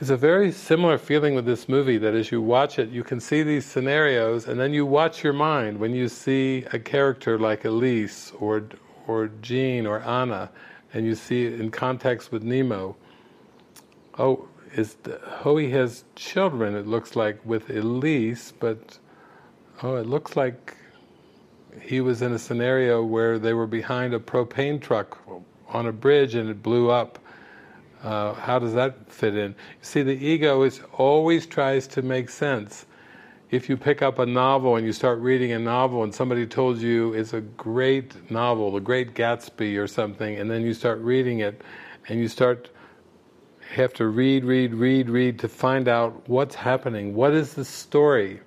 It's 0.00 0.08
a 0.08 0.16
very 0.16 0.50
similar 0.50 0.96
feeling 0.96 1.34
with 1.34 1.44
this 1.44 1.68
movie 1.68 1.98
that 1.98 2.14
as 2.14 2.30
you 2.30 2.40
watch 2.40 2.78
it, 2.78 2.88
you 2.88 3.04
can 3.04 3.20
see 3.20 3.42
these 3.42 3.66
scenarios, 3.66 4.48
and 4.48 4.58
then 4.58 4.72
you 4.72 4.86
watch 4.86 5.22
your 5.22 5.34
mind 5.34 5.78
when 5.78 5.92
you 5.94 6.08
see 6.08 6.64
a 6.72 6.78
character 6.78 7.38
like 7.38 7.66
Elise 7.66 8.32
or 8.40 8.64
or 9.06 9.28
Jean 9.42 9.86
or 9.86 10.00
Anna, 10.00 10.48
and 10.94 11.04
you 11.04 11.14
see 11.14 11.44
it 11.44 11.60
in 11.60 11.70
context 11.70 12.32
with 12.32 12.42
Nemo. 12.42 12.96
Oh, 14.18 14.48
is 14.74 14.94
the, 15.02 15.20
oh 15.44 15.58
he 15.58 15.68
has 15.72 16.04
children? 16.16 16.74
It 16.74 16.86
looks 16.86 17.14
like 17.14 17.44
with 17.44 17.68
Elise, 17.68 18.54
but 18.58 18.98
oh, 19.82 19.96
it 19.96 20.06
looks 20.06 20.34
like 20.34 20.78
he 21.78 22.00
was 22.00 22.22
in 22.22 22.32
a 22.32 22.38
scenario 22.38 23.04
where 23.04 23.38
they 23.38 23.52
were 23.52 23.66
behind 23.66 24.14
a 24.14 24.18
propane 24.18 24.80
truck 24.80 25.18
on 25.68 25.84
a 25.84 25.92
bridge 25.92 26.34
and 26.36 26.48
it 26.48 26.62
blew 26.62 26.88
up 26.88 27.18
uh, 28.02 28.34
how 28.34 28.58
does 28.58 28.74
that 28.74 29.10
fit 29.10 29.36
in? 29.36 29.54
See, 29.82 30.02
the 30.02 30.14
ego 30.14 30.62
is 30.62 30.80
always 30.96 31.46
tries 31.46 31.86
to 31.88 32.02
make 32.02 32.30
sense. 32.30 32.86
If 33.50 33.68
you 33.68 33.76
pick 33.76 34.00
up 34.00 34.18
a 34.20 34.26
novel 34.26 34.76
and 34.76 34.86
you 34.86 34.92
start 34.92 35.18
reading 35.18 35.52
a 35.52 35.58
novel 35.58 36.04
and 36.04 36.14
somebody 36.14 36.46
told 36.46 36.78
you 36.78 37.12
it's 37.14 37.32
a 37.32 37.40
great 37.40 38.30
novel, 38.30 38.70
The 38.70 38.80
Great 38.80 39.14
Gatsby 39.14 39.76
or 39.76 39.88
something, 39.88 40.36
and 40.36 40.50
then 40.50 40.62
you 40.62 40.72
start 40.72 41.00
reading 41.00 41.40
it 41.40 41.60
and 42.08 42.20
you 42.20 42.28
start 42.28 42.70
have 43.70 43.92
to 43.94 44.08
read, 44.08 44.44
read, 44.44 44.74
read, 44.74 45.08
read 45.08 45.38
to 45.38 45.48
find 45.48 45.86
out 45.88 46.28
what's 46.28 46.54
happening. 46.54 47.14
What 47.14 47.32
is 47.32 47.54
the 47.54 47.64
story? 47.64 48.40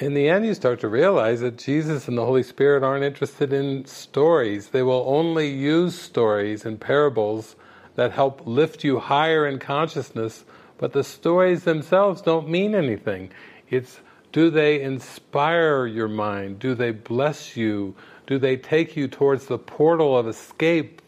In 0.00 0.14
the 0.14 0.28
end 0.28 0.46
you 0.46 0.54
start 0.54 0.80
to 0.80 0.88
realize 0.88 1.40
that 1.40 1.58
Jesus 1.58 2.08
and 2.08 2.16
the 2.16 2.24
Holy 2.24 2.42
Spirit 2.42 2.82
aren't 2.82 3.04
interested 3.04 3.52
in 3.52 3.84
stories. 3.84 4.68
They 4.68 4.82
will 4.82 5.04
only 5.06 5.48
use 5.48 6.00
stories 6.00 6.64
and 6.64 6.80
parables 6.80 7.54
that 7.96 8.12
help 8.12 8.46
lift 8.46 8.82
you 8.82 8.98
higher 8.98 9.46
in 9.46 9.58
consciousness, 9.58 10.44
but 10.78 10.94
the 10.94 11.04
stories 11.04 11.64
themselves 11.64 12.22
don't 12.22 12.48
mean 12.48 12.74
anything. 12.74 13.30
It's 13.68 14.00
do 14.32 14.48
they 14.48 14.80
inspire 14.80 15.86
your 15.86 16.08
mind? 16.08 16.60
Do 16.60 16.74
they 16.74 16.92
bless 16.92 17.56
you? 17.56 17.94
Do 18.26 18.38
they 18.38 18.56
take 18.56 18.96
you 18.96 19.06
towards 19.08 19.46
the 19.46 19.58
portal 19.58 20.16
of 20.16 20.28
escape 20.28 21.02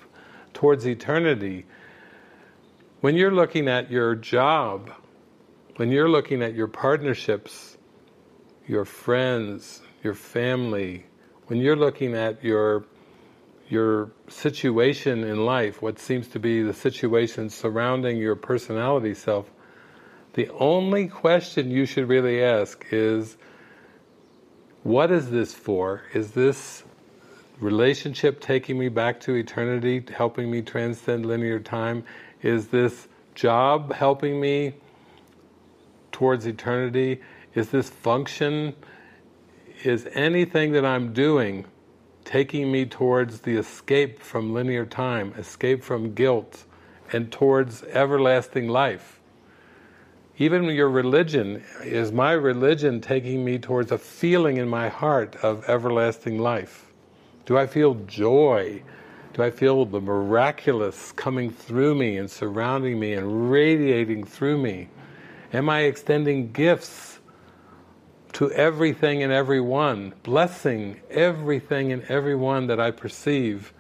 towards 0.53 0.87
eternity? 0.87 1.65
When 3.01 3.17
you're 3.17 3.35
looking 3.35 3.69
at 3.69 3.91
your 3.91 4.17
job, 4.17 4.91
when 5.77 5.91
you're 5.91 6.09
looking 6.09 6.43
at 6.43 6.55
your 6.55 6.67
partnerships, 6.67 7.72
your 8.67 8.85
friends, 8.85 9.83
your 10.03 10.15
family, 10.15 11.07
when 11.47 11.61
you're 11.61 11.77
looking 11.77 12.15
at 12.15 12.43
your 12.43 12.85
your 13.69 14.11
situation 14.29 15.25
in 15.25 15.47
life, 15.47 15.81
what 15.81 15.99
seems 15.99 16.29
to 16.29 16.39
be 16.39 16.63
the 16.63 16.75
situation 16.75 17.49
surrounding 17.49 18.19
your 18.19 18.37
personality 18.37 19.15
self, 19.15 19.51
the 20.35 20.49
only 20.51 21.09
question 21.09 21.71
you 21.71 21.87
should 21.87 22.07
really 22.07 22.43
ask 22.43 22.85
is, 22.91 23.39
what 24.83 25.11
is 25.11 25.31
this 25.31 25.55
for? 25.55 26.03
Is 26.13 26.33
this 26.33 26.83
relationship 27.61 28.41
taking 28.41 28.79
me 28.79 28.91
back 28.91 29.21
to 29.21 29.35
eternity, 29.35 30.05
helping 30.15 30.51
me 30.51 30.61
transcend 30.61 31.25
linear 31.25 31.59
time? 31.59 32.05
Is 32.43 32.69
this 32.69 33.09
job 33.35 33.95
helping 33.95 34.39
me 34.39 34.75
towards 36.11 36.45
eternity? 36.45 37.23
Is 37.55 37.69
this 37.69 37.91
function, 37.91 38.75
is 39.85 40.09
anything 40.15 40.73
that 40.73 40.87
I'm 40.87 41.13
doing 41.13 41.67
taking 42.25 42.73
me 42.73 42.87
towards 42.87 43.41
the 43.41 43.57
escape 43.57 44.21
from 44.21 44.55
linear 44.55 44.87
time, 44.87 45.35
escape 45.37 45.85
from 45.85 46.15
guilt, 46.15 46.65
and 47.13 47.31
towards 47.31 47.83
everlasting 47.83 48.69
life? 48.69 49.21
Even 50.39 50.65
your 50.65 50.89
religion, 50.89 51.63
is 51.85 52.11
my 52.11 52.33
religion 52.33 53.03
taking 53.03 53.45
me 53.45 53.59
towards 53.59 53.93
a 53.93 53.99
feeling 53.99 54.57
in 54.57 54.67
my 54.67 54.89
heart 54.89 55.37
of 55.43 55.69
everlasting 55.69 56.39
life? 56.39 56.91
Do 57.45 57.59
I 57.59 57.67
feel 57.67 57.97
joy? 58.07 58.83
Do 59.35 59.43
I 59.43 59.51
feel 59.51 59.85
the 59.85 60.01
miraculous 60.01 61.13
coming 61.13 61.51
through 61.51 61.97
me 61.97 62.17
and 62.17 62.31
surrounding 62.31 62.99
me 62.99 63.13
and 63.13 63.51
radiating 63.51 64.25
through 64.25 64.57
me? 64.57 64.89
Am 65.53 65.69
I 65.69 65.81
extending 65.81 66.51
gifts 66.51 67.19
to 68.35 68.51
everything 68.53 69.23
and 69.23 69.33
everyone, 69.33 70.15
blessing 70.23 71.01
everything 71.11 71.93
and 71.93 72.03
everyone 72.05 72.67
that 72.69 72.81
I 72.81 72.91
perceive, 72.91 73.73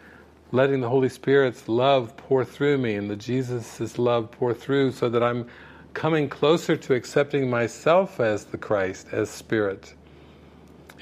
letting 0.50 0.80
the 0.80 0.88
Holy 0.88 1.08
Spirit's 1.08 1.68
love 1.68 2.16
pour 2.16 2.44
through 2.44 2.78
me 2.78 2.94
and 2.94 3.08
the 3.08 3.16
Jesus' 3.16 3.98
love 3.98 4.30
pour 4.30 4.52
through 4.52 4.92
so 4.92 5.08
that 5.08 5.22
I'm 5.22 5.46
coming 5.94 6.28
closer 6.28 6.76
to 6.76 6.94
accepting 6.94 7.48
myself 7.48 8.20
as 8.20 8.44
the 8.46 8.58
Christ, 8.58 9.08
as 9.12 9.30
Spirit? 9.30 9.94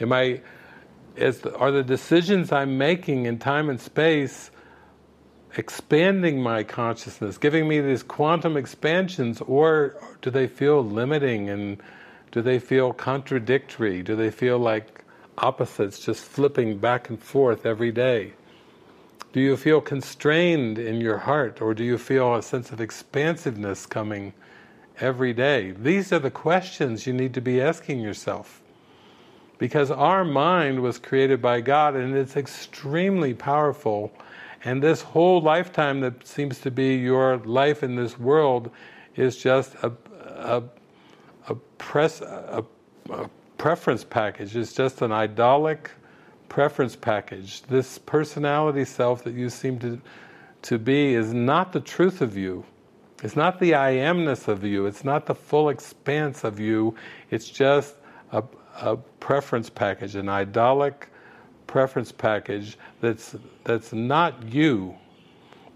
Am 0.01 0.13
I, 0.13 0.41
is 1.17 1.45
are 1.45 1.71
the 1.71 1.83
decisions 1.83 2.53
I'm 2.53 2.79
making 2.79 3.27
in 3.27 3.39
time 3.39 3.69
and 3.69 3.81
space 3.81 4.51
expanding 5.57 6.41
my 6.41 6.63
consciousness, 6.63 7.37
giving 7.37 7.67
me 7.67 7.81
these 7.81 8.05
quantum 8.05 8.57
expansions, 8.57 9.41
or 9.41 9.97
do 10.23 10.31
they 10.31 10.47
feel 10.47 10.85
limiting 10.85 11.51
and 11.51 11.83
do 12.31 12.43
they 12.43 12.59
feel 12.59 12.93
contradictory? 12.93 14.03
Do 14.03 14.17
they 14.17 14.31
feel 14.31 14.59
like 14.59 15.05
opposites 15.39 15.99
just 15.99 16.25
flipping 16.25 16.79
back 16.79 17.09
and 17.09 17.21
forth 17.21 17.67
every 17.67 17.93
day? 17.93 18.35
Do 19.33 19.41
you 19.41 19.57
feel 19.57 19.81
constrained 19.81 20.79
in 20.79 21.01
your 21.01 21.19
heart 21.19 21.61
or 21.61 21.75
do 21.75 21.85
you 21.85 21.99
feel 21.99 22.35
a 22.35 22.43
sense 22.43 22.73
of 22.73 22.81
expansiveness 22.81 23.87
coming 23.87 24.33
every 24.99 25.33
day? 25.33 25.71
These 25.71 26.13
are 26.13 26.19
the 26.19 26.31
questions 26.31 27.07
you 27.07 27.13
need 27.13 27.35
to 27.35 27.41
be 27.41 27.61
asking 27.61 28.01
yourself. 28.01 28.61
Because 29.59 29.91
our 29.91 30.25
mind 30.25 30.81
was 30.81 30.99
created 30.99 31.41
by 31.41 31.61
God 31.61 31.95
and 31.95 32.17
it's 32.17 32.37
extremely 32.37 33.35
powerful 33.35 34.13
and 34.65 34.83
this 34.83 35.01
whole 35.01 35.41
lifetime 35.41 36.01
that 36.01 36.27
seems 36.27 36.61
to 36.61 36.71
be 36.71 36.97
your 36.97 37.39
life 37.39 37.83
in 37.83 37.97
this 37.97 38.19
world 38.19 38.71
is 39.17 39.37
just 39.37 39.75
a, 39.77 39.93
a, 40.27 40.63
a, 41.49 41.55
press, 41.79 42.21
a, 42.21 42.65
a 43.11 43.31
preference 43.59 44.05
package. 44.05 44.57
is 44.57 44.73
just 44.73 45.03
an 45.03 45.13
idolic 45.13 45.91
preference 46.49 46.97
package. 46.97 47.63
This 47.63 47.99
personality 47.99 48.85
self 48.85 49.25
that 49.25 49.35
you 49.35 49.49
seem 49.49 49.79
to, 49.81 50.01
to 50.63 50.79
be 50.79 51.15
is 51.15 51.33
not 51.33 51.73
the 51.73 51.81
truth 51.81 52.21
of 52.21 52.37
you. 52.37 52.65
It's 53.23 53.37
not 53.37 53.61
the 53.61 53.75
I 53.75 53.93
amness 53.93 54.49
of 54.49 54.65
you. 54.65 54.87
It's 54.87 55.05
not 55.05 55.27
the 55.27 55.35
full 55.35 55.69
expanse 55.69 56.43
of 56.43 56.59
you. 56.59 56.95
It's 57.31 57.49
just 57.49 57.97
a, 58.33 58.43
a 58.81 58.97
preference 58.97 59.69
package, 59.69 60.15
an 60.15 60.29
idolic 60.29 61.09
preference 61.67 62.11
package 62.11 62.77
that's 63.01 63.37
that's 63.65 63.93
not 63.93 64.43
you, 64.53 64.95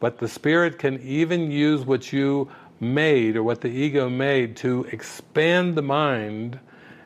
but 0.00 0.18
the 0.18 0.26
spirit 0.26 0.78
can 0.78 1.00
even 1.02 1.50
use 1.50 1.84
what 1.84 2.12
you 2.12 2.50
made 2.80 3.36
or 3.36 3.42
what 3.42 3.60
the 3.60 3.68
ego 3.68 4.08
made 4.08 4.56
to 4.56 4.84
expand 4.92 5.74
the 5.74 5.82
mind, 5.82 6.58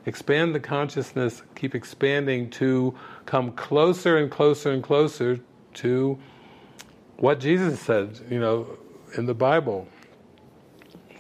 expand 0.06 0.54
the 0.54 0.60
consciousness, 0.60 1.42
keep 1.54 1.74
expanding 1.74 2.50
to 2.50 2.94
come 3.26 3.52
closer 3.52 4.16
and 4.16 4.30
closer 4.30 4.72
and 4.72 4.82
closer 4.82 5.38
to 5.74 6.18
what 7.18 7.40
Jesus 7.40 7.80
said, 7.80 8.18
you 8.30 8.38
know, 8.38 8.78
in 9.16 9.26
the 9.26 9.34
Bible. 9.34 9.88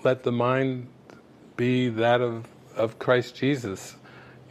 Let 0.04 0.22
the 0.22 0.32
mind 0.32 0.88
be 1.56 1.88
that 1.90 2.20
of, 2.20 2.46
of 2.76 2.98
Christ 2.98 3.34
Jesus. 3.34 3.96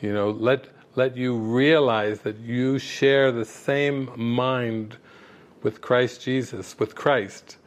You 0.02 0.14
know, 0.14 0.30
let 0.32 0.68
let 0.98 1.16
you 1.16 1.36
realize 1.36 2.22
that 2.22 2.40
you 2.40 2.80
share 2.80 3.32
the 3.32 3.46
same 3.46 4.10
mind 4.16 4.98
with 5.62 5.80
Christ 5.80 6.22
Jesus, 6.24 6.78
with 6.80 6.96
Christ. 6.96 7.58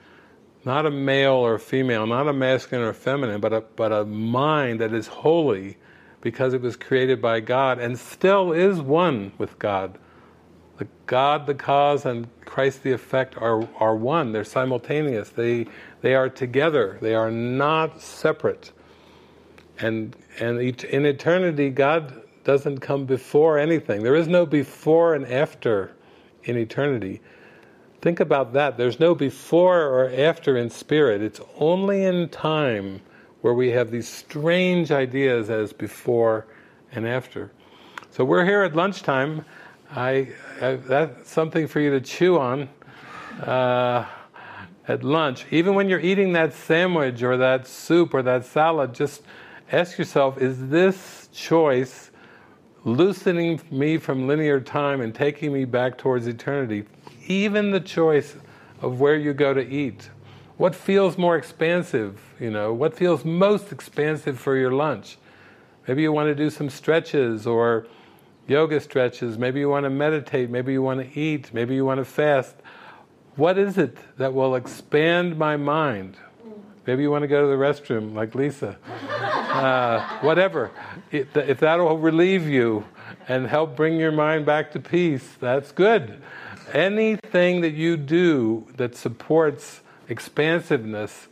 Not 0.65 0.85
a 0.85 0.91
male 0.91 1.33
or 1.33 1.55
a 1.55 1.61
female, 1.61 2.07
not 2.07 2.29
a 2.29 2.33
masculine 2.33 2.87
or 2.87 2.93
feminine, 2.93 3.41
but 3.41 3.53
a, 3.53 3.61
but 3.77 3.93
a 3.93 4.05
mind 4.05 4.81
that 4.81 4.93
is 4.93 5.07
holy 5.07 5.79
because 6.21 6.53
it 6.53 6.61
was 6.61 6.77
created 6.77 7.23
by 7.23 7.41
God 7.41 7.79
and 7.79 7.99
still 7.99 8.53
is 8.53 8.81
one 8.81 9.33
with 9.39 9.59
God. 9.59 9.99
The 10.77 10.87
God, 11.07 11.47
the 11.47 11.55
cause, 11.55 12.07
and 12.07 12.27
Christ, 12.45 12.83
the 12.83 12.93
effect, 12.93 13.37
are, 13.37 13.69
are 13.79 13.97
one. 13.97 14.33
They're 14.33 14.45
simultaneous. 14.45 15.31
They, 15.31 15.67
they 16.01 16.15
are 16.15 16.29
together. 16.29 16.99
They 17.01 17.15
are 17.15 17.31
not 17.31 18.01
separate. 18.01 18.73
And, 19.79 20.17
and 20.39 20.61
in 20.61 21.07
eternity, 21.07 21.71
God 21.71 22.23
doesn't 22.45 22.79
come 22.79 23.05
before 23.07 23.59
anything. 23.59 24.03
There 24.03 24.17
is 24.17 24.29
no 24.29 24.47
before 24.47 25.15
and 25.15 25.27
after 25.27 25.93
in 26.45 26.57
eternity. 26.57 27.21
Think 28.01 28.21
about 28.21 28.55
that. 28.55 28.79
There's 28.79 28.99
no 28.99 29.15
before 29.15 29.83
or 29.83 30.11
after 30.11 30.57
in 30.57 30.71
spirit. 30.71 31.21
It's 31.21 31.41
only 31.59 32.05
in 32.05 32.31
time 32.31 33.03
where 33.43 33.53
we 33.53 33.71
have 33.71 33.91
these 33.91 34.09
strange 34.09 34.91
ideas 34.91 35.51
as 35.51 35.73
before 35.73 36.47
and 36.93 37.07
after. 37.07 37.51
So 38.11 38.25
we're 38.25 38.45
here 38.45 38.63
at 38.63 38.75
lunchtime. 38.75 39.45
I, 39.91 40.29
I 40.61 40.77
that's 40.77 41.31
something 41.31 41.67
for 41.67 41.81
you 41.81 41.91
to 41.91 42.01
chew 42.01 42.39
on 42.39 42.69
uh, 43.43 44.07
at 44.89 45.05
lunch. 45.05 45.45
Even 45.51 45.75
when 45.75 45.89
you're 45.89 46.01
eating 46.01 46.33
that 46.33 46.55
sandwich 46.55 47.23
or 47.23 47.37
that 47.37 47.67
soup 47.67 48.15
or 48.15 48.23
that 48.23 48.47
salad, 48.47 48.95
just 48.95 49.23
ask 49.73 49.99
yourself: 49.99 50.39
Is 50.39 50.69
this 50.69 51.29
choice 51.33 52.11
loosening 52.85 53.61
me 53.71 53.99
from 53.99 54.27
linear 54.27 54.61
time 54.61 55.01
and 55.01 55.15
taking 55.15 55.53
me 55.53 55.65
back 55.65 55.99
towards 55.99 56.27
eternity. 56.27 56.85
Even 57.31 57.71
the 57.71 57.79
choice 57.79 58.35
of 58.83 58.99
where 58.99 59.15
you 59.15 59.33
go 59.33 59.55
to 59.55 59.65
eat. 59.65 60.11
What 60.57 60.75
feels 60.75 61.17
more 61.17 61.37
expansive, 61.37 62.21
you 62.41 62.51
know? 62.51 62.73
What 62.73 62.93
feels 62.93 63.25
most 63.25 63.71
expansive 63.71 64.37
for 64.37 64.57
your 64.57 64.73
lunch? 64.73 65.17
Maybe 65.87 66.03
you 66.03 66.11
want 66.11 66.27
to 66.27 66.35
do 66.35 66.51
some 66.51 66.69
stretches 66.69 67.47
or 67.47 67.87
yoga 68.49 68.81
stretches. 68.81 69.39
Maybe 69.39 69.61
you 69.61 69.69
want 69.69 69.85
to 69.85 69.91
meditate. 69.91 70.51
Maybe 70.51 70.73
you 70.73 70.83
want 70.83 71.01
to 71.01 71.21
eat. 71.21 71.55
Maybe 71.55 71.77
you 71.77 71.85
want 71.85 71.99
to 71.99 72.05
fast. 72.05 72.57
What 73.37 73.59
is 73.59 73.79
it 73.79 73.97
that 74.19 74.35
will 74.35 74.57
expand 74.57 75.39
my 75.39 75.57
mind? 75.57 76.17
Maybe 76.85 77.03
you 77.03 77.13
want 77.13 77.23
to 77.23 77.29
go 77.29 77.43
to 77.43 77.47
the 77.47 77.55
restroom 77.55 78.13
like 78.15 78.35
Lisa. 78.35 78.77
Uh, 79.51 80.01
whatever. 80.21 80.71
If 81.11 81.59
that 81.59 81.79
will 81.81 81.99
relieve 81.99 82.49
you 82.49 82.85
and 83.27 83.49
help 83.49 83.75
bring 83.75 83.99
your 83.99 84.13
mind 84.13 84.47
back 84.47 84.71
to 84.73 84.81
peace, 84.81 85.29
that's 85.41 85.73
good. 85.73 86.23
Anything 86.73 87.61
that 87.63 87.75
you 87.75 87.97
do 87.97 88.67
that 88.77 88.95
supports 88.97 89.81
expansiveness 90.09 91.29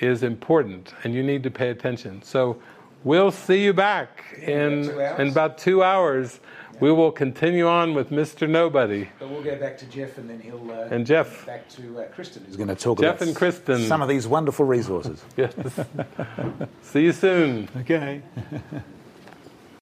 is 0.00 0.22
important 0.22 0.92
and 1.04 1.14
you 1.14 1.22
need 1.22 1.42
to 1.44 1.50
pay 1.50 1.70
attention. 1.70 2.22
So 2.22 2.60
we'll 3.04 3.30
see 3.30 3.62
you 3.62 3.72
back 3.72 4.24
in, 4.40 4.90
in 5.18 5.28
about 5.28 5.58
two 5.58 5.82
hours. 5.82 6.40
We 6.80 6.90
will 6.90 7.12
continue 7.12 7.68
on 7.68 7.94
with 7.94 8.10
Mr. 8.10 8.48
Nobody. 8.48 9.08
But 9.20 9.30
we'll 9.30 9.42
go 9.42 9.56
back 9.56 9.78
to 9.78 9.86
Jeff 9.86 10.18
and 10.18 10.28
then 10.28 10.40
he'll. 10.40 10.68
Uh, 10.68 10.88
and 10.90 11.06
Jeff. 11.06 11.46
Back 11.46 11.68
to 11.70 12.00
uh, 12.00 12.04
Kristen, 12.06 12.44
who's 12.44 12.56
going 12.56 12.68
to 12.68 12.74
talk 12.74 12.98
Jeff 12.98 13.16
about 13.16 13.28
and 13.28 13.36
Kristen. 13.36 13.86
some 13.86 14.02
of 14.02 14.08
these 14.08 14.26
wonderful 14.26 14.64
resources. 14.64 15.22
yes. 15.36 15.54
See 16.82 17.04
you 17.04 17.12
soon. 17.12 17.68
Okay. 17.76 18.22